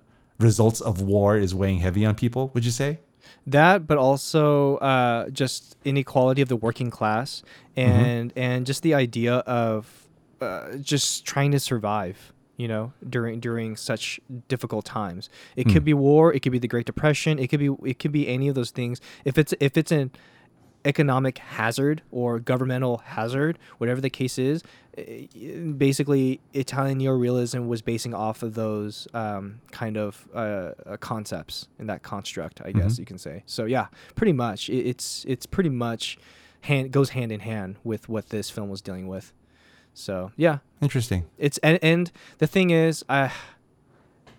results 0.40 0.80
of 0.80 1.00
war 1.00 1.36
is 1.36 1.54
weighing 1.54 1.78
heavy 1.78 2.04
on 2.04 2.14
people, 2.14 2.50
would 2.54 2.64
you 2.64 2.70
say? 2.72 2.98
that 3.46 3.86
but 3.86 3.96
also 3.98 4.76
uh, 4.78 5.28
just 5.30 5.76
inequality 5.84 6.42
of 6.42 6.48
the 6.48 6.56
working 6.56 6.90
class 6.90 7.42
Mm-hmm. 7.76 8.04
and 8.04 8.32
and 8.36 8.66
just 8.66 8.82
the 8.82 8.94
idea 8.94 9.34
of 9.46 10.08
uh, 10.40 10.76
just 10.82 11.24
trying 11.24 11.52
to 11.52 11.60
survive 11.60 12.32
you 12.58 12.68
know 12.68 12.92
during 13.08 13.40
during 13.40 13.76
such 13.76 14.20
difficult 14.48 14.84
times. 14.84 15.30
It 15.56 15.66
Hmm. 15.66 15.72
could 15.72 15.84
be 15.84 15.94
war 15.94 16.24
it 16.34 16.40
could 16.42 16.52
be 16.52 16.58
the 16.66 16.68
great 16.74 16.86
depression 16.86 17.38
it 17.38 17.46
could 17.50 17.60
be 17.66 17.70
it 17.90 17.98
could 18.00 18.12
be 18.12 18.28
any 18.28 18.46
of 18.48 18.54
those 18.54 18.70
things. 18.72 19.00
If 19.24 19.38
it's 19.38 19.54
if 19.60 19.76
it's 19.80 19.92
an 19.92 20.10
economic 20.84 21.38
hazard 21.38 22.02
or 22.12 22.38
governmental 22.38 22.98
hazard 22.98 23.58
whatever 23.78 24.00
the 24.00 24.08
case 24.08 24.38
is 24.38 24.62
eh, 24.96 25.26
basically 25.76 26.40
italian 26.54 27.00
neorealism 27.00 27.66
was 27.66 27.82
basing 27.82 28.14
off 28.14 28.44
of 28.44 28.54
those 28.54 29.08
um, 29.12 29.60
kind 29.72 29.96
of 29.96 30.28
uh, 30.34 30.38
uh, 30.86 30.96
concepts 30.98 31.66
in 31.80 31.86
that 31.88 32.02
construct 32.04 32.60
i 32.64 32.70
guess 32.72 32.94
Mhm. 32.94 32.98
you 33.00 33.04
can 33.06 33.18
say. 33.18 33.42
So 33.46 33.64
yeah 33.64 33.86
pretty 34.14 34.32
much. 34.32 34.68
It, 34.70 34.86
it's 34.92 35.24
it's 35.28 35.46
pretty 35.46 35.70
much 35.70 36.16
hand 36.62 36.90
goes 36.92 37.10
hand 37.10 37.32
in 37.32 37.40
hand 37.40 37.76
with 37.84 38.08
what 38.08 38.28
this 38.30 38.48
film 38.50 38.68
was 38.68 38.80
dealing 38.80 39.08
with 39.08 39.32
so 39.98 40.30
yeah 40.36 40.58
Interesting. 40.80 41.24
it's 41.38 41.58
and, 41.58 41.78
and 41.82 42.12
the 42.38 42.46
thing 42.46 42.70
is 42.70 43.04
uh, 43.08 43.28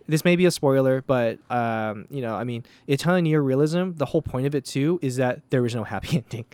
this 0.08 0.24
may 0.24 0.36
be 0.36 0.46
a 0.46 0.52
spoiler 0.52 1.02
but 1.06 1.38
um, 1.52 2.08
you 2.10 2.22
know 2.22 2.36
i 2.36 2.44
mean 2.44 2.64
italian 2.88 3.26
neorealism 3.26 3.98
the 3.98 4.06
whole 4.06 4.22
point 4.22 4.46
of 4.48 4.56
it 4.56 4.66
too 4.66 5.00
is 5.02 5.18
that 5.18 5.42
there 5.50 5.66
is 5.66 5.76
no 5.76 5.84
happy 5.84 6.18
ending 6.24 6.46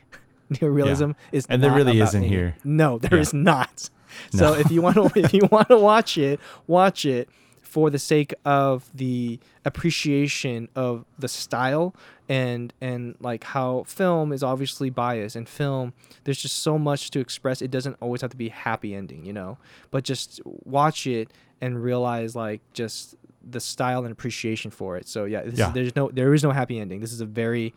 neorealism 0.52 1.10
Yeah. 1.32 1.38
is 1.38 1.46
And 1.50 1.64
there 1.64 1.72
really 1.72 2.00
isn't 2.00 2.24
ending. 2.24 2.32
here. 2.32 2.56
no 2.64 2.98
there 2.98 3.16
Yeah. 3.16 3.22
is 3.22 3.34
not 3.34 3.90
so 4.32 4.54
No. 4.54 4.60
if 4.60 4.72
you 4.72 4.82
want 4.82 4.96
to 4.96 5.12
if 5.20 5.34
you 5.34 5.48
want 5.52 5.68
to 5.70 5.78
watch 5.78 6.18
it 6.18 6.40
watch 6.68 7.06
it 7.06 7.30
for 7.62 7.90
the 7.90 8.00
sake 8.00 8.34
of 8.46 8.90
the 8.94 9.40
appreciation 9.66 10.70
of 10.76 11.04
the 11.20 11.28
style 11.28 11.94
and 12.28 12.74
and 12.82 13.16
like 13.20 13.44
how 13.44 13.84
film 13.84 14.32
is 14.34 14.42
obviously 14.42 14.90
biased 14.90 15.36
and 15.36 15.48
film 15.48 15.94
there's 16.24 16.40
just 16.42 16.58
so 16.64 16.78
much 16.80 17.12
to 17.12 17.20
express 17.20 17.62
it 17.62 17.70
doesn't 17.70 17.96
always 18.02 18.22
have 18.22 18.32
to 18.32 18.38
be 18.38 18.50
happy 18.50 18.96
ending 18.96 19.24
you 19.26 19.32
know 19.34 19.58
but 19.92 20.04
just 20.04 20.42
watch 20.46 21.06
it 21.06 21.32
and 21.62 21.84
realize 21.84 22.36
like 22.36 22.62
just 22.74 23.16
the 23.48 23.60
style 23.60 24.04
and 24.04 24.12
appreciation 24.12 24.72
for 24.72 24.98
it 24.98 25.08
so 25.08 25.26
yeah, 25.26 25.44
this 25.44 25.60
Yeah. 25.60 25.68
Is, 25.68 25.74
there's 25.74 25.96
no 25.96 26.10
there 26.12 26.34
is 26.34 26.44
no 26.44 26.50
happy 26.52 26.80
ending 26.80 27.00
this 27.00 27.14
is 27.14 27.22
a 27.22 27.26
very 27.28 27.74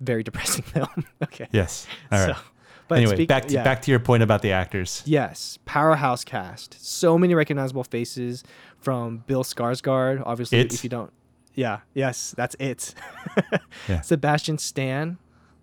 very 0.00 0.22
depressing 0.28 0.62
film 0.62 1.04
okay 1.22 1.48
Yes. 1.50 1.86
All 2.12 2.24
right. 2.24 2.36
So, 2.36 2.42
but 2.86 2.98
anyway, 2.98 3.14
speak- 3.14 3.28
back 3.28 3.46
to 3.46 3.54
yeah. 3.54 3.62
back 3.62 3.82
to 3.82 3.90
your 3.92 4.00
point 4.00 4.24
about 4.24 4.42
the 4.42 4.50
actors. 4.50 5.02
Yes, 5.06 5.60
powerhouse 5.64 6.24
cast. 6.24 6.76
So 6.84 7.16
many 7.16 7.36
recognizable 7.36 7.84
faces 7.84 8.42
from 8.78 9.18
Bill 9.28 9.44
Skarsgård. 9.44 10.24
Obviously, 10.26 10.58
It? 10.58 10.74
if 10.74 10.82
you 10.82 10.90
don't, 10.90 11.12
yeah, 11.60 11.80
yes, 11.94 12.34
that's 12.36 12.56
it. 12.58 12.94
Yeah. 13.88 14.00
Sebastian 14.02 14.58
Stan, 14.58 15.18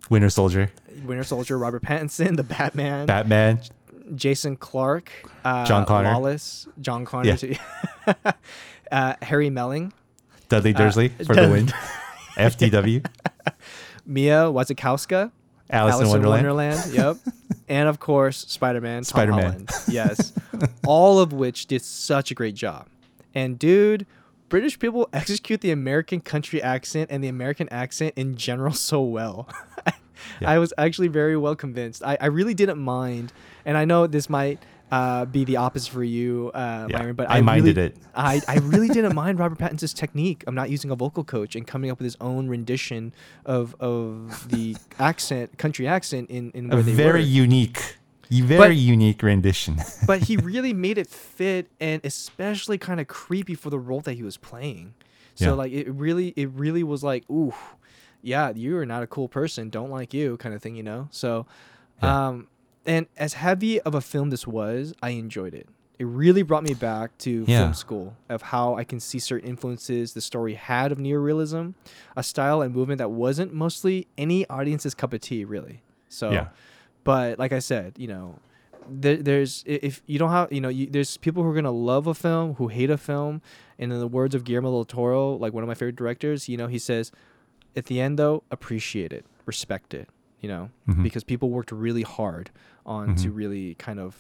Winter 0.10 0.30
Soldier, 0.30 0.72
Winter 1.06 1.24
Soldier, 1.24 1.58
Robert 1.58 1.84
Pattinson, 1.84 2.36
the 2.38 2.44
Batman, 2.44 3.06
Batman, 3.06 3.60
Jason 4.16 4.56
Clarke, 4.58 5.12
uh, 5.46 5.66
John 5.66 5.86
Connor. 5.86 6.12
Wallace, 6.14 6.68
John 6.82 7.06
Connor, 7.06 7.28
Yeah. 7.30 7.36
too. 7.36 7.56
uh, 8.92 9.14
Harry 9.22 9.50
Melling, 9.50 9.94
Dudley 10.50 10.74
Uh, 10.74 10.78
Dursley 10.78 11.10
for 11.10 11.36
the 11.36 11.50
win. 11.50 11.68
FTW. 12.38 13.06
Mia 14.06 14.46
Wasikowska, 14.52 15.32
Alice 15.70 16.00
in 16.00 16.08
Wonderland. 16.08 16.46
Wonderland, 16.48 16.94
yep, 16.94 17.18
and 17.68 17.88
of 17.90 18.00
course 18.00 18.46
Spider-Man, 18.48 19.04
Spider-Man. 19.04 19.68
Yes, 19.90 20.34
all 20.86 21.20
of 21.20 21.34
which 21.34 21.66
did 21.68 21.82
such 21.82 22.32
a 22.32 22.34
great 22.34 22.56
job. 22.56 22.88
And 23.36 23.60
dude, 23.60 24.06
British 24.50 24.80
people 24.80 25.10
execute 25.14 25.62
the 25.62 25.72
American 25.72 26.22
country 26.22 26.62
accent 26.62 27.10
and 27.12 27.24
the 27.24 27.28
American 27.28 27.68
accent 27.70 28.14
in 28.16 28.36
general 28.36 28.74
so 28.90 29.02
well. 29.02 29.48
I 30.46 30.58
was 30.58 30.74
actually 30.78 31.10
very 31.10 31.38
well 31.38 31.56
convinced. 31.56 32.04
I, 32.04 32.18
I 32.20 32.26
really 32.28 32.54
didn't 32.54 32.80
mind, 32.80 33.34
and 33.66 33.78
I 33.78 33.86
know 33.86 34.08
this 34.08 34.30
might 34.30 34.60
uh, 34.92 35.26
be 35.26 35.44
the 35.44 35.58
opposite 35.58 35.92
for 35.92 36.04
you, 36.04 36.50
uh, 36.56 36.88
Yeah, 36.90 36.98
Myron, 37.00 37.16
but 37.16 37.30
I 37.30 37.38
I, 37.38 37.42
minded 37.42 37.78
really, 37.78 37.90
it. 37.90 37.98
I, 38.16 38.42
I 38.48 38.56
really 38.60 38.88
didn't 38.88 39.14
mind 39.24 39.38
Robert 39.38 39.60
Pattinson's 39.60 39.94
technique 39.94 40.44
of 40.48 40.54
not 40.54 40.70
using 40.70 40.90
a 40.92 40.96
vocal 40.96 41.24
coach 41.24 41.56
and 41.56 41.68
coming 41.68 41.92
up 41.92 42.00
with 42.00 42.06
his 42.06 42.16
own 42.22 42.48
rendition 42.48 43.14
of 43.46 43.76
of 43.82 44.48
the 44.50 44.76
accent, 44.98 45.58
country 45.58 45.88
accent 45.88 46.30
in 46.30 46.52
in 46.52 46.72
A 46.72 46.82
they 46.82 46.94
very 46.94 47.20
were. 47.22 47.28
unique, 47.28 47.97
very 48.30 48.58
But- 48.70 48.76
unique 48.78 49.24
rendition. 49.24 49.78
but 50.08 50.24
he 50.24 50.38
really 50.38 50.74
made 50.74 50.98
it 50.98 51.08
fit 51.08 51.68
and 51.80 52.02
especially 52.04 52.78
kind 52.78 53.00
of 53.00 53.08
creepy 53.08 53.56
for 53.56 53.70
the 53.70 53.80
role 53.80 54.02
that 54.02 54.14
he 54.14 54.24
was 54.24 54.38
playing. 54.38 54.94
So 55.36 55.46
Yeah. 55.46 55.52
like 55.54 55.72
it 55.72 55.90
really 55.92 56.34
it 56.36 56.50
really 56.52 56.84
was 56.84 57.04
like, 57.04 57.30
ooh, 57.30 57.54
yeah, 58.22 58.52
you 58.56 58.78
are 58.78 58.86
not 58.86 59.04
a 59.04 59.08
cool 59.08 59.28
person, 59.28 59.70
don't 59.70 59.90
like 59.92 60.14
you 60.14 60.38
kind 60.38 60.54
of 60.56 60.62
thing, 60.62 60.76
you 60.76 60.84
know? 60.84 61.08
So 61.12 61.46
um 62.02 62.48
and 62.86 63.08
as 63.18 63.34
heavy 63.34 63.80
of 63.82 63.94
a 63.96 64.02
film 64.02 64.30
this 64.30 64.48
was, 64.48 64.94
I 65.02 65.10
enjoyed 65.12 65.54
it. 65.54 65.68
It 66.00 66.06
really 66.06 66.44
brought 66.44 66.64
me 66.64 66.74
back 66.76 67.18
to 67.20 67.44
Yeah. 67.48 67.62
film 67.62 67.74
school 67.74 68.16
of 68.30 68.42
how 68.44 68.76
I 68.76 68.84
can 68.84 69.00
see 69.00 69.18
certain 69.20 69.50
influences 69.50 70.14
the 70.14 70.22
story 70.22 70.54
had 70.54 70.92
of 70.92 71.00
neorealism, 71.00 71.74
a 72.16 72.22
style 72.24 72.62
and 72.62 72.74
movement 72.74 73.00
that 73.00 73.10
wasn't 73.12 73.54
mostly 73.54 74.08
any 74.18 74.48
audience's 74.48 74.94
cup 74.94 75.12
of 75.14 75.22
tea, 75.22 75.44
really. 75.44 75.82
So 76.08 76.32
Yeah. 76.32 76.48
But 77.08 77.40
like 77.40 77.54
I 77.54 77.60
said, 77.60 77.94
you 77.98 78.08
know, 78.08 78.40
there, 78.90 79.18
there's 79.18 79.64
if 79.66 80.02
you 80.06 80.18
don't 80.20 80.30
have 80.32 80.52
you 80.52 80.62
know 80.62 80.70
you, 80.70 80.86
there's 80.88 81.18
people 81.18 81.42
who 81.44 81.50
are 81.50 81.56
gonna 81.56 81.72
love 81.92 82.06
a 82.08 82.14
film 82.14 82.54
who 82.56 82.68
hate 82.70 82.90
a 82.90 82.98
film 82.98 83.42
and 83.80 83.92
in 83.92 84.00
the 84.00 84.08
words 84.08 84.34
of 84.36 84.44
Guillermo 84.46 84.72
del 84.72 84.86
Toro 84.86 85.34
like 85.36 85.52
one 85.54 85.64
of 85.64 85.68
my 85.68 85.74
favorite 85.74 85.96
directors 85.98 86.48
you 86.48 86.56
know 86.58 86.68
he 86.68 86.80
says 86.80 87.12
at 87.76 87.86
the 87.88 88.00
end 88.00 88.18
though 88.18 88.44
appreciate 88.50 89.12
it 89.12 89.26
respect 89.46 89.94
it 89.94 90.08
you 90.40 90.48
know 90.48 90.70
Mhm. 90.88 91.04
because 91.04 91.24
people 91.26 91.50
worked 91.50 91.72
really 91.74 92.04
hard 92.04 92.50
on 92.86 93.16
to 93.16 93.28
Mhm. 93.30 93.36
really 93.36 93.76
kind 93.76 94.00
of 94.00 94.16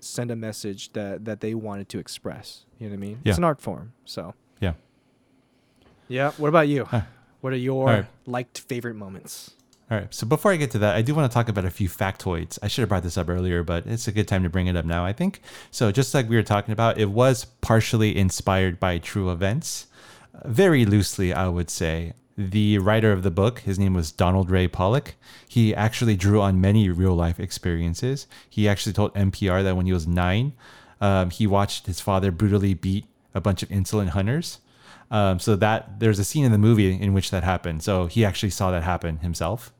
send 0.00 0.30
a 0.30 0.36
message 0.36 0.92
that 0.94 1.24
that 1.26 1.40
they 1.40 1.54
wanted 1.54 1.88
to 1.90 1.98
express 1.98 2.64
you 2.78 2.86
know 2.86 2.92
what 2.94 2.98
I 3.04 3.06
mean 3.06 3.18
Yeah. 3.22 3.30
it's 3.32 3.38
an 3.38 3.44
art 3.44 3.60
form 3.60 3.92
so 4.06 4.32
Yeah. 4.60 4.74
yeah 6.08 6.30
what 6.38 6.48
about 6.48 6.68
you 6.68 6.84
Huh. 6.86 7.02
what 7.42 7.52
are 7.52 7.56
your 7.70 7.84
right. 7.86 8.06
liked 8.24 8.60
favorite 8.60 8.94
moments 8.94 9.55
All 9.88 9.96
right. 9.96 10.12
So 10.12 10.26
before 10.26 10.50
I 10.50 10.56
get 10.56 10.72
to 10.72 10.78
that, 10.78 10.96
I 10.96 11.02
do 11.02 11.14
want 11.14 11.30
to 11.30 11.34
talk 11.34 11.48
about 11.48 11.64
a 11.64 11.70
few 11.70 11.88
factoids. 11.88 12.58
I 12.60 12.66
should 12.66 12.82
have 12.82 12.88
brought 12.88 13.04
this 13.04 13.16
up 13.16 13.28
earlier, 13.28 13.62
but 13.62 13.86
it's 13.86 14.08
a 14.08 14.12
good 14.12 14.26
time 14.26 14.42
to 14.42 14.48
bring 14.48 14.66
it 14.66 14.74
up 14.74 14.84
now, 14.84 15.04
I 15.04 15.12
think. 15.12 15.40
So 15.70 15.92
just 15.92 16.12
like 16.12 16.28
we 16.28 16.34
were 16.34 16.42
talking 16.42 16.72
about, 16.72 16.98
it 16.98 17.10
was 17.10 17.44
partially 17.60 18.16
inspired 18.16 18.80
by 18.80 18.98
true 18.98 19.30
events. 19.30 19.86
Very 20.44 20.84
loosely, 20.84 21.32
I 21.32 21.46
would 21.46 21.70
say. 21.70 22.14
The 22.36 22.78
writer 22.78 23.12
of 23.12 23.22
the 23.22 23.30
book, 23.30 23.60
his 23.60 23.78
name 23.78 23.94
was 23.94 24.10
Donald 24.10 24.50
Ray 24.50 24.66
Pollock. 24.66 25.14
He 25.48 25.72
actually 25.72 26.16
drew 26.16 26.40
on 26.40 26.60
many 26.60 26.90
real 26.90 27.14
life 27.14 27.38
experiences. 27.38 28.26
He 28.50 28.68
actually 28.68 28.92
told 28.92 29.14
NPR 29.14 29.62
that 29.62 29.76
when 29.76 29.86
he 29.86 29.92
was 29.92 30.06
nine, 30.06 30.52
um, 31.00 31.30
he 31.30 31.46
watched 31.46 31.86
his 31.86 32.00
father 32.00 32.32
brutally 32.32 32.74
beat 32.74 33.06
a 33.34 33.40
bunch 33.40 33.62
of 33.62 33.70
insolent 33.70 34.10
hunters. 34.10 34.58
Um, 35.12 35.38
so 35.38 35.54
that 35.54 36.00
there's 36.00 36.18
a 36.18 36.24
scene 36.24 36.44
in 36.44 36.50
the 36.50 36.58
movie 36.58 37.00
in 37.00 37.14
which 37.14 37.30
that 37.30 37.44
happened. 37.44 37.84
So 37.84 38.06
he 38.06 38.24
actually 38.24 38.50
saw 38.50 38.72
that 38.72 38.82
happen 38.82 39.18
himself. 39.18 39.72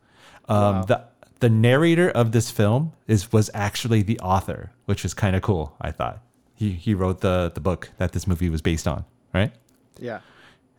Um, 0.49 0.57
Wow. 0.77 0.83
The 0.83 1.05
the 1.41 1.51
narrator 1.51 2.09
of 2.11 2.33
this 2.33 2.51
film 2.51 2.93
is 3.07 3.31
was 3.33 3.51
actually 3.53 4.03
the 4.03 4.19
author, 4.21 4.73
which 4.87 5.03
was 5.03 5.13
kind 5.15 5.37
of 5.37 5.43
cool. 5.43 5.75
I 5.81 5.91
thought 5.93 6.23
he 6.55 6.71
he 6.73 6.95
wrote 6.95 7.21
the 7.21 7.51
the 7.55 7.61
book 7.61 7.91
that 7.99 8.13
this 8.13 8.27
movie 8.27 8.49
was 8.49 8.63
based 8.63 8.87
on, 8.89 9.05
right? 9.35 9.53
Yeah. 9.99 10.21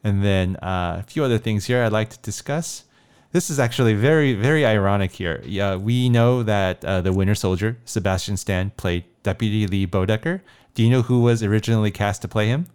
And 0.03 0.24
then 0.24 0.55
uh, 0.57 1.01
a 1.01 1.03
few 1.03 1.24
other 1.24 1.38
things 1.38 1.65
here 1.65 1.84
I'd 1.84 1.91
like 1.91 2.09
to 2.09 2.20
discuss. 2.20 2.86
This 3.34 3.49
is 3.49 3.59
actually 3.59 3.93
very, 3.93 4.34
very 4.34 4.65
ironic 4.65 5.11
here. 5.11 5.41
Yeah, 5.45 5.76
we 5.76 6.07
know 6.09 6.43
that 6.43 6.84
uh, 6.86 7.01
the 7.01 7.11
Winter 7.11 7.36
Soldier, 7.36 7.78
Sebastian 7.84 8.38
Stan, 8.38 8.72
played 8.78 9.03
Deputy 9.22 9.68
Lee 9.68 9.86
Bodecker. 9.86 10.39
Do 10.74 10.82
you 10.82 10.89
know 10.89 11.01
who 11.01 11.22
was 11.22 11.43
originally 11.43 11.91
cast 11.91 12.22
to 12.22 12.28
play 12.30 12.47
him? 12.47 12.68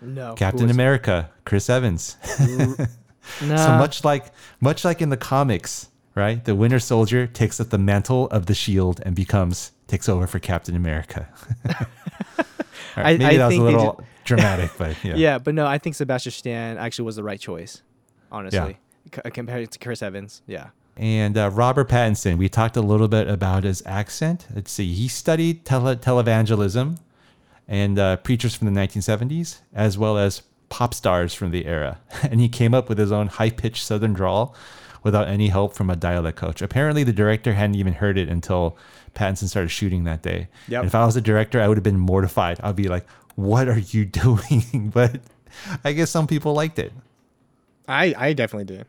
No. 0.00 0.34
Captain 0.34 0.70
America, 0.70 1.30
Chris 1.44 1.68
Evans. 1.68 2.16
No. 2.40 2.76
So 3.56 3.78
much 3.78 4.02
like 4.04 4.32
much 4.60 4.84
like 4.84 5.00
in 5.00 5.08
the 5.10 5.16
comics, 5.16 5.88
right? 6.14 6.44
The 6.44 6.54
Winter 6.54 6.78
Soldier 6.78 7.26
takes 7.26 7.60
up 7.60 7.70
the 7.70 7.78
mantle 7.78 8.26
of 8.28 8.46
the 8.46 8.54
Shield 8.54 9.00
and 9.04 9.14
becomes 9.14 9.72
takes 9.86 10.08
over 10.08 10.26
for 10.26 10.38
Captain 10.38 10.74
America. 10.76 11.28
Right, 12.96 13.18
maybe 13.18 13.36
that 13.38 13.46
was 13.46 13.56
a 13.56 13.62
little 13.62 14.04
dramatic, 14.24 14.70
but 14.76 15.02
yeah. 15.02 15.14
yeah, 15.14 15.38
but 15.38 15.54
no, 15.54 15.66
I 15.66 15.78
think 15.78 15.96
Sebastian 15.96 16.32
Stan 16.32 16.76
actually 16.76 17.06
was 17.06 17.16
the 17.16 17.22
right 17.22 17.40
choice, 17.40 17.82
honestly, 18.30 18.76
C- 19.14 19.30
compared 19.30 19.70
to 19.70 19.78
Chris 19.78 20.02
Evans. 20.02 20.42
Yeah. 20.46 20.68
And 20.96 21.38
uh, 21.38 21.50
Robert 21.50 21.88
Pattinson, 21.88 22.36
we 22.36 22.50
talked 22.50 22.76
a 22.76 22.82
little 22.82 23.08
bit 23.08 23.28
about 23.28 23.64
his 23.64 23.82
accent. 23.86 24.46
Let's 24.54 24.70
see, 24.70 24.92
he 24.92 25.08
studied 25.08 25.64
tele- 25.64 25.96
televangelism 25.96 26.98
and 27.66 27.98
uh, 27.98 28.16
preachers 28.18 28.54
from 28.54 28.72
the 28.72 28.78
1970s, 28.78 29.60
as 29.72 29.96
well 29.96 30.18
as 30.18 30.42
pop 30.68 30.92
stars 30.92 31.32
from 31.32 31.50
the 31.50 31.64
era. 31.64 31.98
And 32.22 32.40
he 32.40 32.48
came 32.48 32.74
up 32.74 32.88
with 32.90 32.98
his 32.98 33.10
own 33.10 33.28
high 33.28 33.50
pitched 33.50 33.84
Southern 33.84 34.12
drawl 34.12 34.54
without 35.02 35.28
any 35.28 35.48
help 35.48 35.74
from 35.74 35.90
a 35.90 35.96
dialect 35.96 36.36
coach. 36.36 36.62
Apparently, 36.62 37.04
the 37.04 37.12
director 37.12 37.54
hadn't 37.54 37.76
even 37.76 37.94
heard 37.94 38.16
it 38.18 38.28
until 38.28 38.76
Pattinson 39.14 39.48
started 39.48 39.68
shooting 39.70 40.04
that 40.04 40.22
day. 40.22 40.48
Yep. 40.68 40.80
And 40.80 40.86
if 40.86 40.94
I 40.94 41.04
was 41.04 41.16
a 41.16 41.20
director, 41.20 41.60
I 41.60 41.68
would 41.68 41.76
have 41.76 41.84
been 41.84 41.98
mortified. 41.98 42.60
I'd 42.62 42.76
be 42.76 42.88
like, 42.88 43.06
what 43.34 43.68
are 43.68 43.78
you 43.78 44.04
doing? 44.22 44.90
but 44.94 45.20
I 45.84 45.92
guess 45.92 46.10
some 46.10 46.26
people 46.26 46.54
liked 46.54 46.78
it. 46.78 46.92
I 47.88 48.14
I 48.16 48.32
definitely 48.32 48.76
did. 48.76 48.86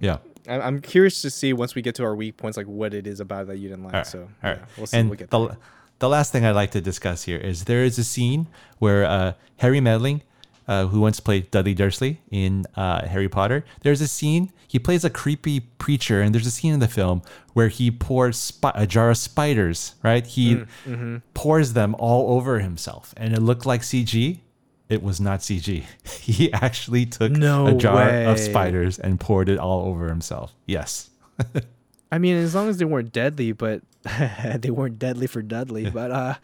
Yeah. 0.00 0.18
I- 0.48 0.60
I'm 0.60 0.80
curious 0.80 1.22
to 1.22 1.30
see 1.30 1.52
once 1.52 1.74
we 1.74 1.82
get 1.82 1.94
to 1.96 2.04
our 2.04 2.14
weak 2.14 2.36
points, 2.36 2.56
like 2.56 2.66
what 2.66 2.94
it 2.94 3.06
is 3.06 3.18
about 3.20 3.46
that 3.48 3.56
you 3.56 3.68
didn't 3.68 3.84
like. 3.84 3.94
All 3.94 3.98
right, 4.00 4.06
so 4.06 4.18
all 4.44 4.50
yeah, 4.50 4.58
we'll 4.76 4.86
see. 4.86 4.96
And 4.98 5.10
we'll 5.10 5.18
get 5.18 5.30
the, 5.30 5.46
there. 5.48 5.56
the 5.98 6.08
last 6.08 6.30
thing 6.32 6.44
I'd 6.44 6.52
like 6.54 6.70
to 6.72 6.80
discuss 6.80 7.24
here 7.24 7.38
is 7.38 7.64
there 7.64 7.82
is 7.82 7.98
a 7.98 8.04
scene 8.04 8.46
where 8.78 9.04
uh, 9.04 9.32
Harry 9.56 9.80
Melling, 9.80 10.22
uh, 10.68 10.86
who 10.86 11.00
once 11.00 11.20
played 11.20 11.50
Dudley 11.50 11.74
Dursley 11.74 12.20
in 12.30 12.64
uh, 12.76 13.06
Harry 13.06 13.28
Potter, 13.28 13.64
there's 13.82 14.00
a 14.00 14.08
scene 14.08 14.52
he 14.68 14.78
plays 14.80 15.04
a 15.04 15.10
creepy 15.10 15.60
preacher, 15.60 16.20
and 16.20 16.34
there's 16.34 16.46
a 16.46 16.50
scene 16.50 16.74
in 16.74 16.80
the 16.80 16.88
film 16.88 17.22
where 17.52 17.68
he 17.68 17.90
pours 17.90 18.36
spi- 18.36 18.72
a 18.74 18.86
jar 18.86 19.10
of 19.10 19.16
spiders. 19.16 19.94
Right, 20.02 20.26
he 20.26 20.56
Mm, 20.56 20.66
mhm. 20.86 21.22
pours 21.34 21.72
them 21.74 21.94
all 21.98 22.36
over 22.36 22.58
himself, 22.60 23.14
and 23.16 23.32
it 23.34 23.40
looked 23.40 23.64
like 23.66 23.82
CG. 23.82 24.40
It 24.88 25.02
was 25.02 25.20
not 25.20 25.40
CG. 25.40 25.84
He 26.20 26.52
actually 26.52 27.06
took 27.06 27.32
No 27.32 27.68
a 27.68 27.74
jar 27.74 28.08
of 28.24 28.38
spiders 28.40 28.98
and 28.98 29.18
poured 29.20 29.48
it 29.48 29.58
all 29.58 29.86
over 29.86 30.08
himself. 30.08 30.54
Yes. 30.66 31.10
I 32.12 32.18
mean, 32.18 32.36
as 32.36 32.54
long 32.54 32.68
as 32.68 32.76
they 32.78 32.84
weren't 32.84 33.12
deadly, 33.12 33.50
but 33.52 33.82
they 34.58 34.70
weren't 34.70 34.98
deadly 34.98 35.26
for 35.26 35.42
Dudley. 35.42 35.90
But 35.90 36.10
uh, 36.12 36.34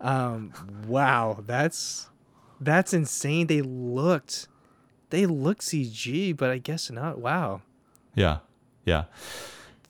um, 0.00 0.52
wow, 0.86 1.42
that's 1.46 2.08
that's 2.64 2.92
insane. 2.92 3.46
They 3.46 3.62
looked, 3.62 4.48
they 5.10 5.26
looked 5.26 5.62
CG, 5.62 6.36
but 6.36 6.50
I 6.50 6.58
guess 6.58 6.90
not. 6.90 7.18
Wow. 7.18 7.62
Yeah. 8.14 8.38
Yeah. 8.84 9.04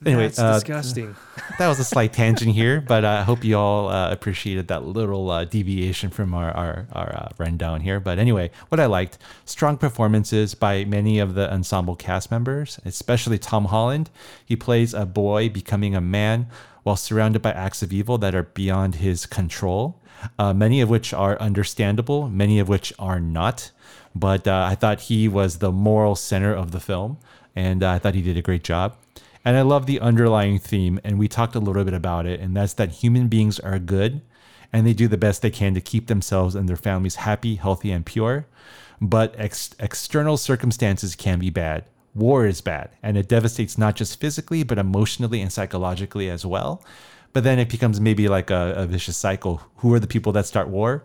Anyway, 0.05 0.23
That's 0.23 0.39
uh, 0.39 0.53
disgusting. 0.55 1.15
that 1.59 1.67
was 1.67 1.79
a 1.79 1.83
slight 1.83 2.13
tangent 2.13 2.53
here, 2.53 2.81
but 2.81 3.05
I 3.05 3.23
hope 3.23 3.43
you 3.43 3.57
all 3.57 3.87
uh, 3.87 4.11
appreciated 4.11 4.67
that 4.67 4.85
little 4.85 5.29
uh, 5.29 5.45
deviation 5.45 6.09
from 6.09 6.33
our 6.33 6.51
our, 6.51 6.87
our 6.91 7.15
uh, 7.15 7.29
rundown 7.37 7.81
here. 7.81 7.99
But 7.99 8.19
anyway, 8.19 8.51
what 8.69 8.79
I 8.79 8.85
liked 8.85 9.17
strong 9.45 9.77
performances 9.77 10.55
by 10.55 10.83
many 10.85 11.19
of 11.19 11.35
the 11.35 11.51
ensemble 11.51 11.95
cast 11.95 12.31
members, 12.31 12.79
especially 12.85 13.37
Tom 13.37 13.65
Holland. 13.65 14.09
He 14.45 14.55
plays 14.55 14.93
a 14.93 15.05
boy 15.05 15.49
becoming 15.49 15.95
a 15.95 16.01
man 16.01 16.47
while 16.83 16.97
surrounded 16.97 17.41
by 17.41 17.51
acts 17.51 17.81
of 17.81 17.93
evil 17.93 18.17
that 18.17 18.35
are 18.35 18.43
beyond 18.43 18.95
his 18.95 19.25
control. 19.25 20.01
Uh, 20.39 20.53
many 20.53 20.81
of 20.81 20.89
which 20.89 21.13
are 21.13 21.39
understandable, 21.39 22.29
many 22.29 22.59
of 22.59 22.69
which 22.69 22.93
are 22.99 23.19
not. 23.19 23.71
But 24.15 24.47
uh, 24.47 24.67
I 24.69 24.75
thought 24.75 25.01
he 25.01 25.27
was 25.27 25.57
the 25.57 25.71
moral 25.71 26.15
center 26.15 26.53
of 26.53 26.71
the 26.71 26.79
film, 26.79 27.17
and 27.55 27.83
uh, 27.83 27.91
I 27.91 27.99
thought 27.99 28.15
he 28.15 28.21
did 28.21 28.37
a 28.37 28.41
great 28.41 28.63
job. 28.63 28.95
And 29.45 29.57
I 29.57 29.61
love 29.61 29.85
the 29.85 29.99
underlying 29.99 30.59
theme, 30.59 30.99
and 31.03 31.19
we 31.19 31.27
talked 31.27 31.55
a 31.55 31.59
little 31.59 31.83
bit 31.83 31.93
about 31.93 32.25
it, 32.25 32.39
and 32.39 32.55
that's 32.55 32.73
that 32.75 32.91
human 32.91 33.27
beings 33.27 33.59
are 33.59 33.79
good 33.79 34.21
and 34.73 34.87
they 34.87 34.93
do 34.93 35.07
the 35.07 35.17
best 35.17 35.43
they 35.43 35.51
can 35.51 35.75
to 35.75 35.81
keep 35.81 36.07
themselves 36.07 36.55
and 36.55 36.67
their 36.67 36.75
families 36.75 37.15
happy, 37.15 37.55
healthy, 37.55 37.91
and 37.91 38.05
pure. 38.05 38.47
But 38.99 39.35
ex- 39.37 39.75
external 39.79 40.35
circumstances 40.35 41.15
can 41.15 41.39
be 41.39 41.51
bad. 41.51 41.85
War 42.15 42.45
is 42.45 42.61
bad, 42.61 42.89
and 43.03 43.15
it 43.15 43.27
devastates 43.27 43.77
not 43.77 43.95
just 43.95 44.19
physically, 44.19 44.63
but 44.63 44.77
emotionally 44.77 45.41
and 45.41 45.51
psychologically 45.51 46.29
as 46.29 46.45
well. 46.45 46.83
But 47.33 47.43
then 47.43 47.57
it 47.59 47.67
becomes 47.69 47.99
maybe 47.99 48.27
like 48.27 48.49
a, 48.51 48.73
a 48.77 48.85
vicious 48.85 49.17
cycle. 49.17 49.61
Who 49.77 49.93
are 49.93 49.99
the 49.99 50.07
people 50.07 50.31
that 50.33 50.45
start 50.45 50.67
war? 50.69 51.03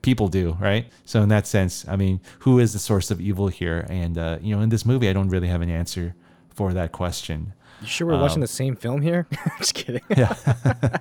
people 0.00 0.28
do, 0.28 0.56
right? 0.60 0.86
So 1.04 1.22
in 1.22 1.28
that 1.28 1.46
sense, 1.46 1.86
I 1.86 1.94
mean, 1.96 2.20
who 2.38 2.58
is 2.58 2.72
the 2.72 2.78
source 2.78 3.10
of 3.10 3.20
evil 3.20 3.48
here? 3.48 3.86
And 3.90 4.16
uh, 4.16 4.38
you 4.40 4.56
know, 4.56 4.62
in 4.62 4.70
this 4.70 4.86
movie, 4.86 5.10
I 5.10 5.12
don't 5.12 5.28
really 5.28 5.48
have 5.48 5.60
an 5.60 5.68
answer 5.68 6.14
for 6.54 6.72
that 6.72 6.90
question. 6.92 7.52
You 7.82 7.86
sure 7.86 8.06
we're 8.06 8.18
watching 8.18 8.36
Um, 8.38 8.40
the 8.40 8.46
same 8.48 8.76
film 8.76 9.02
here? 9.02 9.26
Just 9.58 9.74
kidding. 9.74 10.00
Yeah. 10.16 10.34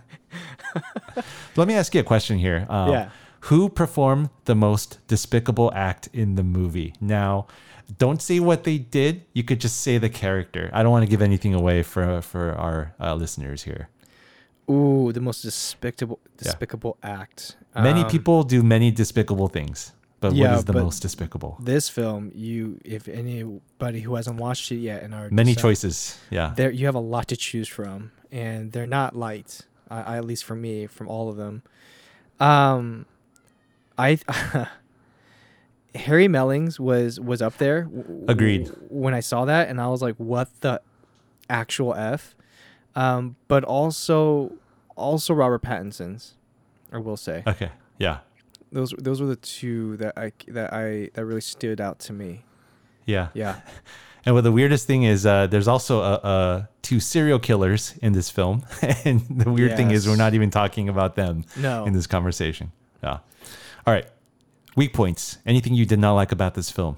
Let 1.56 1.68
me 1.68 1.74
ask 1.76 1.94
you 1.96 2.02
a 2.02 2.04
question 2.04 2.38
here. 2.38 2.66
Um, 2.70 2.92
Yeah. 2.92 3.10
Who 3.42 3.70
performed 3.70 4.30
the 4.46 4.56
most 4.56 5.00
despicable 5.08 5.72
act 5.74 6.10
in 6.12 6.36
the 6.36 6.44
movie? 6.44 6.94
Now, 7.00 7.48
don't 7.98 8.22
say 8.22 8.40
what 8.42 8.66
they 8.66 8.78
did. 8.78 9.24
You 9.34 9.44
could 9.44 9.62
just 9.62 9.80
say 9.82 9.98
the 9.98 10.10
character. 10.10 10.70
I 10.74 10.84
don't 10.84 10.92
want 10.92 11.04
to 11.06 11.10
give 11.10 11.22
anything 11.22 11.54
away 11.54 11.84
for 11.84 12.22
for 12.22 12.52
our 12.54 12.94
uh, 13.00 13.16
listeners 13.16 13.64
here. 13.64 13.88
Ooh, 14.70 15.12
the 15.14 15.22
most 15.22 15.42
despicable 15.44 16.20
despicable 16.38 16.98
act. 17.04 17.56
Many 17.76 18.02
Um, 18.02 18.10
people 18.10 18.44
do 18.44 18.64
many 18.64 18.92
despicable 18.92 19.48
things, 19.48 19.94
but 20.20 20.30
what 20.34 20.38
yeah, 20.38 20.58
is 20.58 20.66
the 20.66 20.74
most 20.74 21.02
despicable? 21.02 21.58
This 21.62 21.88
film, 21.90 22.32
you 22.36 22.80
if 22.84 23.08
anybody 23.08 24.02
who 24.02 24.16
hasn't 24.16 24.38
watched 24.40 24.72
it 24.72 24.78
yet 24.80 25.04
and 25.04 25.14
are 25.14 25.30
Many 25.32 25.54
decide- 25.54 25.62
choices, 25.62 26.18
yeah. 26.30 26.54
there 26.56 26.72
you 26.72 26.86
have 26.86 26.96
a 26.96 27.00
lot 27.00 27.28
to 27.30 27.38
choose 27.38 27.68
from, 27.68 28.12
and 28.32 28.72
they're 28.74 28.88
not 28.88 29.16
light. 29.16 29.62
I, 29.90 30.02
I 30.02 30.18
at 30.18 30.26
least 30.26 30.44
for 30.44 30.56
me, 30.56 30.86
from 30.88 31.08
all 31.08 31.30
of 31.30 31.38
them. 31.38 31.62
Um, 32.40 33.06
I 33.98 34.20
Harry 35.96 36.28
Melling's 36.28 36.80
was 36.80 37.20
was 37.20 37.42
up 37.42 37.58
there. 37.58 37.84
w- 37.84 38.04
w- 38.04 38.26
Agreed. 38.28 38.72
When 38.90 39.14
I 39.14 39.20
saw 39.22 39.46
that, 39.46 39.70
and 39.70 39.80
I 39.82 39.88
was 39.88 40.02
like, 40.02 40.16
"What 40.18 40.50
the 40.62 40.82
actual 41.50 41.94
f?" 41.96 42.36
Um, 42.98 43.36
but 43.48 43.64
also, 43.64 44.54
also 44.96 45.34
Robert 45.34 45.62
Pattinson's. 45.62 46.34
I 46.92 46.98
will 46.98 47.18
say. 47.18 47.44
Okay. 47.46 47.70
Yeah. 48.00 48.20
Those 48.72 48.94
those 48.98 49.22
were 49.22 49.28
the 49.28 49.36
two 49.36 49.98
that 49.98 50.18
I 50.18 50.32
that 50.48 50.74
I 50.74 51.10
that 51.14 51.26
really 51.26 51.42
stood 51.42 51.80
out 51.80 52.00
to 52.00 52.14
me. 52.14 52.44
Yeah. 53.06 53.30
Yeah. 53.34 53.62
And 54.26 54.36
what 54.36 54.44
the 54.44 54.52
weirdest 54.52 54.88
thing 54.88 55.04
is, 55.04 55.26
uh, 55.26 55.48
there's 55.48 55.70
also 55.70 56.02
uh, 56.02 56.04
uh, 56.22 56.66
two 56.82 57.00
serial 57.00 57.40
killers 57.40 57.94
in 58.02 58.12
this 58.12 58.30
film, 58.30 58.66
and 59.06 59.22
the 59.30 59.50
weird 59.50 59.78
thing 59.78 59.90
is, 59.92 60.06
we're 60.06 60.18
not 60.18 60.34
even 60.34 60.50
talking 60.50 60.90
about 60.90 61.16
them 61.16 61.46
No. 61.56 61.86
in 61.86 61.94
this 61.94 62.08
conversation. 62.08 62.74
Yeah. 63.02 63.20
All 63.86 63.94
right. 63.94 64.06
Weak 64.76 64.92
points. 64.92 65.38
Anything 65.46 65.76
you 65.76 65.86
did 65.86 66.00
not 66.00 66.16
like 66.16 66.34
about 66.34 66.56
this 66.56 66.70
film? 66.70 66.98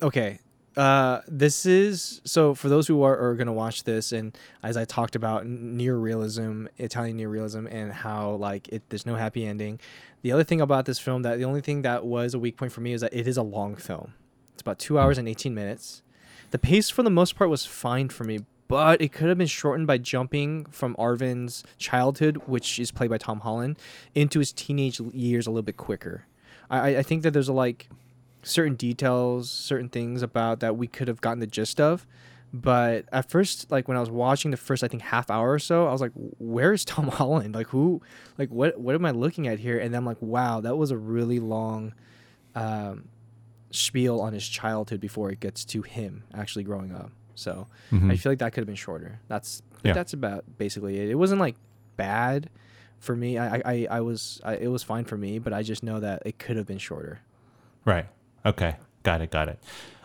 Okay. 0.00 0.38
Uh, 0.76 1.20
this 1.28 1.66
is 1.66 2.20
so 2.24 2.54
for 2.54 2.68
those 2.70 2.86
who 2.88 3.02
are, 3.02 3.18
are 3.18 3.34
going 3.34 3.46
to 3.46 3.52
watch 3.52 3.84
this, 3.84 4.10
and 4.12 4.36
as 4.62 4.76
I 4.76 4.84
talked 4.86 5.14
about 5.14 5.44
neorealism, 5.46 6.68
Italian 6.78 7.18
neorealism, 7.18 7.68
and 7.70 7.92
how 7.92 8.30
like 8.32 8.68
it, 8.68 8.82
there's 8.88 9.04
no 9.06 9.16
happy 9.16 9.44
ending. 9.46 9.80
The 10.22 10.32
other 10.32 10.44
thing 10.44 10.60
about 10.60 10.86
this 10.86 10.98
film 10.98 11.22
that 11.22 11.36
the 11.38 11.44
only 11.44 11.60
thing 11.60 11.82
that 11.82 12.04
was 12.06 12.32
a 12.34 12.38
weak 12.38 12.56
point 12.56 12.72
for 12.72 12.80
me 12.80 12.92
is 12.92 13.00
that 13.02 13.12
it 13.12 13.26
is 13.26 13.36
a 13.36 13.42
long 13.42 13.76
film. 13.76 14.14
It's 14.54 14.62
about 14.62 14.78
two 14.78 14.98
hours 14.98 15.18
and 15.18 15.28
18 15.28 15.54
minutes. 15.54 16.02
The 16.52 16.58
pace 16.58 16.88
for 16.90 17.02
the 17.02 17.10
most 17.10 17.36
part 17.36 17.50
was 17.50 17.66
fine 17.66 18.08
for 18.08 18.24
me, 18.24 18.40
but 18.68 19.00
it 19.02 19.12
could 19.12 19.28
have 19.28 19.38
been 19.38 19.46
shortened 19.46 19.86
by 19.86 19.98
jumping 19.98 20.64
from 20.66 20.94
Arvin's 20.96 21.64
childhood, 21.76 22.36
which 22.46 22.78
is 22.78 22.90
played 22.92 23.10
by 23.10 23.18
Tom 23.18 23.40
Holland, 23.40 23.78
into 24.14 24.38
his 24.38 24.52
teenage 24.52 25.00
years 25.00 25.46
a 25.46 25.50
little 25.50 25.62
bit 25.62 25.76
quicker. 25.76 26.24
I, 26.70 26.78
I- 26.78 26.98
I 26.98 27.02
think 27.02 27.22
that 27.24 27.32
there's 27.32 27.48
a, 27.48 27.52
like 27.52 27.88
certain 28.42 28.74
details, 28.74 29.50
certain 29.50 29.88
things 29.88 30.22
about 30.22 30.60
that 30.60 30.76
we 30.76 30.86
could 30.86 31.08
have 31.08 31.20
gotten 31.20 31.38
the 31.40 31.46
gist 31.46 31.80
of. 31.80 32.06
But 32.54 33.06
at 33.12 33.30
first, 33.30 33.70
like 33.70 33.88
when 33.88 33.96
I 33.96 34.00
was 34.00 34.10
watching 34.10 34.50
the 34.50 34.56
first, 34.58 34.84
I 34.84 34.88
think 34.88 35.02
half 35.04 35.30
hour 35.30 35.50
or 35.52 35.58
so, 35.58 35.86
I 35.88 35.92
was 35.92 36.02
like, 36.02 36.12
"Where 36.38 36.72
is 36.74 36.84
Tom 36.84 37.08
Holland? 37.18 37.54
Like 37.54 37.68
who? 37.68 38.02
Like 38.36 38.50
what? 38.50 38.78
What 38.78 38.94
am 38.94 39.06
I 39.06 39.10
looking 39.10 39.48
at 39.48 39.58
here?" 39.58 39.78
And 39.78 39.94
then 39.94 40.00
I'm 40.00 40.04
like, 40.06 40.20
"Wow, 40.20 40.60
that 40.60 40.76
was 40.76 40.90
a 40.90 40.96
really 40.98 41.38
long 41.40 41.94
um, 42.54 43.08
spiel 43.70 44.20
on 44.20 44.32
his 44.34 44.46
childhood 44.46 45.00
before 45.00 45.30
it 45.30 45.40
gets 45.40 45.64
to 45.66 45.80
him 45.82 46.24
actually 46.34 46.64
growing 46.64 46.94
up." 46.94 47.10
So 47.34 47.66
I 47.90 47.94
Mhm. 47.94 48.18
feel 48.18 48.32
like 48.32 48.38
that 48.40 48.52
could 48.52 48.60
have 48.60 48.66
been 48.66 48.76
shorter. 48.76 49.20
That's 49.28 49.62
Yeah. 49.82 49.94
that's 49.94 50.12
about 50.12 50.44
basically 50.58 50.98
it. 51.00 51.08
It 51.08 51.14
wasn't 51.14 51.40
like 51.40 51.56
bad 51.96 52.50
for 52.98 53.16
me. 53.16 53.38
I 53.38 53.56
I, 53.56 53.62
I, 53.64 53.86
I 53.92 54.00
was 54.02 54.42
I, 54.44 54.56
it 54.56 54.68
was 54.68 54.82
fine 54.82 55.06
for 55.06 55.16
me, 55.16 55.38
but 55.38 55.54
I 55.54 55.62
just 55.62 55.82
know 55.82 56.00
that 56.00 56.22
it 56.26 56.38
could 56.38 56.56
have 56.58 56.66
been 56.66 56.76
shorter. 56.78 57.20
Right. 57.86 58.06
Okay. 58.44 58.76
Got 59.02 59.20
it. 59.20 59.30
Got 59.30 59.48
it. 59.48 59.58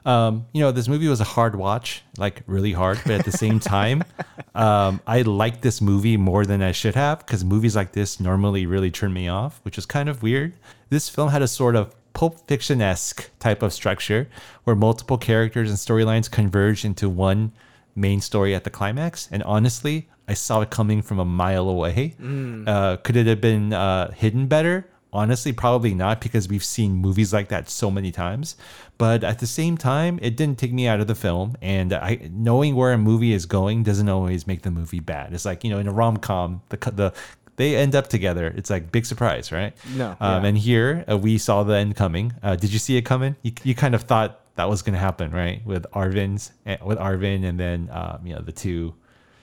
Um, 0.06 0.46
you 0.54 0.62
know, 0.62 0.72
this 0.72 0.88
movie 0.88 1.10
was 1.10 1.20
a 1.20 1.26
hard 1.26 1.58
watch, 1.58 2.02
like 2.18 2.42
really 2.48 2.72
hard, 2.72 2.98
but 3.06 3.20
at 3.20 3.26
the 3.26 3.32
same 3.32 3.60
time, 3.60 4.06
um, 4.56 5.02
I 5.06 5.24
liked 5.24 5.62
this 5.62 5.82
movie 5.82 6.16
more 6.16 6.46
than 6.46 6.62
I 6.62 6.72
should 6.72 6.96
have 6.96 7.20
because 7.20 7.44
movies 7.44 7.76
like 7.76 7.92
this 7.92 8.18
normally 8.22 8.66
really 8.66 8.90
turn 8.90 9.12
me 9.12 9.28
off, 9.28 9.60
which 9.64 9.78
is 9.78 9.86
kind 9.86 10.08
of 10.08 10.24
weird. 10.24 10.54
This 10.90 11.10
film 11.10 11.30
had 11.30 11.42
a 11.42 11.48
sort 11.48 11.76
of 11.76 11.94
Pulp 12.14 12.48
Fiction 12.48 12.82
esque 12.82 13.30
type 13.38 13.62
of 13.62 13.74
structure 13.74 14.30
where 14.64 14.78
multiple 14.78 15.18
characters 15.18 15.70
and 15.70 15.78
storylines 15.78 16.32
converge 16.32 16.86
into 16.86 17.10
one 17.10 17.52
main 17.94 18.22
story 18.22 18.56
at 18.56 18.64
the 18.64 18.70
climax. 18.70 19.28
And 19.30 19.44
honestly, 19.44 20.08
I 20.28 20.34
saw 20.34 20.62
it 20.62 20.70
coming 20.70 21.02
from 21.02 21.20
a 21.20 21.26
mile 21.26 21.68
away. 21.68 22.16
Mm. 22.20 22.68
Uh, 22.68 22.98
could 22.98 23.18
it 23.18 23.28
have 23.28 23.42
been 23.42 23.74
uh, 23.74 24.12
hidden 24.12 24.48
better? 24.48 24.88
Honestly, 25.18 25.52
probably 25.66 25.94
not 26.06 26.22
because 26.22 26.48
we've 26.48 26.64
seen 26.78 26.92
movies 27.08 27.30
like 27.38 27.48
that 27.50 27.70
so 27.70 27.90
many 27.98 28.12
times. 28.12 28.56
But 28.98 29.24
at 29.24 29.38
the 29.40 29.48
same 29.48 29.76
time, 29.78 30.14
it 30.22 30.34
didn't 30.40 30.58
take 30.60 30.74
me 30.80 30.88
out 30.92 31.00
of 31.04 31.08
the 31.08 31.16
film. 31.16 31.48
And 31.62 31.92
I 31.94 32.30
knowing 32.32 32.76
where 32.80 32.94
a 32.94 32.98
movie 32.98 33.34
is 33.34 33.46
going 33.48 33.84
doesn't 33.84 34.10
always 34.10 34.46
make 34.52 34.62
the 34.62 34.72
movie 34.72 35.00
bad. 35.14 35.34
It's 35.34 35.46
like 35.46 35.64
you 35.64 35.70
know, 35.72 35.80
in 35.80 35.88
a 35.88 35.92
rom 36.02 36.18
com, 36.18 36.62
the 36.70 36.78
the 37.02 37.14
they 37.58 37.76
end 37.76 37.94
up 37.96 38.08
together. 38.08 38.54
It's 38.60 38.70
like 38.70 38.92
big 38.92 39.06
surprise, 39.06 39.52
right? 39.52 39.74
No, 39.96 40.10
Um, 40.22 40.44
yeah. 40.44 40.48
And 40.50 40.58
here 40.70 40.90
uh, 41.12 41.18
we 41.18 41.38
saw 41.40 41.64
the 41.64 41.76
end 41.84 41.96
coming. 41.96 42.34
Uh, 42.44 42.56
did 42.56 42.72
you 42.72 42.80
see 42.80 42.98
it 42.98 43.02
coming? 43.04 43.36
You, 43.42 43.52
you 43.64 43.74
kind 43.74 43.96
of 43.96 44.04
thought 44.04 44.32
that 44.58 44.70
was 44.70 44.82
going 44.84 44.94
to 44.94 45.00
happen, 45.10 45.32
right? 45.32 45.66
With 45.66 45.86
Arvin's 46.02 46.52
eh, 46.68 46.78
with 46.90 47.00
Arvin, 47.00 47.44
and 47.50 47.60
then 47.60 47.90
um, 47.92 48.20
you 48.28 48.34
know 48.36 48.42
the 48.42 48.52
two, 48.64 48.94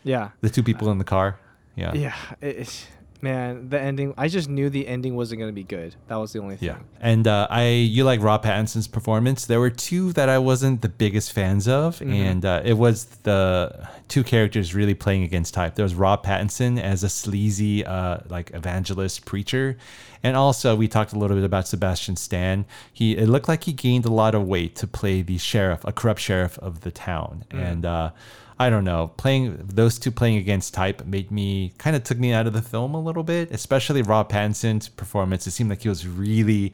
Yeah. 0.05 0.31
the 0.43 0.51
two 0.51 0.62
people 0.62 0.91
in 0.93 0.99
the 0.99 1.05
car. 1.16 1.29
Yeah. 1.77 1.93
Yeah, 1.95 2.14
it, 2.41 2.87
man, 3.23 3.69
the 3.71 3.81
ending. 3.81 4.15
I 4.19 4.29
just 4.29 4.49
knew 4.49 4.69
the 4.71 4.87
ending 4.87 5.17
wasn't 5.17 5.41
gonna 5.41 5.53
be 5.53 5.62
good. 5.65 5.95
That 6.09 6.17
was 6.17 6.33
the 6.33 6.41
only 6.41 6.57
thing. 6.57 6.69
Yeah, 6.69 6.79
and 7.01 7.27
uh, 7.27 7.47
I 7.51 7.69
you 7.69 8.05
like 8.05 8.21
Rob 8.21 8.45
Pattinson's 8.45 8.87
performance. 8.89 9.47
There 9.47 9.61
were 9.61 9.71
two 9.71 10.12
that 10.12 10.29
I 10.29 10.39
wasn't 10.39 10.83
the 10.83 10.89
biggest 10.89 11.33
fans 11.33 11.67
of, 11.69 11.99
Mhm. 12.01 12.12
and 12.15 12.45
uh, 12.45 12.62
it 12.65 12.75
was 12.75 13.05
the 13.23 13.89
two 14.09 14.25
characters 14.25 14.75
really 14.75 14.95
playing 14.95 15.23
against 15.23 15.55
type. 15.55 15.75
There 15.75 15.85
was 15.85 15.95
Rob 15.95 16.25
Pattinson 16.25 16.81
as 16.81 17.03
a 17.03 17.09
sleazy 17.09 17.85
uh, 17.85 18.19
like 18.29 18.51
evangelist 18.53 19.25
preacher, 19.25 19.77
and 20.23 20.37
also 20.37 20.77
we 20.77 20.89
talked 20.89 21.12
a 21.12 21.19
little 21.19 21.37
bit 21.37 21.45
about 21.45 21.67
Sebastian 21.67 22.17
Stan. 22.17 22.67
He 22.93 23.17
it 23.17 23.29
looked 23.29 23.49
like 23.49 23.65
he 23.65 23.73
gained 23.73 24.05
a 24.05 24.12
lot 24.12 24.35
of 24.35 24.47
weight 24.47 24.77
to 24.77 24.87
play 24.87 25.23
the 25.23 25.39
sheriff, 25.39 25.81
a 25.85 25.93
corrupt 25.93 26.21
sheriff 26.21 26.59
of 26.59 26.81
the 26.83 26.91
town, 26.91 27.45
Mm. 27.51 27.65
and. 27.73 28.12
I 28.59 28.70
don't 28.70 28.84
know. 28.84 29.09
Playing 29.16 29.59
those 29.66 29.98
two 29.98 30.11
playing 30.11 30.36
against 30.38 30.74
type 30.74 31.05
made 31.05 31.30
me 31.30 31.72
kind 31.78 31.96
of 31.96 32.05
took 32.05 32.18
me 32.18 32.32
out 32.32 32.46
of 32.46 32.52
the 32.52 32.62
film 32.62 32.94
a 32.94 33.00
little 33.00 33.24
bit, 33.24 33.50
especially 33.50 34.02
Rob 34.02 34.30
Pattinson's 34.30 34.88
performance. 34.88 35.46
It 35.46 35.50
seemed 35.50 35.70
like 35.70 35.82
he 35.82 35.88
was 35.88 36.07
really 36.07 36.72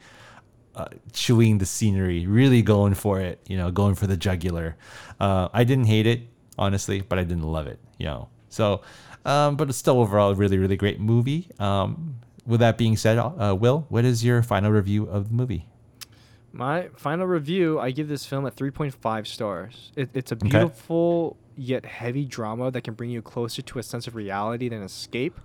uh, 0.75 0.85
chewing 1.11 1.57
the 1.57 1.65
scenery, 1.65 2.27
really 2.27 2.61
going 2.61 2.93
for 2.93 3.19
it, 3.19 3.39
you 3.47 3.57
know, 3.57 3.71
going 3.71 3.95
for 3.95 4.07
the 4.07 4.15
jugular. 4.15 4.75
Uh, 5.19 5.49
I 5.53 5.63
didn't 5.63 5.85
hate 5.85 6.05
it, 6.05 6.21
honestly, 6.57 7.01
but 7.01 7.17
I 7.17 7.23
didn't 7.23 7.43
love 7.43 7.67
it, 7.67 7.79
you 7.97 8.05
know. 8.05 8.29
So, 8.49 8.81
um, 9.25 9.55
but 9.55 9.69
it's 9.69 9.77
still 9.77 9.99
overall 9.99 10.31
a 10.31 10.35
really, 10.35 10.57
really 10.57 10.77
great 10.77 10.99
movie. 10.99 11.47
Um, 11.59 12.15
with 12.45 12.59
that 12.59 12.77
being 12.77 12.95
said, 12.95 13.17
uh, 13.17 13.55
Will, 13.59 13.85
what 13.89 14.05
is 14.05 14.23
your 14.23 14.43
final 14.43 14.71
review 14.71 15.05
of 15.05 15.29
the 15.29 15.33
movie? 15.35 15.67
My 16.53 16.89
final 16.97 17.27
review, 17.27 17.79
I 17.79 17.91
give 17.91 18.07
this 18.09 18.25
film 18.25 18.45
a 18.45 18.51
3.5 18.51 19.25
stars. 19.27 19.91
It, 19.95 20.09
it's 20.13 20.31
a 20.31 20.35
Okay. 20.35 20.49
Yet 21.61 21.85
heavy 21.85 22.25
drama 22.25 22.71
that 22.71 22.83
can 22.83 22.93
bring 22.93 23.09
you 23.09 23.21
closer 23.21 23.61
to 23.61 23.79
a 23.79 23.83
sense 23.83 24.07
of 24.07 24.15
reality 24.15 24.67
than 24.67 24.81
escape 24.81 25.39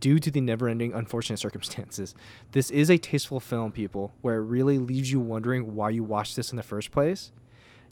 due 0.00 0.18
to 0.18 0.30
the 0.30 0.40
never 0.40 0.68
ending 0.68 0.92
unfortunate 0.92 1.38
circumstances. 1.38 2.14
This 2.52 2.70
is 2.70 2.90
a 2.90 2.98
tasteful 2.98 3.40
film, 3.40 3.72
people, 3.72 4.14
where 4.22 4.36
it 4.36 4.44
really 4.44 4.78
leaves 4.78 5.12
you 5.12 5.20
wondering 5.20 5.74
why 5.74 5.90
you 5.90 6.02
watched 6.02 6.34
this 6.34 6.50
in 6.50 6.56
the 6.56 6.62
first 6.62 6.90
place. 6.90 7.30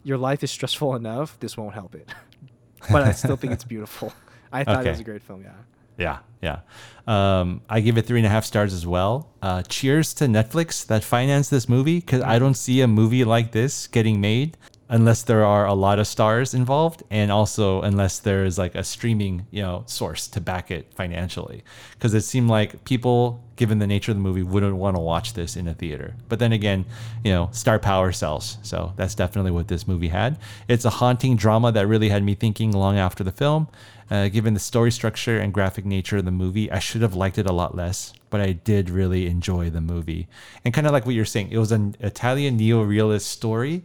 Your 0.03 0.17
life 0.17 0.43
is 0.43 0.51
stressful 0.51 0.95
enough, 0.95 1.39
this 1.39 1.55
won't 1.55 1.73
help 1.73 1.93
it. 1.93 2.09
but 2.91 3.03
I 3.03 3.11
still 3.11 3.35
think 3.35 3.53
it's 3.53 3.63
beautiful. 3.75 4.13
I 4.51 4.63
thought 4.63 4.85
it 4.85 4.89
was 4.89 4.99
a 4.99 5.03
great 5.03 5.21
film, 5.21 5.43
yeah. 5.43 5.51
Yeah, 5.97 6.19
yeah. 6.41 6.59
Um, 7.07 7.61
I 7.69 7.81
give 7.81 7.97
it 7.97 8.05
three 8.05 8.19
and 8.19 8.25
a 8.25 8.29
half 8.29 8.45
stars 8.45 8.73
as 8.73 8.85
well. 8.85 9.29
Uh, 9.41 9.63
cheers 9.63 10.13
to 10.15 10.25
Netflix 10.25 10.85
that 10.85 11.03
financed 11.03 11.49
this 11.49 11.67
movie 11.67 11.99
because 11.99 12.21
I 12.21 12.37
don't 12.37 12.53
see 12.53 12.81
a 12.81 12.87
movie 12.87 13.23
like 13.23 13.51
this 13.51 13.87
getting 13.87 14.21
made 14.21 14.57
unless 14.89 15.21
there 15.23 15.43
are 15.43 15.65
a 15.65 15.73
lot 15.73 15.99
of 15.99 16.07
stars 16.07 16.53
involved 16.53 17.03
and 17.09 17.31
also 17.31 17.81
unless 17.81 18.19
there 18.19 18.45
is 18.45 18.57
like 18.57 18.73
a 18.73 18.83
streaming 18.83 19.45
you 19.51 19.61
know 19.61 19.83
source 19.85 20.27
to 20.27 20.41
back 20.41 20.71
it 20.71 20.93
financially. 20.93 21.63
Because 21.93 22.13
it 22.13 22.21
seemed 22.21 22.49
like 22.49 22.83
people 22.85 23.43
given 23.55 23.79
the 23.79 23.87
nature 23.87 24.11
of 24.11 24.17
the 24.17 24.23
movie 24.23 24.43
wouldn't 24.43 24.75
want 24.75 24.95
to 24.95 25.01
watch 25.01 25.33
this 25.33 25.55
in 25.55 25.67
a 25.67 25.73
theater. 25.73 26.15
But 26.29 26.39
then 26.39 26.53
again 26.53 26.85
you 27.23 27.31
know 27.31 27.49
star 27.51 27.79
power 27.79 28.11
sells. 28.11 28.57
So 28.63 28.93
that's 28.95 29.15
definitely 29.15 29.51
what 29.51 29.67
this 29.67 29.87
movie 29.87 30.09
had. 30.09 30.37
It's 30.67 30.85
a 30.85 30.89
haunting 30.89 31.35
drama 31.35 31.71
that 31.73 31.87
really 31.87 32.09
had 32.09 32.23
me 32.23 32.35
thinking 32.35 32.71
long 32.71 32.97
after 32.97 33.23
the 33.23 33.31
film. 33.31 33.67
Uh, 34.09 34.29
given 34.29 34.53
the 34.53 34.59
story 34.59 34.91
structure 34.91 35.37
and 35.37 35.53
graphic 35.53 35.85
nature 35.85 36.17
of 36.17 36.25
the 36.25 36.31
movie, 36.31 36.71
I 36.71 36.79
should 36.79 37.01
have 37.01 37.13
liked 37.13 37.37
it 37.37 37.45
a 37.45 37.51
lot 37.51 37.75
less, 37.75 38.13
but 38.29 38.39
I 38.39 38.53
did 38.53 38.89
really 38.89 39.27
enjoy 39.27 39.69
the 39.69 39.81
movie. 39.81 40.27
And 40.63 40.73
kind 40.73 40.87
of 40.87 40.93
like 40.93 41.05
what 41.05 41.13
you're 41.13 41.25
saying, 41.25 41.49
it 41.51 41.57
was 41.57 41.73
an 41.73 41.95
Italian 41.99 42.55
neo-realist 42.55 43.29
story, 43.29 43.83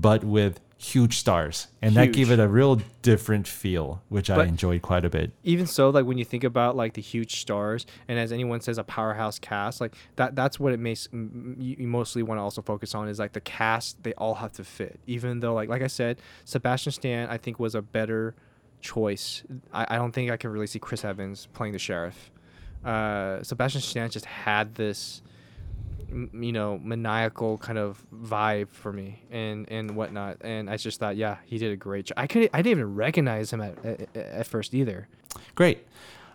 but 0.00 0.24
with 0.24 0.60
huge 0.76 1.16
stars, 1.18 1.68
and 1.80 1.94
that 1.94 2.12
gave 2.12 2.30
it 2.30 2.38
a 2.38 2.48
real 2.48 2.80
different 3.00 3.46
feel, 3.48 4.02
which 4.08 4.28
I 4.28 4.44
enjoyed 4.44 4.82
quite 4.82 5.04
a 5.04 5.08
bit. 5.08 5.30
even 5.42 5.66
so 5.66 5.88
like 5.90 6.04
when 6.04 6.18
you 6.18 6.24
think 6.24 6.44
about 6.44 6.76
like 6.76 6.92
the 6.94 7.00
huge 7.00 7.40
stars 7.40 7.86
and 8.08 8.18
as 8.18 8.32
anyone 8.32 8.60
says 8.60 8.76
a 8.76 8.84
powerhouse 8.84 9.38
cast 9.38 9.80
like 9.80 9.94
that 10.16 10.34
that's 10.36 10.58
what 10.60 10.72
it 10.72 10.80
makes 10.80 11.08
m- 11.12 11.56
you, 11.58 11.86
mostly 11.86 12.22
want 12.22 12.38
to 12.38 12.42
also 12.42 12.60
focus 12.60 12.94
on 12.94 13.08
is 13.08 13.18
like 13.18 13.32
the 13.32 13.40
cast 13.40 14.02
they 14.02 14.12
all 14.14 14.34
have 14.34 14.52
to 14.52 14.64
fit. 14.64 14.98
Even 15.06 15.40
though 15.40 15.54
like 15.54 15.68
like 15.68 15.80
i 15.82 15.86
said 15.86 16.18
sebastian 16.44 16.92
stan 16.92 17.28
i 17.30 17.38
think 17.38 17.58
was 17.58 17.74
a 17.74 17.82
better 17.82 18.34
choice. 18.80 19.42
I, 19.72 19.86
I 19.90 19.96
don't 19.96 20.12
think 20.12 20.30
i 20.30 20.36
can 20.36 20.50
really 20.50 20.66
see 20.66 20.80
chris 20.80 21.04
evans 21.04 21.46
playing 21.54 21.72
the 21.72 21.78
sheriff. 21.78 22.30
Uh, 22.84 23.42
sebastian 23.42 23.80
stan 23.80 24.10
just 24.10 24.26
had 24.26 24.74
this 24.74 25.22
you 26.10 26.52
know 26.52 26.78
maniacal 26.82 27.58
kind 27.58 27.78
of 27.78 28.04
vibe 28.14 28.68
for 28.70 28.92
me 28.92 29.22
and 29.30 29.70
and 29.70 29.94
whatnot 29.96 30.36
and 30.42 30.68
i 30.70 30.76
just 30.76 31.00
thought 31.00 31.16
yeah 31.16 31.36
he 31.44 31.58
did 31.58 31.72
a 31.72 31.76
great 31.76 32.06
job 32.06 32.14
i 32.18 32.26
could 32.26 32.48
i 32.52 32.58
didn't 32.62 32.78
even 32.78 32.94
recognize 32.94 33.52
him 33.52 33.60
at, 33.60 33.84
at, 33.84 34.16
at 34.16 34.46
first 34.46 34.74
either 34.74 35.08
Great. 35.54 35.86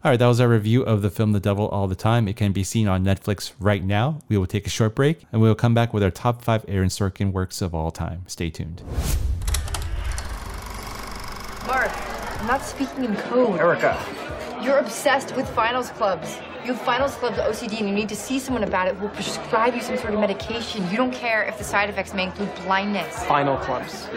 All 0.03 0.11
right, 0.11 0.17
that 0.17 0.27
was 0.27 0.39
our 0.39 0.47
review 0.47 0.81
of 0.83 1.01
the 1.01 1.09
film 1.09 1.33
The 1.33 1.41
Devil 1.41 1.67
All 1.67 1.87
the 1.87 1.95
Time. 1.95 2.27
It 2.29 2.37
can 2.37 2.53
be 2.53 2.63
seen 2.63 2.87
on 2.87 3.03
Netflix 3.03 3.51
right 3.59 3.83
now. 3.83 4.19
We 4.29 4.37
will 4.37 4.47
take 4.47 4.65
a 4.65 4.69
short 4.69 4.95
break 4.95 5.25
and 5.31 5.41
we 5.41 5.47
will 5.49 5.55
come 5.55 5.73
back 5.73 5.93
with 5.93 6.03
our 6.03 6.11
top 6.11 6.41
five 6.41 6.63
Aaron 6.69 6.87
Sorkin 6.87 7.33
works 7.33 7.61
of 7.61 7.75
all 7.75 7.91
time. 7.91 8.23
Stay 8.27 8.49
tuned. 8.49 8.81
Mark, 11.67 11.91
I'm 12.39 12.47
not 12.47 12.63
speaking 12.63 13.03
in 13.03 13.15
code. 13.17 13.59
Erica. 13.59 14.28
You're 14.61 14.79
obsessed 14.79 15.35
with 15.37 15.49
finals 15.51 15.89
clubs. 15.91 16.37
You 16.65 16.73
have 16.73 16.81
finals 16.81 17.15
clubs 17.15 17.37
OCD 17.37 17.79
and 17.79 17.87
you 17.87 17.95
need 17.95 18.09
to 18.09 18.15
see 18.15 18.39
someone 18.39 18.63
about 18.63 18.89
it 18.89 18.95
who 18.95 19.03
will 19.03 19.13
prescribe 19.13 19.73
you 19.73 19.81
some 19.81 19.97
sort 19.97 20.13
of 20.13 20.19
medication. 20.19 20.85
You 20.91 20.97
don't 20.97 21.13
care 21.13 21.43
if 21.43 21.57
the 21.57 21.63
side 21.63 21.89
effects 21.89 22.13
may 22.13 22.25
include 22.25 22.53
blindness. 22.65 23.23
Final 23.23 23.55
clubs, 23.55 24.09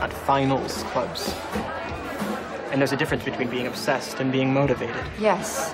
not 0.00 0.12
finals 0.12 0.82
clubs. 0.88 1.32
And 2.72 2.80
there's 2.80 2.90
a 2.90 2.96
difference 2.96 3.22
between 3.22 3.48
being 3.48 3.68
obsessed 3.68 4.18
and 4.18 4.32
being 4.32 4.52
motivated. 4.52 5.04
Yes. 5.20 5.72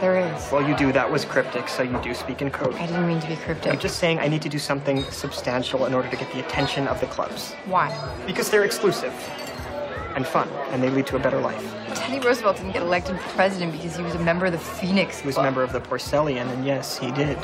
There 0.00 0.20
is. 0.20 0.52
Well, 0.52 0.66
you 0.66 0.76
do. 0.76 0.92
That 0.92 1.10
was 1.10 1.24
cryptic, 1.24 1.68
so 1.68 1.82
you 1.82 2.00
do 2.02 2.14
speak 2.14 2.40
in 2.40 2.52
code. 2.52 2.74
I 2.74 2.86
didn't 2.86 3.08
mean 3.08 3.20
to 3.20 3.28
be 3.28 3.36
cryptic. 3.36 3.72
I'm 3.72 3.80
just 3.80 3.98
saying 3.98 4.20
I 4.20 4.28
need 4.28 4.42
to 4.42 4.48
do 4.48 4.60
something 4.60 5.02
substantial 5.04 5.86
in 5.86 5.94
order 5.94 6.08
to 6.08 6.16
get 6.16 6.30
the 6.32 6.38
attention 6.38 6.86
of 6.86 7.00
the 7.00 7.06
clubs. 7.06 7.52
Why? 7.64 7.90
Because 8.26 8.48
they're 8.48 8.64
exclusive 8.64 9.12
and 10.14 10.26
fun, 10.26 10.48
and 10.70 10.82
they 10.82 10.90
lead 10.90 11.06
to 11.08 11.16
a 11.16 11.18
better 11.18 11.40
life. 11.40 11.74
Teddy 11.94 12.24
Roosevelt 12.24 12.56
didn't 12.56 12.72
get 12.72 12.82
elected 12.82 13.16
president 13.34 13.72
because 13.72 13.96
he 13.96 14.02
was 14.02 14.14
a 14.14 14.18
member 14.18 14.46
of 14.46 14.52
the 14.52 14.58
Phoenix 14.58 15.20
He 15.20 15.26
was 15.26 15.36
a 15.36 15.42
member 15.42 15.62
of 15.62 15.72
the 15.72 15.80
Porcellian, 15.80 16.48
and 16.50 16.64
yes, 16.64 16.98
he 16.98 17.10
did. 17.12 17.38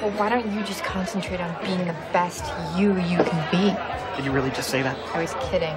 Well, 0.00 0.10
why 0.12 0.28
don't 0.28 0.50
you 0.52 0.62
just 0.62 0.84
concentrate 0.84 1.40
on 1.40 1.64
being 1.64 1.86
the 1.86 1.96
best 2.12 2.44
you 2.78 2.96
you 3.00 3.18
can 3.18 3.50
be? 3.50 4.16
Did 4.16 4.24
you 4.24 4.32
really 4.32 4.50
just 4.50 4.70
say 4.70 4.82
that? 4.82 4.96
I 5.14 5.22
was 5.22 5.34
kidding. 5.50 5.76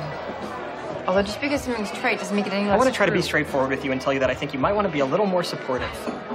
Although 1.07 1.23
just 1.23 1.41
because 1.41 1.61
something's 1.61 1.91
trite 1.91 2.19
doesn't 2.19 2.35
make 2.35 2.45
it 2.45 2.53
any 2.53 2.65
less 2.65 2.73
I 2.73 2.77
want 2.77 2.89
to 2.89 2.95
try 2.95 3.05
to 3.05 3.11
be 3.11 3.17
true. 3.17 3.23
straightforward 3.23 3.71
with 3.71 3.83
you 3.83 3.91
and 3.91 3.99
tell 3.99 4.13
you 4.13 4.19
that 4.19 4.29
I 4.29 4.35
think 4.35 4.53
you 4.53 4.59
might 4.59 4.73
want 4.73 4.85
to 4.87 4.91
be 4.91 4.99
a 4.99 5.05
little 5.05 5.25
more 5.25 5.43
supportive. 5.43 5.89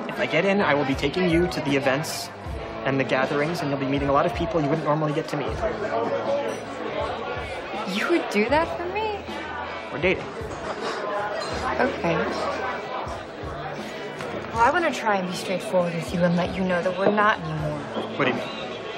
If 0.08 0.18
I 0.18 0.26
get 0.26 0.44
in, 0.44 0.60
I 0.60 0.74
will 0.74 0.84
be 0.84 0.94
taking 0.94 1.28
you 1.28 1.46
to 1.48 1.60
the 1.60 1.76
events 1.76 2.28
and 2.84 2.98
the 3.00 3.04
gatherings, 3.04 3.60
and 3.60 3.70
you'll 3.70 3.80
be 3.80 3.86
meeting 3.86 4.08
a 4.08 4.12
lot 4.12 4.26
of 4.26 4.34
people 4.34 4.60
you 4.60 4.68
wouldn't 4.68 4.86
normally 4.86 5.12
get 5.12 5.28
to 5.28 5.36
meet. 5.36 5.46
You 7.96 8.10
would 8.10 8.28
do 8.30 8.48
that 8.48 8.76
for 8.76 8.84
me? 8.86 8.93
We're 9.95 10.01
dating. 10.01 10.24
Okay. 11.78 12.16
Well, 14.51 14.59
I 14.59 14.70
want 14.72 14.84
to 14.84 14.90
try 14.92 15.18
and 15.18 15.28
be 15.30 15.36
straightforward 15.36 15.95
with 15.95 16.12
you 16.12 16.18
and 16.18 16.34
let 16.34 16.53
you 16.57 16.64
know 16.64 16.82
that 16.82 16.99
we're 16.99 17.12
not 17.14 17.38
anymore. 17.38 17.78
What 18.18 18.24
do 18.24 18.32
you 18.32 18.36
mean? 18.36 18.49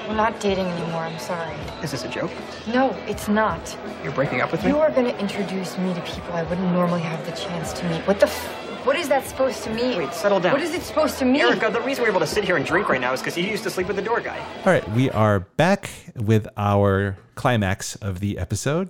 We're 0.07 0.15
not 0.15 0.39
dating 0.39 0.65
anymore. 0.65 1.01
I'm 1.01 1.19
sorry. 1.19 1.53
Is 1.83 1.91
this 1.91 2.03
a 2.03 2.07
joke? 2.09 2.31
No, 2.73 2.95
it's 3.07 3.27
not. 3.27 3.77
You're 4.03 4.11
breaking 4.11 4.41
up 4.41 4.51
with 4.51 4.63
me? 4.63 4.69
You 4.69 4.79
are 4.79 4.89
going 4.89 5.05
to 5.05 5.15
introduce 5.19 5.77
me 5.77 5.93
to 5.93 6.01
people 6.01 6.33
I 6.33 6.41
wouldn't 6.41 6.71
normally 6.71 7.01
have 7.01 7.23
the 7.27 7.31
chance 7.33 7.73
to 7.73 7.87
meet. 7.89 8.01
What 8.07 8.19
the 8.19 8.25
f- 8.25 8.83
What 8.83 8.95
is 8.95 9.07
that 9.09 9.23
supposed 9.27 9.63
to 9.65 9.69
mean? 9.69 9.99
Wait, 9.99 10.13
settle 10.15 10.39
down. 10.39 10.53
What 10.53 10.63
is 10.63 10.73
it 10.73 10.81
supposed 10.81 11.19
to 11.19 11.25
mean? 11.25 11.41
Erica, 11.41 11.69
the 11.71 11.81
reason 11.81 12.05
we're 12.05 12.09
able 12.09 12.21
to 12.21 12.25
sit 12.27 12.43
here 12.43 12.55
and 12.57 12.65
drink 12.65 12.89
right 12.89 13.01
now 13.01 13.13
is 13.13 13.19
because 13.21 13.37
you 13.37 13.43
used 13.43 13.61
to 13.65 13.69
sleep 13.69 13.85
with 13.85 13.97
the 13.97 14.01
door 14.01 14.19
guy. 14.19 14.39
All 14.65 14.71
right, 14.73 14.89
we 14.93 15.11
are 15.11 15.41
back 15.41 15.91
with 16.15 16.47
our 16.57 17.17
climax 17.35 17.95
of 17.97 18.19
the 18.19 18.39
episode. 18.39 18.89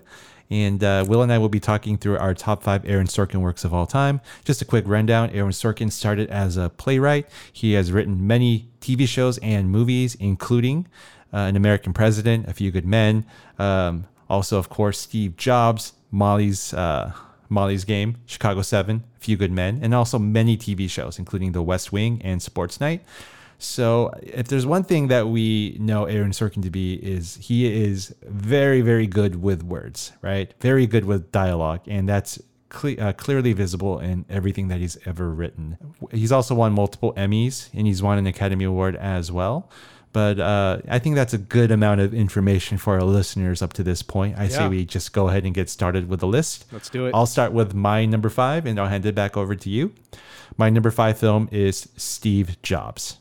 And 0.50 0.84
uh, 0.84 1.06
Will 1.08 1.22
and 1.22 1.32
I 1.32 1.38
will 1.38 1.50
be 1.50 1.60
talking 1.60 1.98
through 1.98 2.18
our 2.18 2.34
top 2.34 2.64
five 2.64 2.86
Aaron 2.86 3.08
Sorkin 3.08 3.42
works 3.42 3.66
of 3.66 3.74
all 3.74 3.86
time. 3.86 4.22
Just 4.46 4.62
a 4.62 4.66
quick 4.66 4.86
rundown 4.88 5.30
Aaron 5.32 5.52
Sorkin 5.52 5.92
started 5.92 6.30
as 6.30 6.58
a 6.58 6.70
playwright. 6.70 7.28
He 7.52 7.74
has 7.74 7.92
written 7.92 8.26
many 8.26 8.70
TV 8.80 9.08
shows 9.08 9.38
and 9.40 9.70
movies, 9.70 10.16
including 10.16 10.88
uh, 11.34 11.38
An 11.38 11.56
American 11.56 11.94
President, 11.94 12.48
A 12.48 12.54
Few 12.54 12.72
Good 12.72 12.86
Men, 12.86 13.26
um, 13.60 14.06
also, 14.30 14.58
of 14.58 14.70
course, 14.70 15.00
Steve 15.00 15.38
Jobs, 15.38 15.94
Molly's. 16.12 16.74
Uh, 16.74 17.14
Molly's 17.50 17.86
Game, 17.86 18.18
Chicago 18.26 18.62
7, 18.62 19.04
A 19.16 19.20
Few 19.20 19.38
Good 19.38 19.52
Men, 19.52 19.80
and 19.82 19.94
also 19.94 20.20
many 20.20 20.58
TV 20.58 20.90
shows, 20.90 21.18
including 21.18 21.54
The 21.54 21.62
West 21.62 21.92
Wing 21.92 22.22
and 22.24 22.42
Sports 22.42 22.80
Night. 22.80 23.04
So, 23.60 24.12
if 24.22 24.48
there's 24.48 24.66
one 24.66 24.84
thing 24.84 25.08
that 25.08 25.28
we 25.30 25.78
know 25.80 26.06
Aaron 26.06 26.32
Sorkin 26.32 26.62
to 26.64 26.70
be, 26.70 26.94
is 26.96 27.38
he 27.42 27.66
is 27.66 28.14
very, 28.24 28.82
very 28.82 29.08
good 29.08 29.42
with 29.42 29.64
words, 29.64 30.12
right? 30.22 30.54
Very 30.62 30.86
good 30.86 31.06
with 31.06 31.32
dialogue, 31.32 31.82
and 31.88 32.08
that's 32.08 32.40
cle- 32.70 33.00
uh, 33.00 33.14
clearly 33.14 33.54
visible 33.54 34.00
in 34.00 34.26
everything 34.30 34.68
that 34.68 34.80
he's 34.80 34.98
ever 35.06 35.30
written. 35.32 35.78
He's 36.12 36.32
also 36.32 36.54
won 36.54 36.74
multiple 36.74 37.14
Emmys, 37.14 37.70
and 37.74 37.88
he's 37.88 38.04
won 38.04 38.18
an 38.20 38.28
Academy 38.28 38.66
Award 38.66 38.96
as 38.96 39.32
well. 39.32 39.72
But 40.14 40.40
uh, 40.40 40.80
I 40.88 41.00
think 41.00 41.16
that's 41.16 41.34
a 41.34 41.38
good 41.38 41.70
amount 41.70 42.02
of 42.02 42.14
information 42.14 42.78
for 42.78 42.96
our 42.96 43.04
listeners 43.04 43.62
up 43.62 43.74
to 43.74 43.84
this 43.84 44.02
point. 44.02 44.38
I 44.38 44.48
say 44.48 44.68
we 44.68 44.86
just 44.86 45.14
go 45.14 45.30
ahead 45.30 45.46
and 45.46 45.54
get 45.54 45.70
started 45.70 46.10
with 46.10 46.22
the 46.22 46.28
list. 46.28 46.66
Let's 46.72 46.90
do 46.90 47.06
it. 47.08 47.12
I'll 47.14 47.26
start 47.26 47.52
with 47.52 47.74
my 47.74 48.06
number 48.06 48.30
five, 48.30 48.66
and 48.66 48.80
I'll 48.80 48.88
hand 48.88 49.06
it 49.06 49.14
back 49.16 49.36
over 49.38 49.54
to 49.56 49.70
you. 49.70 49.94
My 50.58 50.70
number 50.70 50.92
five 50.92 51.20
film 51.20 51.50
is 51.52 51.90
Steve 51.98 52.60
Jobs. 52.62 53.18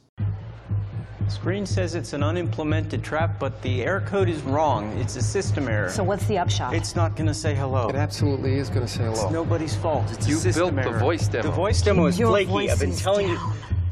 Screen 1.28 1.66
says 1.66 1.94
it's 1.94 2.12
an 2.12 2.22
unimplemented 2.22 3.02
trap, 3.02 3.38
but 3.40 3.60
the 3.62 3.82
error 3.82 4.00
code 4.02 4.28
is 4.28 4.40
wrong. 4.42 4.90
It's 4.98 5.16
a 5.16 5.22
system 5.22 5.68
error. 5.68 5.90
So 5.90 6.04
what's 6.04 6.24
the 6.26 6.38
upshot? 6.38 6.72
It's 6.74 6.94
not 6.94 7.16
going 7.16 7.26
to 7.26 7.34
say 7.34 7.54
hello. 7.54 7.88
It 7.88 7.96
absolutely 7.96 8.58
is 8.58 8.68
going 8.68 8.86
to 8.86 8.88
say 8.92 9.04
hello. 9.04 9.24
It's 9.24 9.32
nobody's 9.32 9.74
fault. 9.76 10.10
It's 10.12 10.28
You 10.28 10.36
a 10.36 10.40
system 10.40 10.76
built 10.76 10.92
the 10.92 10.98
voice 10.98 11.28
demo. 11.28 11.42
The 11.48 11.50
voice 11.54 11.82
demo 11.82 12.06
is 12.06 12.18
Your 12.18 12.28
flaky. 12.30 12.50
voice 12.50 12.70
I've 12.72 12.80
been 12.80 12.90
is 12.90 13.00
telling 13.02 13.28
you 13.28 13.38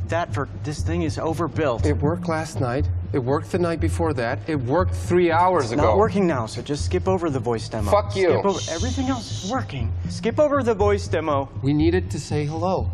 that 0.08 0.32
for 0.32 0.48
this 0.62 0.82
thing 0.82 1.02
is 1.02 1.18
overbuilt. 1.18 1.84
It 1.86 1.94
worked 1.98 2.28
last 2.28 2.60
night. 2.60 2.88
It 3.12 3.18
worked 3.18 3.50
the 3.50 3.58
night 3.58 3.80
before 3.80 4.12
that. 4.14 4.38
It 4.48 4.56
worked 4.56 4.94
three 4.94 5.30
hours 5.32 5.64
It's 5.64 5.72
ago. 5.72 5.82
not 5.82 5.96
working 5.98 6.26
now, 6.26 6.46
so 6.46 6.62
just 6.62 6.84
skip 6.84 7.08
over 7.08 7.30
the 7.30 7.40
voice 7.40 7.68
demo. 7.68 7.90
Fuck 7.90 8.14
you. 8.14 8.30
Skip 8.30 8.44
over. 8.44 8.60
Everything 8.70 9.06
else 9.08 9.44
is 9.44 9.50
working. 9.50 9.92
Skip 10.08 10.38
over 10.38 10.62
the 10.62 10.74
voice 10.74 11.08
demo. 11.08 11.48
We 11.62 11.72
need 11.72 11.94
it 11.94 12.10
to 12.10 12.20
say 12.20 12.44
hello. 12.44 12.90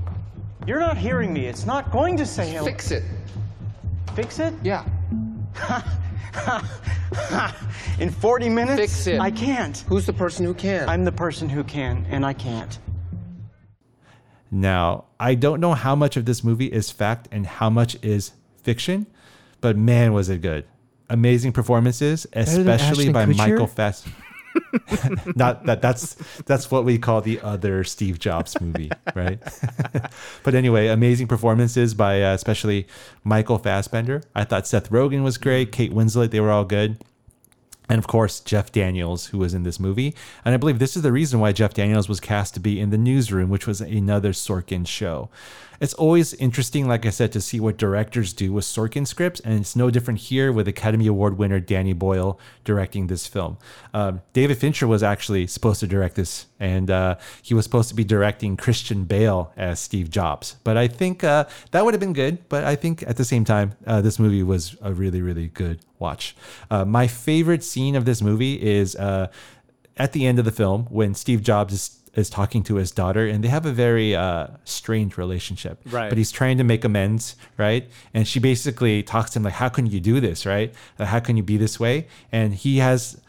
You're 0.67 0.81
not 0.81 0.99
hearing 0.99 1.33
me. 1.33 1.47
It's 1.47 1.65
not 1.67 1.91
going 1.91 2.17
to 2.19 2.27
say 2.27 2.51
hello. 2.53 2.65
Fix 2.67 2.91
it. 2.91 3.03
Fix 4.15 4.39
it? 4.39 4.55
Yeah. 4.63 4.85
In 7.99 8.11
40 8.11 8.49
minutes? 8.49 8.81
Fix 8.81 9.07
it. 9.07 9.21
I 9.21 9.31
can't. 9.31 9.77
Who's 9.89 10.07
the 10.07 10.13
person 10.13 10.45
who 10.45 10.55
can? 10.55 10.89
I'm 10.89 11.05
the 11.05 11.13
person 11.13 11.49
who 11.49 11.65
can, 11.65 12.07
and 12.11 12.25
I 12.25 12.33
can't. 12.33 12.79
Now, 14.51 15.05
I 15.19 15.35
don't 15.35 15.61
know 15.61 15.75
how 15.75 15.95
much 15.95 16.17
of 16.17 16.25
this 16.25 16.43
movie 16.43 16.67
is 16.67 16.91
fact 16.91 17.29
and 17.31 17.47
how 17.47 17.71
much 17.71 17.97
is 18.03 18.33
fiction, 18.63 19.07
but 19.61 19.77
man, 19.77 20.13
was 20.13 20.29
it 20.29 20.43
good. 20.43 20.65
Amazing 21.09 21.53
performances, 21.53 22.27
especially 22.33 23.11
by 23.11 23.27
Kutcher? 23.27 23.37
Michael 23.37 23.67
Fass. 23.67 24.05
Not 25.37 25.65
that 25.67 25.81
that's 25.81 26.15
that's 26.47 26.71
what 26.71 26.85
we 26.85 26.99
call 26.99 27.21
the 27.21 27.41
other 27.41 27.85
Steve 27.85 28.19
Jobs 28.19 28.61
movie, 28.61 28.91
right? 29.15 29.39
but 30.43 30.55
anyway, 30.55 30.89
amazing 30.89 31.29
performances 31.29 31.95
by 31.95 32.23
uh, 32.23 32.35
especially 32.35 32.87
Michael 33.25 33.59
Fassbender. 33.59 34.23
I 34.35 34.45
thought 34.45 34.67
Seth 34.67 34.91
Rogen 34.91 35.23
was 35.23 35.39
great, 35.39 35.73
Kate 35.73 35.93
Winslet, 35.93 36.31
they 36.31 36.41
were 36.41 36.51
all 36.51 36.65
good. 36.65 37.03
And 37.89 37.99
of 37.99 38.07
course, 38.07 38.39
Jeff 38.39 38.71
Daniels, 38.71 39.27
who 39.27 39.39
was 39.39 39.53
in 39.53 39.65
this 39.65 39.81
movie. 39.81 40.15
And 40.45 40.55
I 40.55 40.59
believe 40.59 40.79
this 40.79 40.95
is 40.95 41.03
the 41.03 41.11
reason 41.11 41.41
why 41.41 41.51
Jeff 41.51 41.75
Daniels 41.75 42.09
was 42.09 42.21
cast 42.21 42.55
to 42.55 42.61
be 42.61 42.79
in 42.79 42.91
The 42.91 42.99
Newsroom, 42.99 43.51
which 43.51 43.67
was 43.67 43.81
another 43.81 44.31
Sorkin 44.31 44.87
show. 44.87 45.29
It's 45.81 45.95
always 45.95 46.35
interesting, 46.35 46.87
like 46.87 47.07
I 47.07 47.11
said, 47.11 47.33
to 47.33 47.41
see 47.41 47.59
what 47.59 47.79
directors 47.79 48.35
do 48.35 48.53
with 48.53 48.67
Sorkin 48.67 49.07
scripts. 49.07 49.41
And 49.41 49.59
it's 49.59 49.75
no 49.75 49.91
different 49.91 50.21
here 50.21 50.53
with 50.53 50.69
Academy 50.69 51.07
Award 51.07 51.39
winner 51.39 51.59
Danny 51.59 51.95
Boyle 51.95 52.39
directing 52.65 53.07
this 53.07 53.27
film. 53.27 53.57
Um, 53.95 54.21
David 54.35 54.59
Fincher 54.59 54.87
was 54.87 55.03
actually 55.03 55.47
supposed 55.47 55.81
to 55.81 55.87
direct 55.87 56.17
this, 56.17 56.47
and 56.61 56.91
uh, 56.91 57.17
he 57.43 57.55
was 57.55 57.65
supposed 57.65 57.89
to 57.89 57.95
be 57.95 58.05
directing 58.05 58.59
Christian 58.59 59.05
Bale 59.05 59.53
as 59.57 59.81
Steve 59.81 60.11
Jobs. 60.11 60.57
But 60.65 60.77
I 60.77 60.87
think 60.87 61.25
uh, 61.25 61.47
that 61.71 61.85
would 61.85 61.95
have 61.95 62.01
been 62.01 62.13
good. 62.13 62.47
But 62.51 62.65
I 62.65 62.77
think 62.77 63.03
at 63.07 63.17
the 63.17 63.25
same 63.25 63.45
time, 63.45 63.73
uh, 63.87 64.03
this 64.03 64.19
movie 64.19 64.43
was 64.43 64.77
a 64.83 64.93
really, 64.93 65.23
really 65.23 65.49
good 65.49 65.81
watch. 65.99 66.37
Uh, 66.71 66.85
my 66.85 67.07
favorite 67.07 67.65
scene 67.65 67.97
of 67.97 68.05
this 68.05 68.21
movie 68.21 68.61
is 68.61 68.97
uh, 68.97 69.29
at 69.97 70.13
the 70.13 70.27
end 70.27 70.39
of 70.39 70.45
the 70.45 70.51
film 70.51 70.87
when 70.91 71.15
Steve 71.15 71.43
Jobs 71.43 71.75
is, 71.75 72.00
is 72.15 72.29
talking 72.29 72.63
to 72.65 72.77
his 72.77 72.91
daughter, 72.91 73.27
and 73.27 73.45
they 73.45 73.49
have 73.49 73.67
a 73.67 73.73
very 73.73 74.15
uh, 74.15 74.49
strange 74.65 75.17
relationship. 75.17 75.81
Right. 75.87 76.09
But 76.09 76.19
he's 76.19 76.33
trying 76.33 76.59
to 76.59 76.65
make 76.65 76.85
amends, 76.85 77.37
right? 77.57 77.89
And 78.13 78.27
she 78.27 78.41
basically 78.41 79.03
talks 79.03 79.31
to 79.33 79.39
him 79.39 79.45
like, 79.45 79.55
"How 79.55 79.69
can 79.69 79.87
you 79.87 80.01
do 80.01 80.21
this, 80.21 80.47
right? 80.47 80.75
How 80.99 81.21
can 81.21 81.37
you 81.37 81.43
be 81.43 81.57
this 81.57 81.79
way?" 81.79 82.09
And 82.33 82.55
he 82.55 82.79
has 82.79 83.21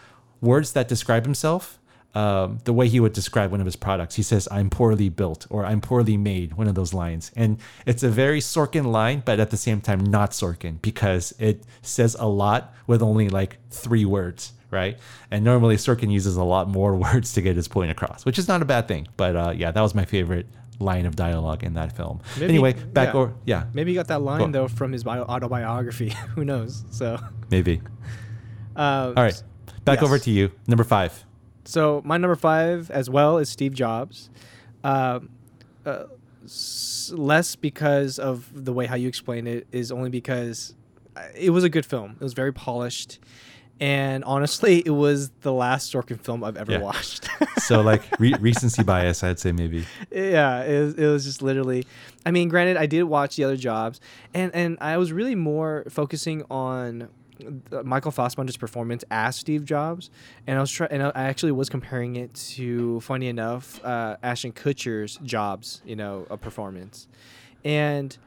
words 0.41 0.73
that 0.73 0.87
describe 0.87 1.25
himself. 1.25 1.77
Um, 2.13 2.59
the 2.65 2.73
way 2.73 2.89
he 2.89 2.99
would 2.99 3.13
describe 3.13 3.51
one 3.51 3.61
of 3.61 3.65
his 3.65 3.77
products, 3.77 4.15
he 4.15 4.23
says, 4.23 4.47
"I'm 4.51 4.69
poorly 4.69 5.07
built" 5.07 5.47
or 5.49 5.65
"I'm 5.65 5.79
poorly 5.79 6.17
made." 6.17 6.55
One 6.55 6.67
of 6.67 6.75
those 6.75 6.93
lines, 6.93 7.31
and 7.37 7.57
it's 7.85 8.03
a 8.03 8.09
very 8.09 8.41
Sorkin 8.41 8.91
line, 8.91 9.21
but 9.23 9.39
at 9.39 9.49
the 9.49 9.57
same 9.57 9.79
time 9.79 10.03
not 10.03 10.31
Sorkin 10.31 10.81
because 10.81 11.33
it 11.39 11.63
says 11.81 12.17
a 12.19 12.27
lot 12.27 12.73
with 12.85 13.01
only 13.01 13.29
like 13.29 13.59
three 13.69 14.03
words, 14.03 14.51
right? 14.71 14.97
And 15.29 15.43
normally 15.45 15.75
Sorkin 15.75 16.11
uses 16.11 16.35
a 16.37 16.43
lot 16.43 16.67
more 16.67 16.95
words 17.05 17.33
to 17.33 17.41
get 17.41 17.55
his 17.55 17.67
point 17.67 17.91
across, 17.91 18.25
which 18.25 18.39
is 18.39 18.47
not 18.47 18.61
a 18.61 18.65
bad 18.65 18.87
thing. 18.87 19.07
But 19.17 19.35
uh, 19.35 19.53
yeah, 19.55 19.69
that 19.71 19.81
was 19.81 19.93
my 19.93 20.05
favorite 20.05 20.47
line 20.79 21.05
of 21.05 21.15
dialogue 21.15 21.63
in 21.63 21.75
that 21.75 21.95
film. 21.95 22.21
Maybe- 22.39 22.53
anyway, 22.53 22.73
back 22.73 23.09
yeah. 23.13 23.19
over, 23.19 23.33
yeah, 23.45 23.65
Maybe 23.73 23.91
he 23.91 23.95
got 23.95 24.07
that 24.07 24.21
line 24.23 24.51
though 24.51 24.67
from 24.67 24.91
his 24.91 25.03
bio- 25.03 25.25
autobiography. 25.25 26.09
Who 26.35 26.43
knows? 26.43 26.83
So, 26.89 27.19
maybe. 27.51 27.81
uh, 28.75 29.13
All 29.15 29.23
right, 29.23 29.43
back 29.85 29.97
yes. 30.01 30.03
over 30.03 30.17
to 30.17 30.31
you, 30.31 30.51
number 30.67 30.83
five. 30.83 31.23
So 31.65 32.01
my 32.03 32.17
number 32.17 32.35
five 32.35 32.89
as 32.89 33.09
well 33.09 33.37
is 33.37 33.47
Steve 33.49 33.73
Jobs. 33.73 34.29
Uh, 34.83 35.19
uh, 35.85 36.05
s- 36.43 37.11
less 37.15 37.55
because 37.55 38.17
of 38.17 38.49
the 38.65 38.73
way 38.73 38.87
how 38.87 38.95
you 38.95 39.07
explain 39.07 39.45
it 39.45 39.67
is 39.71 39.91
only 39.91 40.09
because 40.09 40.73
uh, 41.15 41.21
it 41.35 41.51
was 41.51 41.63
a 41.63 41.69
good 41.69 41.85
film. 41.85 42.13
It 42.19 42.23
was 42.23 42.33
very 42.33 42.51
polished, 42.51 43.19
and 43.81 44.23
honestly, 44.23 44.81
it 44.85 44.91
was 44.91 45.29
the 45.41 45.51
last 45.51 45.91
Sorkin 45.93 46.19
film 46.21 46.43
I've 46.45 46.55
ever 46.55 46.73
Yeah. 46.73 46.79
watched. 46.79 47.27
So 47.61 47.81
like 47.81 48.01
re- 48.19 48.33
recency 48.39 48.83
bias, 48.83 49.23
I'd 49.23 49.39
say 49.39 49.51
maybe. 49.51 49.85
yeah, 50.11 50.63
it 50.63 50.79
was, 50.83 50.93
it 50.95 51.05
was 51.07 51.23
just 51.25 51.41
literally. 51.41 51.85
I 52.25 52.31
mean, 52.31 52.49
granted, 52.49 52.75
I 52.75 52.85
did 52.85 53.03
watch 53.03 53.35
the 53.35 53.43
other 53.43 53.55
jobs, 53.55 53.99
and 54.33 54.53
and 54.55 54.77
I 54.81 54.97
was 54.97 55.11
really 55.13 55.35
more 55.35 55.85
focusing 55.89 56.43
on 56.49 57.07
uh, 57.71 57.83
Michael 57.83 58.11
Fassbender's 58.11 58.57
performance 58.57 59.03
as 59.11 59.35
Steve 59.35 59.63
Jobs, 59.63 60.09
and 60.47 60.57
I 60.57 60.61
was 60.61 60.69
trying, 60.71 60.91
and 60.91 61.03
I 61.03 61.11
actually 61.15 61.51
was 61.53 61.69
comparing 61.69 62.15
it 62.17 62.33
to, 62.55 62.99
funny 63.01 63.27
enough, 63.27 63.83
uh, 63.85 64.17
Ashton 64.23 64.51
Kutcher's 64.53 65.17
Jobs, 65.23 65.81
you 65.85 65.95
know, 65.95 66.25
a 66.29 66.37
performance, 66.37 67.07
and 67.63 68.17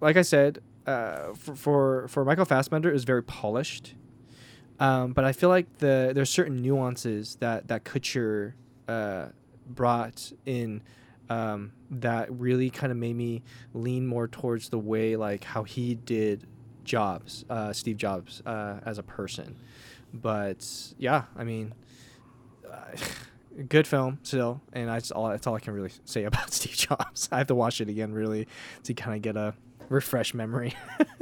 like 0.00 0.16
I 0.16 0.22
said, 0.22 0.60
uh, 0.86 1.32
for, 1.34 1.54
for 1.56 2.08
for 2.08 2.24
Michael 2.24 2.44
Fassbender, 2.44 2.88
it 2.90 2.94
was 2.94 3.04
very 3.04 3.22
polished. 3.22 3.94
Um, 4.80 5.12
but 5.12 5.24
I 5.24 5.32
feel 5.32 5.48
like 5.48 5.78
the 5.78 6.12
there's 6.14 6.30
certain 6.30 6.62
nuances 6.62 7.36
that 7.36 7.68
that 7.68 7.84
Kutcher 7.84 8.52
uh, 8.86 9.26
brought 9.68 10.32
in 10.46 10.82
um, 11.28 11.72
that 11.90 12.30
really 12.30 12.70
kind 12.70 12.92
of 12.92 12.98
made 12.98 13.16
me 13.16 13.42
lean 13.74 14.06
more 14.06 14.28
towards 14.28 14.68
the 14.68 14.78
way 14.78 15.16
like 15.16 15.44
how 15.44 15.64
he 15.64 15.94
did 15.94 16.46
Jobs, 16.84 17.44
uh, 17.50 17.72
Steve 17.72 17.96
Jobs, 17.96 18.42
uh, 18.46 18.80
as 18.84 18.98
a 18.98 19.02
person. 19.02 19.56
But 20.14 20.66
yeah, 20.96 21.24
I 21.36 21.44
mean, 21.44 21.74
uh, 22.70 22.96
good 23.68 23.86
film 23.86 24.18
still, 24.22 24.62
and 24.72 24.88
that's 24.88 25.10
all. 25.10 25.28
That's 25.28 25.46
all 25.46 25.54
I 25.54 25.60
can 25.60 25.74
really 25.74 25.90
say 26.04 26.24
about 26.24 26.52
Steve 26.52 26.76
Jobs. 26.76 27.28
I 27.32 27.38
have 27.38 27.48
to 27.48 27.54
watch 27.54 27.80
it 27.80 27.88
again 27.88 28.12
really 28.12 28.48
to 28.84 28.94
kind 28.94 29.16
of 29.16 29.22
get 29.22 29.36
a 29.36 29.54
refresh 29.88 30.34
memory. 30.34 30.74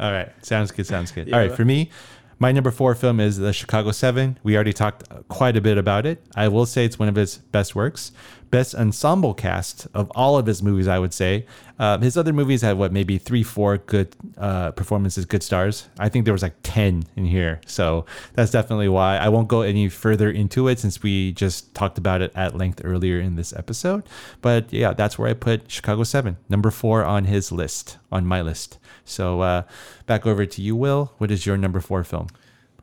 All 0.00 0.10
right. 0.10 0.32
Sounds 0.44 0.72
good. 0.72 0.86
Sounds 0.86 1.12
good. 1.12 1.28
Yeah. 1.28 1.36
All 1.36 1.40
right. 1.40 1.54
For 1.54 1.64
me, 1.64 1.90
my 2.38 2.52
number 2.52 2.70
four 2.70 2.94
film 2.94 3.20
is 3.20 3.38
The 3.38 3.52
Chicago 3.52 3.92
Seven. 3.92 4.38
We 4.42 4.54
already 4.54 4.72
talked 4.72 5.04
quite 5.28 5.56
a 5.56 5.60
bit 5.60 5.78
about 5.78 6.06
it. 6.06 6.24
I 6.34 6.48
will 6.48 6.66
say 6.66 6.84
it's 6.84 6.98
one 6.98 7.08
of 7.08 7.14
his 7.14 7.38
best 7.38 7.74
works. 7.74 8.12
Best 8.50 8.74
ensemble 8.74 9.34
cast 9.34 9.88
of 9.94 10.10
all 10.14 10.38
of 10.38 10.46
his 10.46 10.62
movies, 10.62 10.86
I 10.86 10.98
would 10.98 11.12
say. 11.12 11.46
Um, 11.78 12.02
his 12.02 12.16
other 12.16 12.32
movies 12.32 12.62
had 12.62 12.78
what, 12.78 12.92
maybe 12.92 13.18
three, 13.18 13.42
four 13.42 13.78
good 13.78 14.14
uh, 14.38 14.70
performances, 14.72 15.24
good 15.24 15.42
stars. 15.42 15.88
I 15.98 16.08
think 16.08 16.24
there 16.24 16.34
was 16.34 16.42
like 16.42 16.54
10 16.62 17.04
in 17.16 17.24
here. 17.24 17.60
So 17.66 18.06
that's 18.34 18.52
definitely 18.52 18.88
why. 18.88 19.16
I 19.16 19.28
won't 19.28 19.48
go 19.48 19.62
any 19.62 19.88
further 19.88 20.30
into 20.30 20.68
it 20.68 20.78
since 20.78 21.02
we 21.02 21.32
just 21.32 21.74
talked 21.74 21.98
about 21.98 22.22
it 22.22 22.30
at 22.36 22.56
length 22.56 22.80
earlier 22.84 23.18
in 23.18 23.34
this 23.34 23.52
episode. 23.52 24.04
But 24.40 24.72
yeah, 24.72 24.92
that's 24.92 25.18
where 25.18 25.28
I 25.28 25.34
put 25.34 25.70
Chicago 25.70 26.04
7, 26.04 26.36
number 26.48 26.70
four 26.70 27.04
on 27.04 27.24
his 27.24 27.50
list, 27.50 27.98
on 28.12 28.24
my 28.24 28.40
list. 28.40 28.78
So 29.04 29.40
uh, 29.40 29.62
back 30.06 30.26
over 30.26 30.46
to 30.46 30.62
you, 30.62 30.74
Will. 30.76 31.12
What 31.18 31.30
is 31.30 31.46
your 31.46 31.56
number 31.56 31.80
four 31.80 32.04
film? 32.04 32.28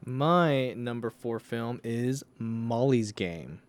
My 0.06 0.74
number 0.74 1.10
four 1.10 1.40
film 1.40 1.80
is 1.84 2.24
Molly's 2.40 3.12
Game. 3.12 3.60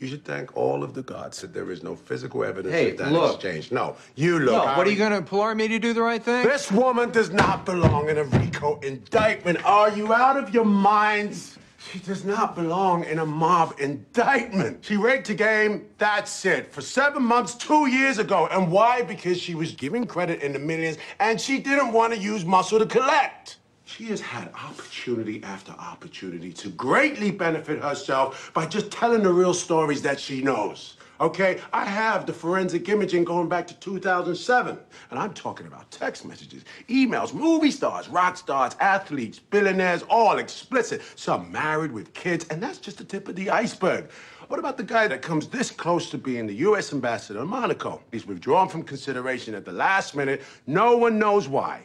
You 0.00 0.08
should 0.08 0.24
thank 0.24 0.56
all 0.56 0.82
of 0.82 0.94
the 0.94 1.02
gods 1.02 1.40
that 1.40 1.54
there 1.54 1.70
is 1.70 1.82
no 1.82 1.94
physical 1.94 2.44
evidence 2.44 2.74
Hey, 2.74 2.90
of 2.90 2.98
that 2.98 3.12
look. 3.12 3.36
exchange. 3.36 3.70
No, 3.72 3.96
you 4.16 4.38
look. 4.40 4.52
No, 4.64 4.76
what 4.76 4.86
are 4.86 4.90
you 4.90 4.96
going 4.96 5.12
to 5.12 5.16
implore 5.16 5.54
me 5.54 5.68
to 5.68 5.78
do 5.78 5.92
the 5.92 6.02
right 6.02 6.22
thing? 6.22 6.44
This 6.46 6.70
woman 6.70 7.10
does 7.10 7.30
not 7.30 7.64
belong 7.64 8.08
in 8.08 8.18
a 8.18 8.24
RICO 8.24 8.80
indictment. 8.80 9.64
Are 9.64 9.90
you 9.96 10.12
out 10.12 10.36
of 10.36 10.52
your 10.52 10.64
minds? 10.64 11.56
She 11.92 11.98
does 11.98 12.24
not 12.24 12.54
belong 12.54 13.04
in 13.04 13.18
a 13.18 13.26
mob 13.26 13.74
indictment. 13.78 14.84
She 14.84 14.96
raped 14.96 15.28
a 15.30 15.34
game, 15.34 15.86
that's 15.98 16.44
it, 16.44 16.72
for 16.72 16.80
seven 16.80 17.22
months, 17.22 17.54
two 17.54 17.86
years 17.86 18.18
ago. 18.18 18.48
And 18.50 18.70
why? 18.70 19.02
Because 19.02 19.38
she 19.38 19.54
was 19.54 19.72
giving 19.72 20.06
credit 20.06 20.42
in 20.42 20.52
the 20.52 20.58
millions 20.58 20.96
and 21.20 21.40
she 21.40 21.58
didn't 21.58 21.92
want 21.92 22.12
to 22.14 22.18
use 22.18 22.44
muscle 22.44 22.78
to 22.78 22.86
collect. 22.86 23.58
She 23.84 24.04
has 24.04 24.20
had 24.20 24.50
opportunity 24.54 25.42
after 25.44 25.72
opportunity 25.72 26.52
to 26.54 26.70
greatly 26.70 27.30
benefit 27.30 27.82
herself 27.82 28.50
by 28.54 28.66
just 28.66 28.90
telling 28.90 29.22
the 29.22 29.32
real 29.32 29.54
stories 29.54 30.02
that 30.02 30.18
she 30.18 30.42
knows. 30.42 30.96
Okay, 31.20 31.60
I 31.72 31.84
have 31.84 32.26
the 32.26 32.32
forensic 32.32 32.88
imaging 32.88 33.22
going 33.22 33.48
back 33.48 33.68
to 33.68 33.74
2007, 33.74 34.76
and 35.10 35.18
I'm 35.18 35.32
talking 35.32 35.68
about 35.68 35.88
text 35.92 36.24
messages, 36.24 36.64
emails, 36.88 37.32
movie 37.32 37.70
stars, 37.70 38.08
rock 38.08 38.36
stars, 38.36 38.74
athletes, 38.80 39.38
billionaires, 39.38 40.02
all 40.10 40.38
explicit, 40.38 41.02
some 41.14 41.52
married 41.52 41.92
with 41.92 42.12
kids, 42.14 42.46
and 42.50 42.60
that's 42.60 42.78
just 42.78 42.98
the 42.98 43.04
tip 43.04 43.28
of 43.28 43.36
the 43.36 43.48
iceberg. 43.48 44.10
What 44.48 44.58
about 44.58 44.76
the 44.76 44.82
guy 44.82 45.06
that 45.06 45.22
comes 45.22 45.46
this 45.46 45.70
close 45.70 46.10
to 46.10 46.18
being 46.18 46.46
the 46.46 46.54
U.S. 46.54 46.92
ambassador 46.92 47.40
in 47.42 47.48
Monaco? 47.48 48.02
He's 48.10 48.26
withdrawn 48.26 48.68
from 48.68 48.82
consideration 48.82 49.54
at 49.54 49.64
the 49.64 49.72
last 49.72 50.16
minute. 50.16 50.42
No 50.66 50.96
one 50.96 51.18
knows 51.18 51.48
why. 51.48 51.82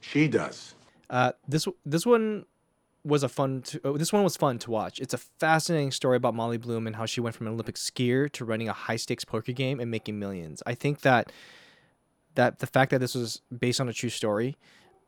She 0.00 0.26
does. 0.26 0.74
Uh, 1.10 1.32
this 1.46 1.68
this 1.84 2.06
one 2.06 2.46
was 3.04 3.22
a 3.22 3.28
fun. 3.28 3.62
To, 3.62 3.80
uh, 3.84 3.92
this 3.92 4.12
one 4.12 4.24
was 4.24 4.36
fun 4.36 4.58
to 4.60 4.70
watch. 4.70 4.98
It's 4.98 5.14
a 5.14 5.18
fascinating 5.18 5.90
story 5.90 6.16
about 6.16 6.34
Molly 6.34 6.56
Bloom 6.56 6.86
and 6.86 6.96
how 6.96 7.06
she 7.06 7.20
went 7.20 7.36
from 7.36 7.46
an 7.46 7.52
Olympic 7.52 7.76
skier 7.76 8.30
to 8.32 8.44
running 8.44 8.68
a 8.68 8.72
high 8.72 8.96
stakes 8.96 9.24
poker 9.24 9.52
game 9.52 9.80
and 9.80 9.90
making 9.90 10.18
millions. 10.18 10.62
I 10.66 10.74
think 10.74 11.02
that 11.02 11.30
that 12.34 12.58
the 12.58 12.66
fact 12.66 12.90
that 12.90 13.00
this 13.00 13.14
was 13.14 13.42
based 13.56 13.80
on 13.80 13.88
a 13.88 13.92
true 13.92 14.10
story, 14.10 14.56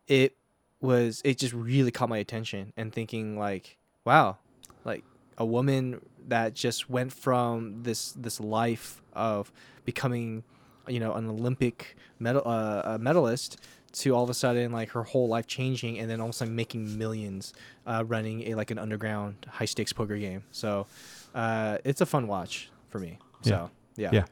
it 0.06 0.36
was 0.80 1.22
it 1.24 1.38
just 1.38 1.54
really 1.54 1.90
caught 1.90 2.08
my 2.08 2.18
attention 2.18 2.72
and 2.76 2.92
thinking 2.92 3.38
like, 3.38 3.78
wow, 4.04 4.36
like 4.84 5.04
a 5.38 5.44
woman 5.44 6.00
that 6.28 6.54
just 6.54 6.90
went 6.90 7.12
from 7.12 7.82
this 7.82 8.12
this 8.12 8.40
life 8.40 9.02
of 9.14 9.50
becoming, 9.84 10.44
you 10.86 11.00
know, 11.00 11.14
an 11.14 11.28
Olympic 11.28 11.96
medal 12.18 12.42
uh, 12.44 12.82
a 12.84 12.98
medalist 12.98 13.58
to 13.96 14.14
all 14.14 14.24
of 14.24 14.30
a 14.30 14.34
sudden 14.34 14.72
like 14.72 14.90
her 14.90 15.02
whole 15.02 15.28
life 15.28 15.46
changing 15.46 15.98
and 15.98 16.10
then 16.10 16.20
all 16.20 16.26
of 16.26 16.30
a 16.30 16.32
sudden 16.34 16.54
making 16.54 16.98
millions 16.98 17.54
uh, 17.86 18.04
running 18.06 18.42
a 18.48 18.54
like 18.54 18.70
an 18.70 18.78
underground 18.78 19.46
high 19.48 19.64
stakes 19.64 19.92
poker 19.92 20.18
game. 20.18 20.42
So 20.50 20.86
uh, 21.34 21.78
it's 21.84 22.00
a 22.00 22.06
fun 22.06 22.26
watch 22.26 22.70
for 22.90 22.98
me. 22.98 23.18
So 23.42 23.70
yeah. 23.96 24.10
Yeah. 24.12 24.24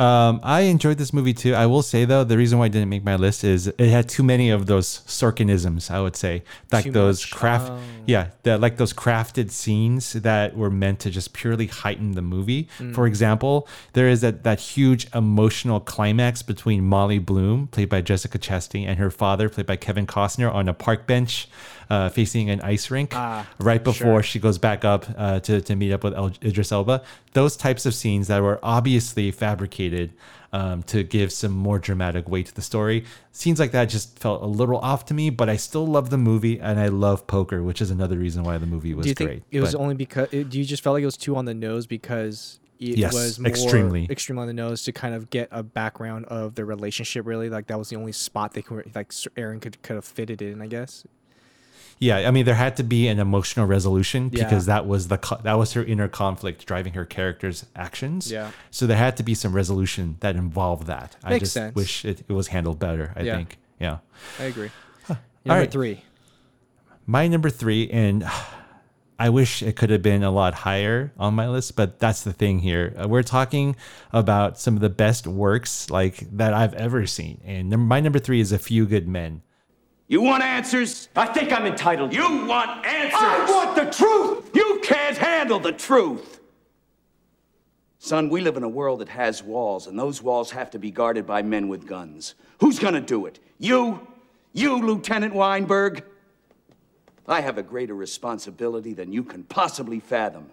Um, 0.00 0.40
I 0.42 0.62
enjoyed 0.62 0.96
this 0.96 1.12
movie 1.12 1.34
too. 1.34 1.54
I 1.54 1.66
will 1.66 1.82
say 1.82 2.06
though, 2.06 2.24
the 2.24 2.38
reason 2.38 2.58
why 2.58 2.64
I 2.64 2.68
didn't 2.68 2.88
make 2.88 3.04
my 3.04 3.16
list 3.16 3.44
is 3.44 3.66
it 3.66 3.78
had 3.78 4.08
too 4.08 4.22
many 4.22 4.48
of 4.48 4.64
those 4.64 5.00
Sorkinisms. 5.06 5.90
I 5.90 6.00
would 6.00 6.16
say, 6.16 6.42
like 6.72 6.84
Too 6.84 6.90
those 6.92 7.20
much? 7.22 7.30
craft, 7.32 7.70
Oh. 7.72 7.78
yeah, 8.06 8.28
the, 8.42 8.56
like 8.56 8.78
those 8.78 8.94
crafted 8.94 9.50
scenes 9.50 10.14
that 10.14 10.56
were 10.56 10.70
meant 10.70 11.00
to 11.00 11.10
just 11.10 11.34
purely 11.34 11.66
heighten 11.66 12.12
the 12.12 12.22
movie. 12.22 12.66
Mm. 12.78 12.94
For 12.94 13.06
example, 13.06 13.68
there 13.92 14.08
is 14.08 14.22
that 14.22 14.42
that 14.44 14.58
huge 14.60 15.06
emotional 15.14 15.80
climax 15.80 16.40
between 16.42 16.82
Molly 16.84 17.18
Bloom, 17.18 17.66
played 17.66 17.90
by 17.90 18.00
Jessica 18.00 18.38
Chastain, 18.38 18.86
and 18.86 18.98
her 18.98 19.10
father, 19.10 19.50
played 19.50 19.66
by 19.66 19.76
Kevin 19.76 20.06
Costner, 20.06 20.50
on 20.52 20.66
a 20.68 20.72
park 20.74 21.06
bench. 21.06 21.46
Uh, 21.90 22.08
facing 22.08 22.48
an 22.48 22.60
ice 22.60 22.88
rink 22.88 23.10
Ah, 23.16 23.44
right 23.58 23.78
sure. 23.78 23.92
before 23.92 24.22
she 24.22 24.38
goes 24.38 24.58
back 24.58 24.84
up 24.84 25.06
uh, 25.18 25.40
to, 25.40 25.60
to 25.60 25.74
meet 25.74 25.92
up 25.92 26.04
with 26.04 26.14
El- 26.14 26.30
Idris 26.40 26.70
Elba. 26.70 27.02
Those 27.32 27.56
types 27.56 27.84
of 27.84 27.94
scenes 27.94 28.28
that 28.28 28.40
were 28.42 28.60
obviously 28.62 29.32
fabricated 29.32 29.89
um, 30.52 30.82
to 30.84 31.02
give 31.02 31.30
some 31.32 31.52
more 31.52 31.78
dramatic 31.78 32.28
weight 32.28 32.46
to 32.46 32.54
the 32.54 32.62
story. 32.62 33.04
Scenes 33.32 33.60
like 33.60 33.72
that 33.72 33.86
just 33.86 34.18
felt 34.18 34.42
a 34.42 34.46
little 34.46 34.78
off 34.78 35.04
to 35.06 35.14
me, 35.14 35.30
but 35.30 35.48
I 35.48 35.56
still 35.56 35.86
love 35.86 36.10
the 36.10 36.18
movie 36.18 36.58
and 36.60 36.78
I 36.80 36.88
love 36.88 37.26
poker, 37.26 37.62
which 37.62 37.80
is 37.80 37.90
another 37.90 38.16
reason 38.18 38.42
why 38.44 38.58
the 38.58 38.66
movie 38.66 38.94
was 38.94 39.04
do 39.04 39.08
you 39.10 39.14
think 39.14 39.28
great. 39.30 39.42
it 39.50 39.60
was 39.60 39.72
But- 39.72 39.80
only 39.80 39.94
because? 39.94 40.28
it- 40.32 40.50
Do 40.50 40.58
you 40.58 40.64
just 40.64 40.82
felt 40.82 40.94
like 40.94 41.02
it 41.02 41.06
was 41.06 41.16
too 41.16 41.36
on 41.36 41.44
the 41.44 41.54
nose 41.54 41.86
because 41.86 42.58
it 42.80 42.96
Yes, 42.98 43.12
was 43.12 43.38
more 43.38 43.48
extremely. 43.50 44.06
extremely 44.10 44.40
on 44.42 44.46
the 44.48 44.54
nose 44.54 44.82
to 44.84 44.92
kind 44.92 45.14
of 45.14 45.28
get 45.30 45.48
a 45.52 45.62
background 45.62 46.24
of 46.26 46.54
their 46.54 46.64
relationship? 46.64 47.26
Really, 47.26 47.48
like 47.50 47.66
that 47.68 47.78
was 47.78 47.90
the 47.90 47.96
only 47.96 48.12
spot 48.12 48.54
they 48.54 48.62
could 48.62 48.90
like 48.94 49.12
Aaron 49.36 49.60
could 49.60 49.80
could 49.82 49.96
have 49.96 50.04
fitted 50.04 50.40
in, 50.42 50.60
I 50.62 50.66
guess. 50.66 51.04
Yeah, 52.02 52.16
I 52.26 52.30
mean, 52.30 52.46
there 52.46 52.54
had 52.54 52.76
to 52.78 52.82
be 52.82 53.08
an 53.08 53.18
emotional 53.18 53.66
resolution 53.66 54.30
because 54.30 54.64
that 54.66 54.86
was 54.86 55.08
the 55.08 55.18
co- 55.18 55.40
that 55.42 55.52
was 55.58 55.74
her 55.74 55.84
inner 55.84 56.08
conflict 56.08 56.64
driving 56.64 56.94
her 56.94 57.04
character's 57.04 57.66
actions. 57.76 58.32
Yeah. 58.32 58.52
So 58.70 58.86
there 58.86 58.96
had 58.96 59.18
to 59.18 59.22
be 59.22 59.34
some 59.34 59.52
resolution 59.52 60.16
that 60.20 60.34
involved 60.34 60.86
that. 60.86 61.16
I 61.22 61.30
Makes 61.30 61.40
just 61.40 61.52
sense. 61.52 61.74
wish 61.76 62.04
it, 62.06 62.22
it 62.26 62.32
was 62.32 62.48
handled 62.48 62.78
better. 62.78 63.12
I 63.16 63.20
Yeah. 63.22 63.36
think. 63.36 63.58
Yeah. 63.78 63.98
I 64.38 64.44
agree. 64.44 64.70
All 65.10 65.16
Number 65.44 65.60
right. 65.60 65.70
three. 65.70 66.02
My 67.06 67.28
number 67.28 67.50
three, 67.50 67.90
and 67.90 68.24
I 69.18 69.28
wish 69.28 69.62
it 69.62 69.76
could 69.76 69.90
have 69.90 70.00
been 70.02 70.22
a 70.22 70.30
lot 70.30 70.54
higher 70.54 71.12
on 71.18 71.34
my 71.34 71.48
list, 71.50 71.76
but 71.76 71.98
that's 71.98 72.24
the 72.24 72.32
thing 72.32 72.60
here. 72.60 72.94
Uh, 73.02 73.08
We're 73.08 73.22
talking 73.22 73.76
about 74.12 74.58
some 74.58 74.74
of 74.74 74.80
the 74.80 74.88
best 74.88 75.26
works 75.26 75.90
like 75.90 76.26
that 76.36 76.54
I've 76.54 76.72
ever 76.74 77.06
seen, 77.06 77.40
and 77.44 77.68
my 77.70 78.00
number 78.00 78.18
three 78.18 78.40
is 78.40 78.52
A 78.52 78.58
Few 78.58 78.86
Good 78.86 79.06
Men. 79.06 79.42
You 80.10 80.20
want 80.22 80.42
answers? 80.42 81.08
I 81.14 81.26
think 81.26 81.52
I'm 81.52 81.66
entitled. 81.66 82.12
You 82.12 82.44
want 82.44 82.84
answers? 82.84 83.14
I 83.14 83.46
want 83.48 83.76
the 83.76 83.96
truth! 83.96 84.50
You 84.52 84.80
can't 84.82 85.16
handle 85.16 85.60
the 85.60 85.70
truth! 85.70 86.40
Son, 88.00 88.28
we 88.28 88.40
live 88.40 88.56
in 88.56 88.64
a 88.64 88.68
world 88.68 89.02
that 89.02 89.08
has 89.08 89.40
walls, 89.40 89.86
and 89.86 89.96
those 89.96 90.20
walls 90.20 90.50
have 90.50 90.68
to 90.72 90.80
be 90.80 90.90
guarded 90.90 91.28
by 91.28 91.42
men 91.42 91.68
with 91.68 91.86
guns. 91.86 92.34
Who's 92.58 92.80
gonna 92.80 93.00
do 93.00 93.26
it? 93.26 93.38
You? 93.58 94.04
You, 94.52 94.84
Lieutenant 94.84 95.32
Weinberg? 95.32 96.02
I 97.28 97.40
have 97.40 97.56
a 97.56 97.62
greater 97.62 97.94
responsibility 97.94 98.94
than 98.94 99.12
you 99.12 99.22
can 99.22 99.44
possibly 99.44 100.00
fathom. 100.00 100.50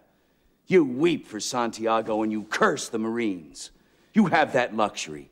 You 0.68 0.86
weep 0.86 1.26
for 1.26 1.40
Santiago 1.40 2.22
and 2.22 2.32
you 2.32 2.44
curse 2.44 2.90
the 2.90 3.00
Marines. 3.00 3.72
You 4.14 4.28
have 4.28 4.54
that 4.54 4.76
luxury. 4.76 5.32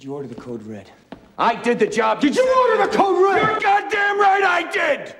Did 0.00 0.06
you 0.06 0.14
order 0.14 0.28
the 0.28 0.34
code 0.34 0.62
red? 0.62 0.90
I 1.36 1.56
did 1.60 1.78
the 1.78 1.86
job. 1.86 2.22
Did 2.22 2.34
you 2.34 2.56
order 2.58 2.86
the 2.90 2.96
code 2.96 3.22
red? 3.22 3.42
You're 3.42 3.60
goddamn 3.60 4.18
right 4.18 4.42
I 4.42 4.70
did. 4.70 5.14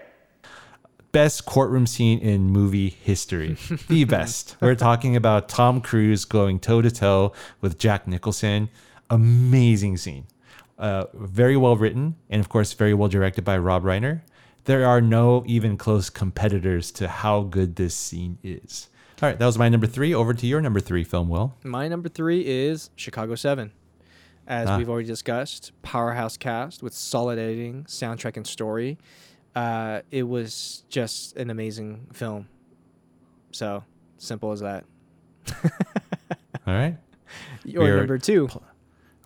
best 1.12 1.45
courtroom 1.45 1.87
scene 1.87 2.18
in 2.20 2.45
movie 2.45 2.89
history. 2.89 3.59
The 3.89 4.05
best. 4.05 4.57
We're 4.59 4.74
talking 4.74 5.16
about 5.16 5.51
Tom 5.51 5.83
Cruise 5.83 6.24
going 6.24 6.61
toe 6.61 6.81
to 6.81 6.91
toe 6.91 7.35
with 7.61 7.78
Jack 7.78 8.09
Nicholson. 8.09 8.70
Amazing 9.11 9.99
scene. 9.99 10.24
Uh, 10.78 11.05
very 11.12 11.59
well 11.59 11.76
written, 11.76 12.16
and 12.31 12.41
of 12.41 12.49
course, 12.49 12.72
very 12.72 12.95
well 12.95 13.11
directed 13.11 13.45
by 13.45 13.59
Rob 13.59 13.83
Reiner. 13.83 14.22
There 14.64 14.87
are 14.87 15.03
no 15.03 15.45
even 15.47 15.76
close 15.76 16.09
competitors 16.09 16.91
to 16.93 17.07
how 17.07 17.43
good 17.43 17.76
this 17.76 17.95
scene 17.95 18.39
is. 18.43 18.89
All 19.20 19.28
right, 19.28 19.39
that 19.39 19.45
was 19.45 19.59
my 19.59 19.68
number 19.68 19.87
three. 19.87 20.14
Over 20.14 20.33
to 20.33 20.47
your 20.47 20.62
number 20.62 20.81
three 20.81 21.05
film, 21.05 21.28
Will. 21.28 21.55
My 21.64 21.87
number 21.87 22.09
three 22.09 22.47
is 22.47 22.89
Chicago 22.97 23.35
7. 23.35 23.72
As 24.51 24.68
Ah. 24.68 24.76
we've 24.78 24.90
already 24.90 25.07
discussed, 25.07 25.70
powerhouse 25.82 26.36
cast 26.36 26.82
with 26.82 26.92
solid 26.92 27.38
editing, 27.38 27.84
soundtrack, 27.84 28.36
and 28.36 28.44
story. 28.44 28.98
Uh, 29.55 30.01
it 30.11 30.24
was 30.24 30.82
just 30.88 31.36
an 31.36 31.51
amazing 31.51 32.09
film. 32.12 32.48
So, 33.53 33.84
simple 34.18 34.51
as 34.51 34.59
that. 34.59 34.84
All 36.66 36.74
right. 36.74 36.96
Your 37.64 37.84
We 37.84 37.90
are 37.90 37.96
number 37.98 38.18
two. 38.18 38.48
pl- 38.48 38.64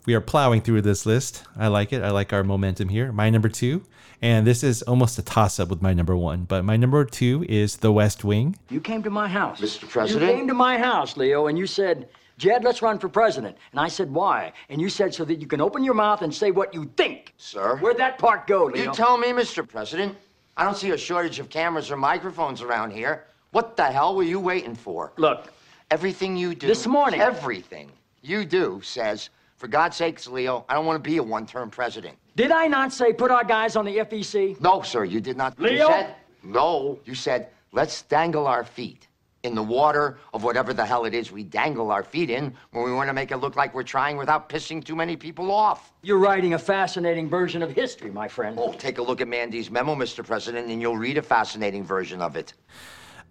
we 0.06 0.12
are 0.14 0.20
plowing 0.20 0.60
through 0.60 0.82
this 0.82 1.06
list. 1.06 1.44
I 1.56 1.68
like 1.68 1.90
it. 1.94 2.02
I 2.02 2.10
like 2.10 2.34
our 2.34 2.44
momentum 2.44 2.90
here. 2.90 3.10
My 3.10 3.30
number 3.30 3.48
two, 3.48 3.82
and 4.20 4.46
this 4.46 4.62
is 4.62 4.82
almost 4.82 5.18
a 5.18 5.22
toss 5.22 5.58
up 5.58 5.70
with 5.70 5.80
my 5.80 5.94
number 5.94 6.14
one, 6.14 6.44
but 6.44 6.66
my 6.66 6.76
number 6.76 7.02
two 7.06 7.46
is 7.48 7.78
The 7.78 7.90
West 7.90 8.22
Wing. 8.24 8.56
You 8.68 8.82
came 8.82 9.02
to 9.04 9.08
my 9.10 9.26
house. 9.28 9.58
Mr. 9.62 9.88
President? 9.88 10.30
You 10.30 10.36
came 10.36 10.48
to 10.48 10.54
my 10.54 10.76
house, 10.76 11.16
Leo, 11.16 11.46
and 11.46 11.56
you 11.56 11.66
said, 11.66 12.10
Jed, 12.37 12.64
let's 12.64 12.82
run 12.82 12.99
for 12.99 13.09
president. 13.09 13.57
And 13.70 13.80
I 13.80 13.89
said, 13.89 14.12
why? 14.12 14.53
And 14.68 14.80
you 14.80 14.89
said, 14.89 15.14
so 15.14 15.24
that 15.24 15.41
you 15.41 15.47
can 15.47 15.61
open 15.61 15.85
your 15.85 15.95
mouth 15.95 16.22
and 16.22 16.35
say 16.35 16.51
what 16.51 16.74
you 16.74 16.91
think. 16.97 17.32
Sir? 17.37 17.76
Where'd 17.78 17.99
that 17.99 18.18
part 18.18 18.47
go, 18.47 18.64
Leo? 18.64 18.85
You 18.85 18.93
tell 18.93 19.16
me, 19.16 19.28
Mr. 19.28 19.66
President. 19.66 20.16
I 20.57 20.64
don't 20.64 20.76
see 20.76 20.91
a 20.91 20.99
shortage 20.99 21.39
of 21.41 21.49
cameras 21.49 21.91
or 21.91 21.97
microphones 21.97 22.62
around 22.62 22.93
here. 22.93 23.24
What 23.51 23.76
the 23.76 23.85
hell 23.85 24.14
were 24.14 24.22
you 24.22 24.41
waiting 24.41 24.74
for? 24.74 25.12
Look. 25.16 25.53
Everything 25.91 26.37
you 26.37 26.55
do. 26.55 26.66
This 26.66 26.87
morning. 26.87 27.20
Everything 27.20 27.91
you 28.22 28.45
do 28.45 28.80
says, 28.82 29.30
for 29.57 29.68
God's 29.68 29.97
sakes, 29.97 30.26
Leo, 30.26 30.64
I 30.68 30.74
don't 30.74 30.87
want 30.87 31.03
to 31.03 31.09
be 31.09 31.18
a 31.18 31.22
one 31.22 31.47
term 31.47 31.70
president. 31.70 32.16
Did 32.37 32.51
I 32.51 32.66
not 32.66 32.93
say 32.93 33.12
put 33.12 33.30
our 33.30 33.45
guys 33.45 33.76
on 33.76 33.85
the 33.85 33.99
FEC? 33.99 34.61
No, 34.61 34.82
sir, 34.82 35.05
you 35.05 35.20
did 35.20 35.37
not. 35.37 35.59
You 35.59 35.66
Leo? 35.66 35.89
said, 35.89 36.14
no, 36.43 36.99
you 37.05 37.14
said, 37.14 37.49
let's 37.72 38.03
dangle 38.03 38.47
our 38.47 38.64
feet 38.64 39.07
in 39.45 39.55
the 39.55 39.62
water 39.62 40.18
of 40.32 40.42
whatever 40.42 40.72
the 40.72 40.84
hell 40.84 41.05
it 41.05 41.14
is 41.14 41.30
we 41.30 41.45
dangle 41.45 41.90
our 41.90 42.03
feet 42.03 42.30
in 42.30 42.53
when 42.72 42.84
we 42.84 42.92
want 42.92 43.09
to 43.09 43.12
make 43.12 43.30
it 43.30 43.36
look 43.36 43.57
like 43.57 43.74
we're 43.74 43.82
trying 43.82 44.16
without 44.16 44.49
pissing 44.49 44.82
too 44.82 44.97
many 44.97 45.16
people 45.16 45.53
off. 45.53 45.92
You're 46.03 46.18
writing 46.18 46.55
a 46.55 46.59
fascinating 46.59 47.28
version 47.28 47.62
of 47.62 47.70
history, 47.70 48.11
my 48.11 48.26
friend. 48.26 48.59
Oh, 48.59 48.72
take 48.72 48.99
a 48.99 49.03
look 49.03 49.20
at 49.20 49.28
Mandy's 49.28 49.70
memo, 49.70 49.95
Mr. 49.95 50.26
President, 50.26 50.68
and 50.70 50.80
you'll 50.80 50.97
read 50.97 51.18
a 51.18 51.22
fascinating 51.22 51.84
version 51.84 52.22
of 52.22 52.36
it. 52.36 52.55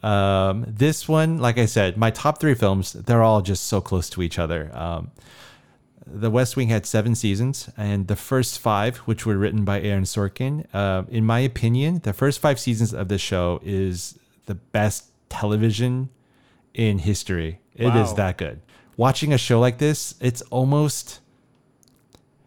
Um, 0.03 0.65
this 0.67 1.07
one, 1.07 1.39
like 1.39 1.57
I 1.57 1.65
said, 1.65 1.97
my 1.97 2.11
top 2.11 2.39
three 2.39 2.53
films, 2.53 2.93
they're 2.93 3.23
all 3.23 3.41
just 3.41 3.65
so 3.65 3.81
close 3.81 4.09
to 4.11 4.21
each 4.21 4.37
other. 4.37 4.69
Um, 4.73 5.11
the 6.05 6.29
West 6.29 6.55
Wing 6.57 6.67
had 6.67 6.85
seven 6.85 7.15
seasons, 7.15 7.69
and 7.77 8.07
the 8.07 8.17
first 8.17 8.59
five, 8.59 8.97
which 8.97 9.25
were 9.25 9.37
written 9.37 9.63
by 9.63 9.81
Aaron 9.81 10.03
Sorkin, 10.03 10.65
uh, 10.73 11.03
in 11.07 11.25
my 11.25 11.39
opinion, 11.39 12.01
the 12.03 12.13
first 12.13 12.39
five 12.39 12.59
seasons 12.59 12.93
of 12.93 13.07
the 13.07 13.17
show 13.17 13.61
is 13.63 14.19
the 14.45 14.55
best 14.55 15.12
television 15.33 16.09
in 16.73 16.99
history. 16.99 17.59
It 17.75 17.95
is 17.95 18.09
Wow. 18.09 18.13
that 18.13 18.37
good. 18.37 18.61
Watching 18.97 19.33
a 19.33 19.37
show 19.37 19.59
like 19.59 19.77
this, 19.79 20.15
it's 20.21 20.41
almost 20.43 21.19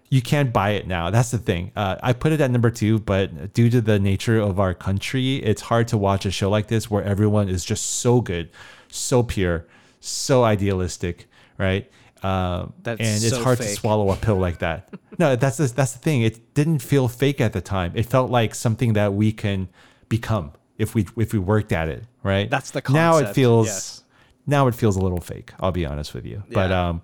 you 0.09 0.23
can't 0.23 0.53
buy 0.53 0.71
it 0.71 0.87
now. 0.87 1.11
That's 1.11 1.33
the 1.33 1.39
thing. 1.39 1.73
Uh, 1.75 1.97
I 2.01 2.13
put 2.13 2.31
it 2.33 2.41
at 2.41 2.51
number 2.53 2.71
two, 2.71 3.01
but 3.01 3.53
due 3.55 3.69
to 3.71 3.81
the 3.81 3.99
nature 3.99 4.39
of 4.39 4.61
our 4.61 4.73
country, 4.73 5.37
it's 5.39 5.63
hard 5.63 5.89
to 5.89 5.99
watch 5.99 6.25
a 6.25 6.31
show 6.31 6.49
like 6.49 6.69
this 6.69 6.89
where 6.89 7.03
everyone 7.03 7.49
is 7.49 7.65
just 7.65 7.85
so 7.85 8.21
good, 8.21 8.49
so 8.89 9.25
pure, 9.25 9.67
so 9.99 10.45
idealistic, 10.45 11.27
right? 11.59 11.91
Uh, 12.23 12.67
That's 12.85 13.01
and 13.01 13.17
it's 13.25 13.31
so 13.31 13.43
hard 13.43 13.59
to 13.59 13.65
swallow 13.65 14.11
a 14.13 14.17
pill 14.17 14.37
like 14.37 14.59
that. 14.61 14.89
no, 15.19 15.35
that's 15.35 15.57
the, 15.57 15.67
that's 15.67 15.93
the 15.93 15.99
thing. 15.99 16.23
It 16.23 16.55
didn't 16.55 16.79
feel 16.79 17.09
fake 17.09 17.41
at 17.41 17.53
the 17.53 17.61
time. 17.61 17.91
It 17.97 18.07
felt 18.07 18.31
like 18.31 18.55
something 18.55 18.93
that 18.95 19.13
we 19.13 19.33
can 19.33 19.69
become 20.09 20.53
if 20.79 20.95
we 20.95 21.07
if 21.17 21.33
we 21.33 21.39
worked 21.39 21.73
at 21.73 21.89
it, 21.89 22.05
right? 22.23 22.49
That's 22.51 22.71
the 22.71 22.83
concept. 22.83 22.95
Now 22.95 23.19
it 23.19 23.35
feels 23.35 23.67
yes. 23.67 24.05
now 24.47 24.67
it 24.67 24.75
feels 24.75 24.97
a 24.97 25.01
little 25.01 25.21
fake. 25.21 25.53
I'll 25.61 25.73
be 25.73 25.87
honest 25.87 26.15
with 26.15 26.27
you, 26.27 26.43
but 26.51 26.73
um, 26.73 27.03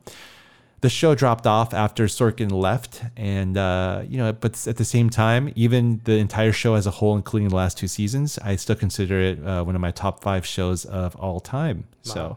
the 0.83 0.91
show 0.91 1.14
dropped 1.14 1.47
off 1.47 1.73
after 1.73 2.07
Sorkin 2.07 2.51
left, 2.51 3.03
and 3.16 3.57
uh, 3.57 4.03
you 4.07 4.18
know, 4.18 4.33
but 4.33 4.66
at 4.66 4.77
the 4.77 4.85
same 4.85 5.11
time, 5.11 5.53
even 5.55 6.01
the 6.05 6.14
entire 6.14 6.53
show 6.53 6.75
as 6.75 6.87
a 6.87 6.91
whole, 6.91 7.16
including 7.16 7.49
the 7.49 7.57
last 7.57 7.79
two 7.79 7.89
seasons, 7.89 8.39
I 8.41 8.57
still 8.57 8.77
consider 8.77 9.20
it 9.20 9.47
uh, 9.47 9.62
one 9.64 9.75
of 9.75 9.81
my 9.81 9.93
top 9.93 10.23
five 10.23 10.45
shows 10.45 10.85
of 10.85 11.16
all 11.16 11.41
time. 11.41 11.85
So. 12.03 12.37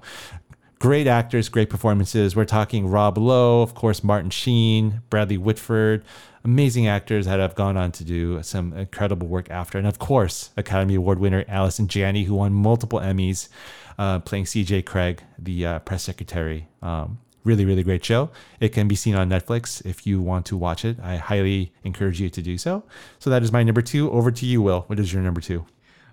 Great 0.77 1.07
actors, 1.07 1.47
great 1.47 1.69
performances. 1.69 2.35
We're 2.35 2.45
talking 2.45 2.85
Rob 2.85 3.17
Lowe, 3.17 3.61
of 3.61 3.73
course, 3.73 4.03
Martin 4.03 4.29
Sheen, 4.29 5.01
Bradley 5.09 5.37
Whitford, 5.37 6.03
amazing 6.45 6.87
actors 6.87 7.25
that 7.25 7.39
have 7.39 7.55
gone 7.55 7.75
on 7.75 7.91
to 7.91 8.03
do 8.05 8.41
some 8.43 8.71
incredible 8.73 9.27
work 9.27 9.49
after. 9.49 9.77
And 9.77 9.87
of 9.87 9.99
course, 9.99 10.51
Academy 10.55 10.95
Award 10.95 11.19
winner 11.19 11.43
Allison 11.47 11.87
Janney, 11.87 12.23
who 12.23 12.35
won 12.35 12.53
multiple 12.53 12.99
Emmys, 12.99 13.49
uh, 13.97 14.19
playing 14.19 14.45
CJ 14.45 14.83
Cregg, 14.83 15.19
the 15.37 15.65
uh, 15.65 15.79
press 15.79 16.03
secretary. 16.03 16.67
Um, 16.81 17.17
really, 17.43 17.65
really 17.65 17.83
great 17.83 18.05
show. 18.05 18.29
It 18.59 18.69
can 18.69 18.87
be 18.87 18.95
seen 18.95 19.15
on 19.15 19.29
Netflix 19.29 19.83
if 19.85 20.05
you 20.07 20.21
want 20.21 20.45
to 20.47 20.55
watch 20.57 20.85
it. 20.85 20.97
I 21.01 21.17
highly 21.17 21.73
encourage 21.83 22.21
you 22.21 22.29
to 22.29 22.41
do 22.41 22.57
so. 22.57 22.83
So 23.19 23.29
that 23.31 23.41
is 23.43 23.51
my 23.51 23.63
number 23.63 23.81
two. 23.81 24.09
Over 24.11 24.31
to 24.31 24.45
you, 24.45 24.61
Will. 24.61 24.81
What 24.87 24.99
is 24.99 25.11
your 25.11 25.21
number 25.23 25.41
two? 25.41 25.65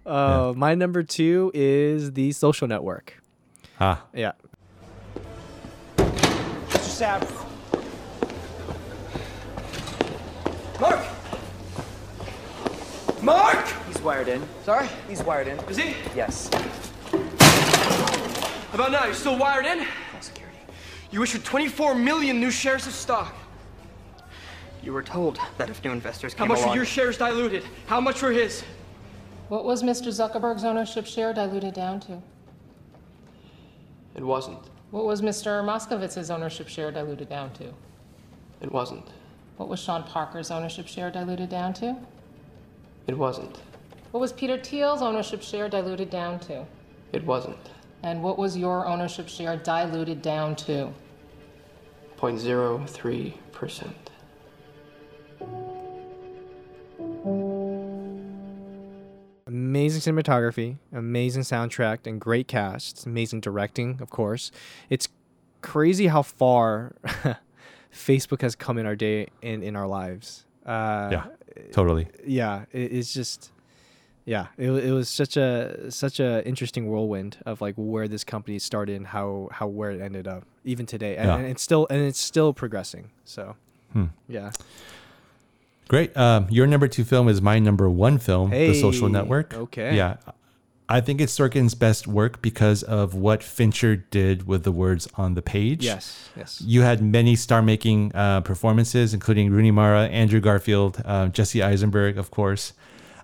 Uh, 0.05 0.53
My 0.57 0.75
number 0.75 1.03
two 1.05 1.53
is 1.55 2.13
The 2.15 2.33
Social 2.33 2.67
Network. 2.67 3.23
Ah, 3.79 4.05
Yeah. 4.13 4.33
Mr. 5.97 7.21
Sapp. 7.21 7.52
Mark! 10.83 11.01
Mark! 13.23 13.69
He's 13.87 14.01
wired 14.01 14.27
in. 14.27 14.43
Sorry? 14.65 14.89
He's 15.09 15.23
wired 15.23 15.47
in. 15.47 15.57
Is 15.71 15.77
he? 15.77 15.95
Yes. 16.17 16.51
How 17.13 18.75
about 18.75 18.91
now? 18.91 19.07
You 19.07 19.15
still 19.15 19.39
wired 19.39 19.65
in? 19.65 19.87
security. 20.21 20.59
You 21.13 21.23
issued 21.23 21.45
24 21.45 21.95
million 21.95 22.41
new 22.41 22.51
shares 22.51 22.89
of 22.89 22.95
stock. 22.95 23.33
You 24.83 24.93
were 24.93 25.05
told 25.05 25.39
that 25.57 25.71
if 25.71 25.85
new 25.85 25.93
investors 25.93 26.35
How 26.35 26.47
came 26.47 26.49
much 26.49 26.67
were 26.67 26.75
your 26.75 26.85
shares 26.85 27.17
diluted? 27.17 27.63
How 27.87 28.01
much 28.01 28.21
were 28.21 28.33
his? 28.33 28.65
What 29.51 29.65
was 29.65 29.85
Mr. 29.85 30.09
Zuckerberg's 30.09 30.65
ownership 30.65 31.07
share 31.07 31.33
diluted 31.33 31.75
down 31.75 32.01
to? 32.01 32.21
It 34.17 34.25
wasn't. 34.25 34.59
What 34.91 35.05
was 35.05 35.23
Mr. 35.23 35.63
Moskovitz's 35.65 36.29
ownership 36.29 36.67
share 36.67 36.91
diluted 36.91 37.29
down 37.29 37.53
to? 37.53 37.73
It 38.61 38.73
wasn't. 38.73 39.07
What 39.57 39.69
was 39.69 39.81
Sean 39.81 40.03
Parker's 40.03 40.51
ownership 40.51 40.87
share 40.89 41.11
diluted 41.11 41.49
down 41.49 41.75
to? 41.75 41.97
It 43.07 43.17
wasn't. 43.17 43.61
What 44.11 44.21
was 44.21 44.33
Peter 44.33 44.59
Thiel's 44.59 45.03
ownership 45.03 45.43
share 45.43 45.69
diluted 45.69 46.11
down 46.11 46.41
to? 46.41 46.65
It 47.13 47.25
wasn't. 47.25 47.71
And 48.03 48.23
what 48.23 48.39
was 48.39 48.57
your 48.57 48.87
ownership 48.87 49.29
share 49.29 49.57
diluted 49.57 50.23
down 50.23 50.57
to? 50.57 50.93
0.03%. 52.19 53.93
amazing 59.73 60.15
cinematography, 60.15 60.77
amazing 60.93 61.43
soundtrack, 61.43 62.07
and 62.07 62.21
great 62.21 62.47
cast. 62.47 63.07
Amazing 63.07 63.41
directing, 63.41 63.99
of 64.01 64.11
course. 64.11 64.51
It's 64.91 65.09
crazy 65.61 66.09
how 66.09 66.23
far 66.23 66.95
Facebook 67.93 68.41
has 68.43 68.55
come 68.57 68.79
in 68.79 68.87
our 68.87 68.97
day 68.97 69.29
and 69.43 69.63
in 69.63 69.77
our 69.77 69.87
lives. 69.87 70.45
Uh, 70.65 71.09
Yeah, 71.13 71.25
totally. 71.73 72.09
Yeah, 72.27 72.65
it, 72.73 72.93
it's 72.93 73.13
just. 73.13 73.51
Yeah, 74.25 74.47
it, 74.57 74.71
it 74.71 74.93
was 74.93 75.09
such 75.09 75.37
a 75.37 75.91
such 75.91 76.21
a 76.21 76.47
interesting 76.47 76.89
whirlwind 76.89 77.39
of 77.45 77.61
like 77.61 77.75
where 77.77 78.07
this 78.07 78.23
company 78.23 78.61
started 78.61 78.95
and 78.95 79.07
how 79.09 79.49
how 79.51 79.67
where 79.67 79.91
it 79.91 80.01
ended 80.01 80.29
up 80.29 80.45
even 80.65 80.87
today, 80.87 81.17
and, 81.17 81.27
Yeah. 81.27 81.37
and 81.39 81.47
it's 81.49 81.61
still 81.63 81.89
and 81.91 82.01
it's 82.01 82.21
still 82.21 82.53
progressing. 82.53 83.11
So, 83.25 83.57
Hmm. 83.93 84.05
yeah. 84.29 84.53
Great. 85.89 86.17
Um, 86.17 86.47
your 86.51 86.67
number 86.69 86.87
two 86.89 87.03
film 87.05 87.29
is 87.29 87.43
my 87.43 87.59
number 87.59 87.91
one 87.91 88.19
film, 88.19 88.51
The 88.51 88.75
Social 88.81 89.09
Network. 89.09 89.55
okay. 89.55 89.97
Yeah. 89.97 90.17
I 90.89 91.01
think 91.01 91.21
it's 91.21 91.37
Sorkin's 91.37 91.75
best 91.75 92.07
work 92.07 92.43
because 92.43 92.83
of 92.83 93.15
what 93.15 93.43
Fincher 93.43 93.97
did 93.97 94.47
with 94.47 94.65
the 94.65 94.73
words 94.73 95.09
on 95.15 95.35
the 95.35 95.43
page. 95.43 95.85
Yes, 95.85 96.29
yes. 96.37 96.61
You 96.61 96.83
had 96.83 97.03
many 97.03 97.37
star-making 97.37 98.13
uh, 98.15 98.43
performances, 98.43 99.15
including 99.15 99.51
Rooney 99.51 99.71
Mara, 99.71 100.09
Andrew 100.09 100.41
Garfield, 100.41 101.01
uh, 101.05 101.29
Jesse 101.29 101.63
Eisenberg, 101.63 102.19
of 102.19 102.31
course. 102.31 102.75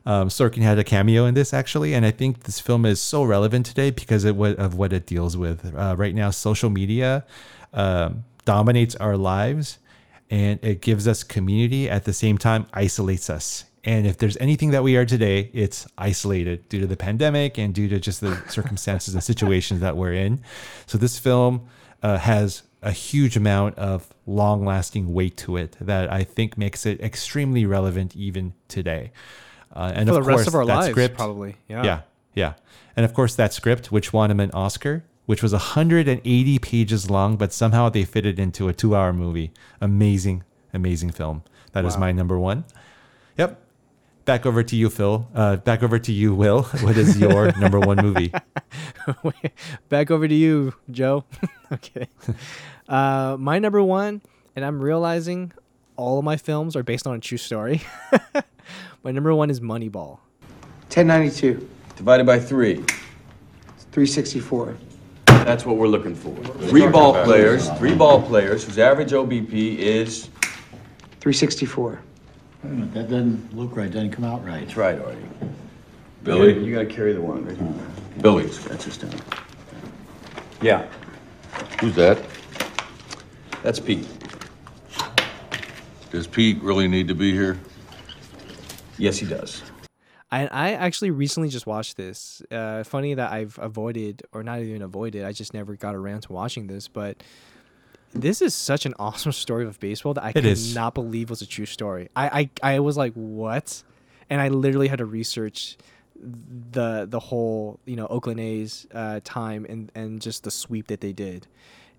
Um, 0.07 0.29
Sorkin 0.29 0.63
had 0.63 0.79
a 0.79 0.85
cameo 0.85 1.27
in 1.27 1.35
this 1.35 1.53
actually, 1.53 1.93
and 1.93 2.07
I 2.07 2.13
think 2.13 2.45
this 2.45 2.61
film 2.61 2.87
is 2.87 3.03
so 3.03 3.25
relevant 3.25 3.67
today 3.67 3.91
because 3.91 4.25
of 4.25 4.37
what, 4.37 4.57
of 4.57 4.75
what 4.75 4.93
it 4.95 5.05
deals 5.05 5.37
with. 5.37 5.75
Uh, 5.75 5.95
right 5.99 6.15
now, 6.15 6.31
social 6.31 6.71
media 6.71 7.27
um, 7.75 8.25
dominates 8.47 8.95
our 8.97 9.19
lives, 9.19 9.79
and 10.31 10.59
it 10.63 10.81
gives 10.81 11.07
us 11.07 11.23
community. 11.23 11.91
At 11.91 12.05
the 12.05 12.15
same 12.15 12.39
time, 12.39 12.67
isolates 12.73 13.29
us. 13.29 13.65
And 13.85 14.07
if 14.07 14.19
there's 14.19 14.37
anything 14.39 14.71
that 14.73 14.83
we 14.83 14.97
are 14.97 15.07
today, 15.07 15.51
it's 15.53 15.87
isolated 15.97 16.69
due 16.69 16.81
to 16.81 16.87
the 16.87 16.97
pandemic 16.97 17.59
and 17.59 17.75
due 17.75 17.89
to 17.89 17.99
just 18.01 18.21
the 18.21 18.37
circumstances 18.49 19.15
and 19.15 19.23
situations 19.23 19.81
that 19.81 19.97
we're 19.97 20.13
in. 20.15 20.41
So 20.87 20.99
this 20.99 21.19
film 21.19 21.69
uh, 22.03 22.19
has 22.19 22.63
a 22.83 22.91
huge 22.93 23.37
amount 23.37 23.77
of 23.79 24.09
long 24.27 24.65
lasting 24.65 25.13
weight 25.15 25.37
to 25.39 25.57
it 25.57 25.77
that 25.81 26.13
I 26.13 26.23
think 26.25 26.59
makes 26.59 26.87
it 26.87 27.01
extremely 27.01 27.67
relevant 27.67 28.15
even 28.17 28.53
today. 28.69 29.11
Uh, 29.75 29.93
and 29.95 30.09
For 30.09 30.19
of 30.19 30.25
the 30.25 30.29
rest 30.29 30.37
course, 30.39 30.47
of 30.49 30.55
our 30.57 30.67
that 30.67 30.77
lives, 30.77 30.91
script, 30.91 31.17
probably. 31.17 31.57
Yeah. 31.69 31.85
Yeah. 31.85 32.01
Yeah. 32.35 32.53
And 32.97 33.05
of 33.05 33.15
course, 33.15 33.35
that 33.37 33.53
script, 33.53 33.91
which 33.93 34.13
won 34.13 34.31
him 34.31 34.41
an 34.41 34.51
Oscar, 34.53 35.05
which 35.27 35.43
was 35.43 35.53
180 35.53 36.59
pages 36.59 37.11
long, 37.11 37.37
but 37.37 37.53
somehow 37.53 37.89
they 37.89 38.05
fit 38.05 38.27
it 38.27 38.39
into 38.39 38.69
a 38.69 38.73
two 38.73 38.95
hour 38.97 39.13
movie. 39.13 39.53
Amazing, 39.81 40.43
amazing 40.73 41.11
film. 41.11 41.43
That 41.73 41.85
is 41.85 41.95
Wow. 41.95 42.01
my 42.01 42.13
number 42.13 42.39
one. 42.39 42.65
Yep. 43.37 43.61
Back 44.29 44.45
over 44.45 44.63
to 44.63 44.77
you, 44.77 44.91
Phil. 44.91 45.27
Uh, 45.35 45.57
back 45.57 45.83
over 45.83 45.99
to 45.99 46.13
you, 46.13 46.35
Will. 46.35 46.63
What 46.83 46.99
is 46.99 47.19
your 47.19 47.51
number 47.59 47.81
one 47.81 47.97
movie? 47.97 48.31
Back 49.89 50.11
over 50.11 50.29
to 50.29 50.35
you, 50.35 50.75
Joe. 50.91 51.25
okay. 51.73 52.09
Uh, 52.87 53.39
my 53.41 53.59
number 53.59 53.83
one, 53.83 54.21
and 54.55 54.67
I'm 54.67 54.83
realizing 54.83 55.53
all 55.97 56.19
of 56.19 56.27
my 56.27 56.37
films 56.37 56.77
are 56.77 56.83
based 56.83 57.07
on 57.07 57.17
a 57.17 57.19
true 57.21 57.39
story. 57.39 57.81
my 59.03 59.13
number 59.13 59.35
one 59.35 59.49
is 59.49 59.61
Moneyball. 59.61 60.19
1092. 60.93 61.67
Divided 61.97 62.27
by 62.27 62.39
three. 62.39 62.81
It's 62.81 63.85
364. 63.93 64.77
That's 65.25 65.65
what 65.65 65.79
we're 65.79 65.87
looking 65.87 66.15
for. 66.15 66.37
Three 66.69 66.87
ball 66.87 67.15
players, 67.25 67.71
three 67.79 67.95
ball 67.95 68.21
players 68.21 68.63
whose 68.65 68.79
average 68.79 69.13
OBP 69.13 69.79
is. 69.79 70.29
364. 71.21 72.03
Wait 72.63 72.71
a 72.71 72.75
minute, 72.75 72.95
that 72.95 73.09
doesn't 73.09 73.57
look 73.57 73.77
right, 73.77 73.91
doesn't 73.91 74.11
come 74.11 74.25
out 74.25 74.45
right. 74.45 74.61
That's 74.61 74.77
right, 74.77 74.99
Artie. 74.99 75.19
Billy? 76.25 76.65
You 76.65 76.75
gotta 76.75 76.87
carry 76.87 77.13
the 77.13 77.21
one, 77.21 77.45
right? 77.45 78.23
Billy. 78.23 78.47
That's 78.47 78.85
just 78.85 79.01
down. 79.01 79.15
Yeah, 80.61 80.87
Who's 81.81 81.95
that? 81.95 82.19
that's 83.63 83.79
Pete. 83.79 84.07
Does 86.11 86.27
Pete 86.27 86.61
really 86.63 86.89
need 86.89 87.07
to 87.09 87.15
be 87.15 87.33
here? 87.33 87.59
Yes, 88.97 89.19
he 89.19 89.27
does. 89.27 89.63
I 90.33 90.47
I 90.49 90.73
actually 90.73 91.13
recently 91.13 91.49
just 91.49 91.67
watched 91.67 91.97
this. 91.97 92.43
Uh, 92.51 92.83
funny 92.83 93.15
that 93.15 93.31
I've 93.31 93.57
avoided, 93.63 94.23
or 94.33 94.43
not 94.43 94.61
even 94.61 94.83
avoided, 94.83 95.25
I 95.25 95.31
just 95.33 95.55
never 95.55 95.77
got 95.77 95.95
around 95.95 96.23
to 96.23 96.33
watching 96.33 96.67
this. 96.67 96.89
But 96.89 97.23
this 98.15 98.41
is 98.43 98.55
such 98.55 98.87
an 98.87 98.95
awesome 98.99 99.33
story 99.33 99.67
of 99.67 99.79
baseball 99.81 100.15
that 100.15 100.25
I 100.25 100.33
It 100.35 100.45
is. 100.45 100.73
cannot 100.73 100.95
believe 100.95 101.31
was 101.31 101.43
a 101.43 101.47
true 101.47 101.67
story. 101.67 102.09
I, 102.17 102.51
I 102.63 102.75
I 102.75 102.81
was 102.81 102.97
like, 102.97 103.13
what? 103.15 103.83
And 104.31 104.41
I 104.41 104.49
literally 104.49 104.89
had 104.89 104.99
to 104.99 105.05
research 105.07 105.77
the 106.21 107.07
the 107.09 107.21
whole 107.21 107.79
you 107.87 107.97
know 107.97 108.07
Oakland 108.09 108.41
A's 108.41 108.87
uh, 108.93 109.21
time 109.25 109.65
and 109.69 109.91
and 109.95 110.21
just 110.21 110.45
the 110.45 110.51
sweep 110.51 110.89
that 110.89 111.01
they 111.01 111.13
did. 111.13 111.47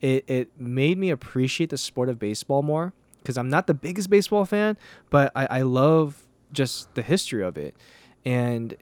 It 0.01 0.26
it 0.28 0.49
made 0.60 0.97
me 0.97 1.10
appreciate 1.10 1.70
the 1.70 1.78
sport 1.78 2.10
of 2.10 2.20
baseball 2.20 2.62
more 2.62 2.93
because 3.22 3.38
I'm 3.38 3.49
not 3.49 3.68
the 3.68 3.74
biggest 3.74 4.10
baseball 4.10 4.45
fan, 4.45 4.78
but 5.10 5.32
I, 5.36 5.60
I 5.60 5.62
love 5.62 6.26
just 6.53 6.93
the 6.95 7.01
history 7.01 7.43
of 7.43 7.57
it 7.57 7.76
and 8.26 8.76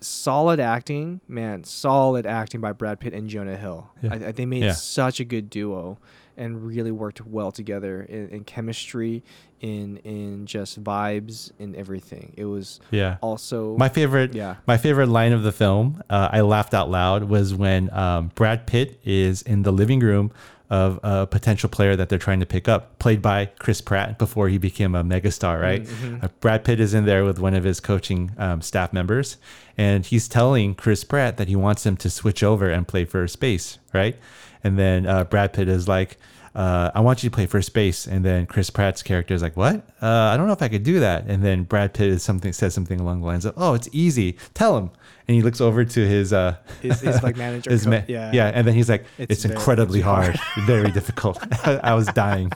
solid 0.00 0.58
acting, 0.60 1.20
man, 1.28 1.62
solid 1.64 2.26
acting 2.26 2.60
by 2.60 2.72
Brad 2.72 3.00
Pitt 3.00 3.12
and 3.12 3.28
Jonah 3.28 3.56
Hill. 3.56 3.90
Yeah. 4.02 4.10
I, 4.12 4.14
I, 4.28 4.32
they 4.32 4.46
made 4.46 4.62
Yeah. 4.64 4.72
such 4.72 5.20
a 5.20 5.24
good 5.24 5.50
duo 5.50 5.98
and 6.40 6.66
really 6.66 6.90
worked 6.90 7.20
well 7.26 7.52
together 7.52 8.02
in, 8.02 8.28
in 8.30 8.44
chemistry, 8.44 9.22
in 9.60 9.98
in 9.98 10.46
just 10.46 10.82
vibes 10.82 11.52
and 11.60 11.76
everything. 11.76 12.32
It 12.36 12.46
was 12.46 12.80
Yeah. 12.90 13.18
also 13.20 13.76
my 13.76 13.88
favorite. 13.88 14.34
Yeah. 14.34 14.56
My 14.66 14.76
favorite 14.78 15.08
line 15.08 15.32
of 15.32 15.42
the 15.42 15.52
film, 15.52 16.02
uh, 16.10 16.28
I 16.32 16.40
laughed 16.40 16.74
out 16.74 16.90
loud, 16.90 17.24
was 17.24 17.54
when 17.54 17.92
um, 17.92 18.32
Brad 18.34 18.66
Pitt 18.66 18.98
is 19.04 19.42
in 19.42 19.62
the 19.62 19.72
living 19.72 20.00
room 20.00 20.32
of 20.70 21.00
a 21.02 21.26
potential 21.26 21.68
player 21.68 21.96
that 21.96 22.08
they're 22.08 22.18
trying 22.28 22.38
to 22.38 22.46
pick 22.46 22.68
up, 22.68 22.96
played 23.00 23.20
by 23.20 23.44
Chris 23.58 23.80
Pratt 23.80 24.18
before 24.20 24.48
he 24.48 24.56
became 24.56 24.94
a 24.94 25.02
megastar. 25.02 25.60
Right. 25.60 25.82
Mhm. 25.84 26.22
Uh, 26.22 26.28
Brad 26.38 26.62
Pitt 26.64 26.78
is 26.78 26.94
in 26.94 27.06
there 27.06 27.24
with 27.24 27.40
one 27.40 27.54
of 27.54 27.64
his 27.64 27.80
coaching 27.80 28.30
um, 28.38 28.62
staff 28.62 28.92
members, 28.92 29.36
and 29.76 30.06
he's 30.06 30.28
telling 30.28 30.76
Chris 30.76 31.02
Pratt 31.02 31.38
that 31.38 31.48
he 31.48 31.56
wants 31.56 31.84
him 31.84 31.96
to 31.96 32.08
switch 32.08 32.44
over 32.44 32.70
and 32.70 32.86
play 32.86 33.04
first 33.04 33.40
base. 33.40 33.78
Right. 33.92 34.16
And 34.62 34.78
then 34.78 35.06
uh, 35.06 35.24
Brad 35.24 35.52
Pitt 35.52 35.68
is 35.68 35.86
like. 35.88 36.16
Uh, 36.54 36.90
I 36.94 37.00
want 37.00 37.22
you 37.22 37.30
to 37.30 37.34
play 37.34 37.46
first 37.46 37.72
base, 37.74 38.06
and 38.08 38.24
then 38.24 38.44
Chris 38.46 38.70
Pratt's 38.70 39.02
character 39.04 39.34
is 39.34 39.40
like, 39.42 39.56
"What? 39.56 39.76
Uh, 40.02 40.06
I 40.08 40.36
don't 40.36 40.48
know 40.48 40.52
if 40.52 40.62
I 40.62 40.68
could 40.68 40.82
do 40.82 40.98
that." 41.00 41.26
And 41.28 41.44
then 41.44 41.62
Brad 41.62 41.94
Pitt 41.94 42.08
is 42.08 42.22
something 42.24 42.52
says 42.52 42.74
something 42.74 42.98
along 42.98 43.20
the 43.20 43.26
lines 43.26 43.44
of, 43.44 43.54
"Oh, 43.56 43.74
it's 43.74 43.88
easy. 43.92 44.36
Tell 44.52 44.76
him." 44.76 44.90
And 45.28 45.36
he 45.36 45.42
looks 45.42 45.60
over 45.60 45.84
to 45.84 46.00
his 46.08 46.32
uh, 46.32 46.56
His- 46.82 47.02
his, 47.02 47.22
like, 47.22 47.36
manager 47.44 47.70
his 47.70 47.84
co- 47.84 48.02
yeah. 48.08 48.32
yeah, 48.34 48.50
and 48.52 48.66
then 48.66 48.74
he's 48.74 48.88
like, 48.88 49.04
It's 49.16 49.32
"It's, 49.32 49.44
incredibly 49.44 50.00
hard, 50.00 50.34
hard." 50.34 50.66
very 50.66 50.90
difficult." 50.90 51.38
I 51.84 51.94
was 51.94 52.06
dying. 52.08 52.50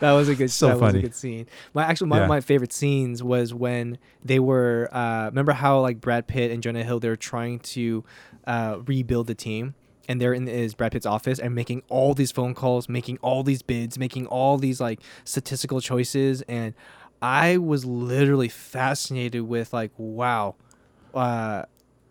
that 0.00 0.12
was 0.12 0.28
a 0.28 0.34
good 0.34 0.50
So 0.50 0.68
that 0.68 0.74
was 0.74 0.80
funny. 0.80 0.98
a 0.98 1.02
good 1.02 1.14
scene. 1.14 1.46
My 1.74 1.84
actually 1.84 2.10
one 2.10 2.18
Yeah. 2.18 2.24
of 2.24 2.28
my 2.28 2.40
favorite 2.40 2.72
scenes 2.74 3.22
was 3.22 3.54
when 3.54 3.96
they 4.24 4.38
were 4.38 4.88
uh, 4.92 5.26
remember 5.26 5.52
how 5.52 5.80
like 5.80 6.00
Brad 6.00 6.26
Pitt 6.26 6.50
and 6.50 6.62
Jonah 6.62 6.84
Hill 6.84 7.00
they 7.00 7.08
were 7.08 7.16
trying 7.16 7.58
to 7.60 8.04
uh, 8.46 8.78
rebuild 8.86 9.26
the 9.28 9.34
team 9.34 9.74
and 10.08 10.20
they're 10.20 10.32
in 10.34 10.46
his 10.46 10.74
Brad 10.74 10.92
Pitt's 10.92 11.06
office 11.06 11.38
and 11.38 11.54
making 11.54 11.82
all 11.88 12.14
these 12.14 12.32
phone 12.32 12.54
calls, 12.54 12.88
making 12.88 13.18
all 13.22 13.42
these 13.42 13.62
bids, 13.62 13.98
making 13.98 14.26
all 14.26 14.58
these 14.58 14.80
like 14.80 15.00
statistical 15.24 15.80
choices 15.80 16.42
and 16.42 16.74
I 17.22 17.56
was 17.56 17.86
literally 17.86 18.48
fascinated 18.48 19.42
with 19.42 19.72
like 19.72 19.90
wow 19.96 20.54
uh, 21.14 21.64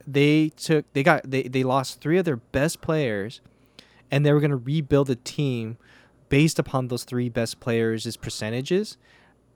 they 0.08 0.50
took 0.50 0.91
they 0.93 1.04
got 1.04 1.30
they, 1.30 1.43
they 1.43 1.64
lost 1.64 2.02
three 2.02 2.18
of 2.18 2.26
their 2.26 2.38
best 2.38 2.82
players 2.82 3.41
and 4.12 4.26
they 4.26 4.34
were 4.34 4.39
to 4.52 4.58
rebuild 4.58 5.10
a 5.10 5.16
team 5.16 5.78
based 6.30 6.60
upon 6.60 6.88
those 6.88 7.04
three 7.04 7.30
best 7.30 7.60
players' 7.60 8.18
percentages. 8.18 8.98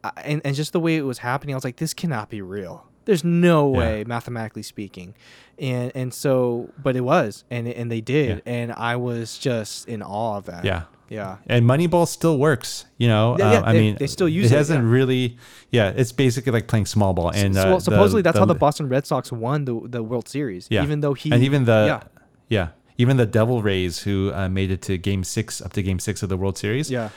Uh, 0.03 0.11
and, 0.23 0.41
and 0.45 0.55
just 0.55 0.73
the 0.73 0.79
way 0.79 0.95
it 0.95 1.01
was 1.01 1.19
happening, 1.19 1.53
I 1.53 1.57
was 1.57 1.63
like, 1.63 1.77
this 1.77 1.93
cannot 1.93 2.29
be 2.29 2.41
real. 2.41 2.88
There's 3.09 3.23
no 3.23 3.71
Yeah. 3.73 3.79
way, 3.79 4.03
mathematically 4.05 4.61
speaking. 4.63 5.15
And 5.57 5.91
and 5.95 6.13
so, 6.13 6.69
but 6.81 6.95
it 6.95 7.01
was, 7.01 7.43
and 7.49 7.67
and 7.67 7.91
they 7.91 8.01
did, 8.01 8.29
Yeah. 8.45 8.53
and 8.53 8.71
I 8.71 8.95
was 8.97 9.37
just 9.39 9.87
in 9.89 10.01
awe 10.03 10.37
of 10.37 10.45
that. 10.45 10.63
Yeah. 10.63 10.83
yeah. 11.09 11.37
And 11.47 11.65
Moneyball 11.65 12.07
still 12.07 12.37
works, 12.37 12.85
you 12.99 13.07
know. 13.07 13.35
Yeah, 13.39 13.51
yeah, 13.53 13.59
Uh, 13.59 13.63
I 13.65 13.73
they- 13.73 13.79
mean, 13.81 13.97
they 13.99 14.07
still 14.07 14.29
use 14.29 14.51
it. 14.51 14.53
it, 14.53 14.57
hasn't 14.57 14.83
yeah. 14.85 14.89
really, 14.97 15.37
yeah. 15.71 15.89
It's 16.01 16.11
basically 16.13 16.51
like 16.53 16.67
playing 16.67 16.85
small 16.85 17.13
ball. 17.13 17.31
And 17.33 17.55
So- 17.55 17.61
uh, 17.61 17.65
well, 17.65 17.77
the- 17.79 17.83
supposedly 17.89 18.21
that's 18.21 18.37
how 18.37 18.45
the 18.45 18.53
Boston 18.55 18.87
Red 18.89 19.05
Sox 19.07 19.31
won 19.31 19.65
the 19.65 19.75
the 19.95 20.03
World 20.03 20.27
Series. 20.29 20.67
Yeah. 20.69 20.83
Even 20.83 21.01
though 21.01 21.15
he 21.15 21.31
and 21.31 21.41
even 21.43 21.65
the 21.65 21.79
yeah 21.87 22.01
yeah, 22.47 22.67
even 22.97 23.17
the 23.17 23.25
Devil 23.25 23.61
Rays 23.61 24.03
who 24.05 24.31
uh, 24.33 24.47
made 24.49 24.69
it 24.71 24.81
to 24.83 24.97
Game 24.97 25.23
Six 25.23 25.61
up 25.61 25.73
to 25.73 25.81
Game 25.83 25.99
Six 25.99 26.21
of 26.23 26.29
the 26.29 26.37
World 26.37 26.57
Series. 26.57 26.89
Yeah. 26.91 27.09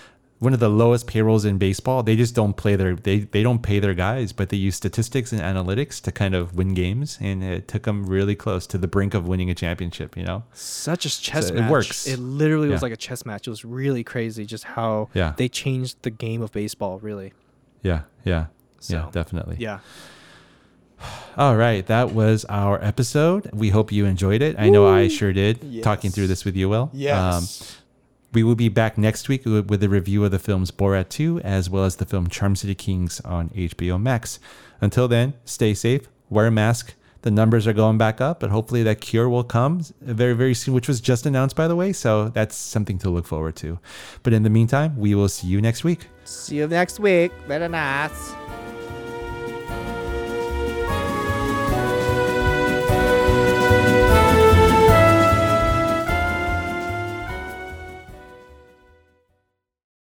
One 0.42 0.52
of 0.52 0.58
the 0.58 0.68
lowest 0.68 1.06
payrolls 1.06 1.44
in 1.44 1.56
baseball. 1.58 2.02
They 2.02 2.16
just 2.16 2.34
don't 2.34 2.56
play 2.56 2.74
their 2.74 2.96
they 2.96 3.20
they 3.20 3.44
don't 3.44 3.62
pay 3.62 3.78
their 3.78 3.94
guys, 3.94 4.32
but 4.32 4.48
they 4.48 4.56
use 4.56 4.74
statistics 4.74 5.30
and 5.32 5.40
analytics 5.40 6.00
to 6.02 6.10
kind 6.10 6.34
of 6.34 6.54
win 6.56 6.74
games, 6.74 7.16
and 7.20 7.44
it 7.44 7.68
took 7.68 7.84
them 7.84 8.06
really 8.06 8.34
close 8.34 8.66
to 8.66 8.76
the 8.78 8.88
brink 8.88 9.14
of 9.14 9.28
winning 9.28 9.50
a 9.50 9.54
championship. 9.54 10.16
You 10.16 10.24
know, 10.24 10.42
such 10.52 11.06
a 11.06 11.08
chess 11.20 11.48
So 11.48 11.54
match. 11.54 11.68
It 11.68 11.70
works. 11.70 12.06
It 12.08 12.18
literally 12.18 12.68
was 12.70 12.82
like 12.82 12.92
a 12.92 12.96
chess 12.96 13.24
match. 13.24 13.46
It 13.46 13.50
was 13.50 13.64
really 13.64 14.02
crazy 14.02 14.44
just 14.44 14.64
how 14.64 15.10
Yeah. 15.14 15.34
they 15.36 15.48
changed 15.48 15.98
the 16.02 16.10
game 16.10 16.42
of 16.42 16.50
baseball. 16.50 16.98
Really. 16.98 17.32
Yeah, 17.82 18.02
yeah, 18.24 18.46
yeah, 18.88 19.10
definitely. 19.12 19.56
Yeah. 19.60 19.78
All 21.36 21.56
right, 21.56 21.84
that 21.86 22.12
was 22.12 22.44
our 22.46 22.82
episode. 22.82 23.48
We 23.52 23.70
hope 23.70 23.90
you 23.90 24.06
enjoyed 24.06 24.42
it. 24.42 24.56
I 24.58 24.68
know 24.70 24.86
I 24.86 25.08
sure 25.08 25.32
did. 25.32 25.82
Talking 25.82 26.10
through 26.10 26.26
this 26.26 26.44
with 26.44 26.54
you, 26.56 26.68
Will. 26.68 26.90
Yes. 26.92 27.16
Um, 27.62 27.78
we 28.32 28.42
will 28.42 28.54
be 28.54 28.68
back 28.68 28.96
next 28.96 29.28
week 29.28 29.44
with 29.44 29.82
a 29.82 29.88
review 29.88 30.24
of 30.24 30.30
the 30.30 30.38
films 30.38 30.70
Borat 30.70 31.08
2 31.08 31.40
as 31.40 31.68
well 31.68 31.84
as 31.84 31.96
the 31.96 32.06
film 32.06 32.28
Charm 32.28 32.56
City 32.56 32.74
Kings 32.74 33.20
on 33.20 33.50
HBO 33.50 34.00
Max. 34.00 34.38
Until 34.80 35.08
then, 35.08 35.34
stay 35.44 35.74
safe, 35.74 36.08
wear 36.30 36.46
a 36.46 36.50
mask. 36.50 36.94
The 37.22 37.30
numbers 37.30 37.68
are 37.68 37.72
going 37.72 37.98
back 37.98 38.20
up, 38.20 38.40
but 38.40 38.50
hopefully 38.50 38.82
that 38.82 39.00
cure 39.00 39.28
will 39.28 39.44
come 39.44 39.82
very, 40.00 40.32
very 40.32 40.54
soon, 40.54 40.74
which 40.74 40.88
was 40.88 41.00
just 41.00 41.24
announced, 41.24 41.54
by 41.54 41.68
the 41.68 41.76
way. 41.76 41.92
So 41.92 42.30
that's 42.30 42.56
something 42.56 42.98
to 42.98 43.10
look 43.10 43.26
forward 43.26 43.54
to. 43.56 43.78
But 44.24 44.32
in 44.32 44.42
the 44.42 44.50
meantime, 44.50 44.96
we 44.96 45.14
will 45.14 45.28
see 45.28 45.46
you 45.46 45.60
next 45.60 45.84
week. 45.84 46.08
See 46.24 46.56
you 46.56 46.66
next 46.66 46.98
week. 46.98 47.30
Very 47.46 47.68
nice. 47.68 48.32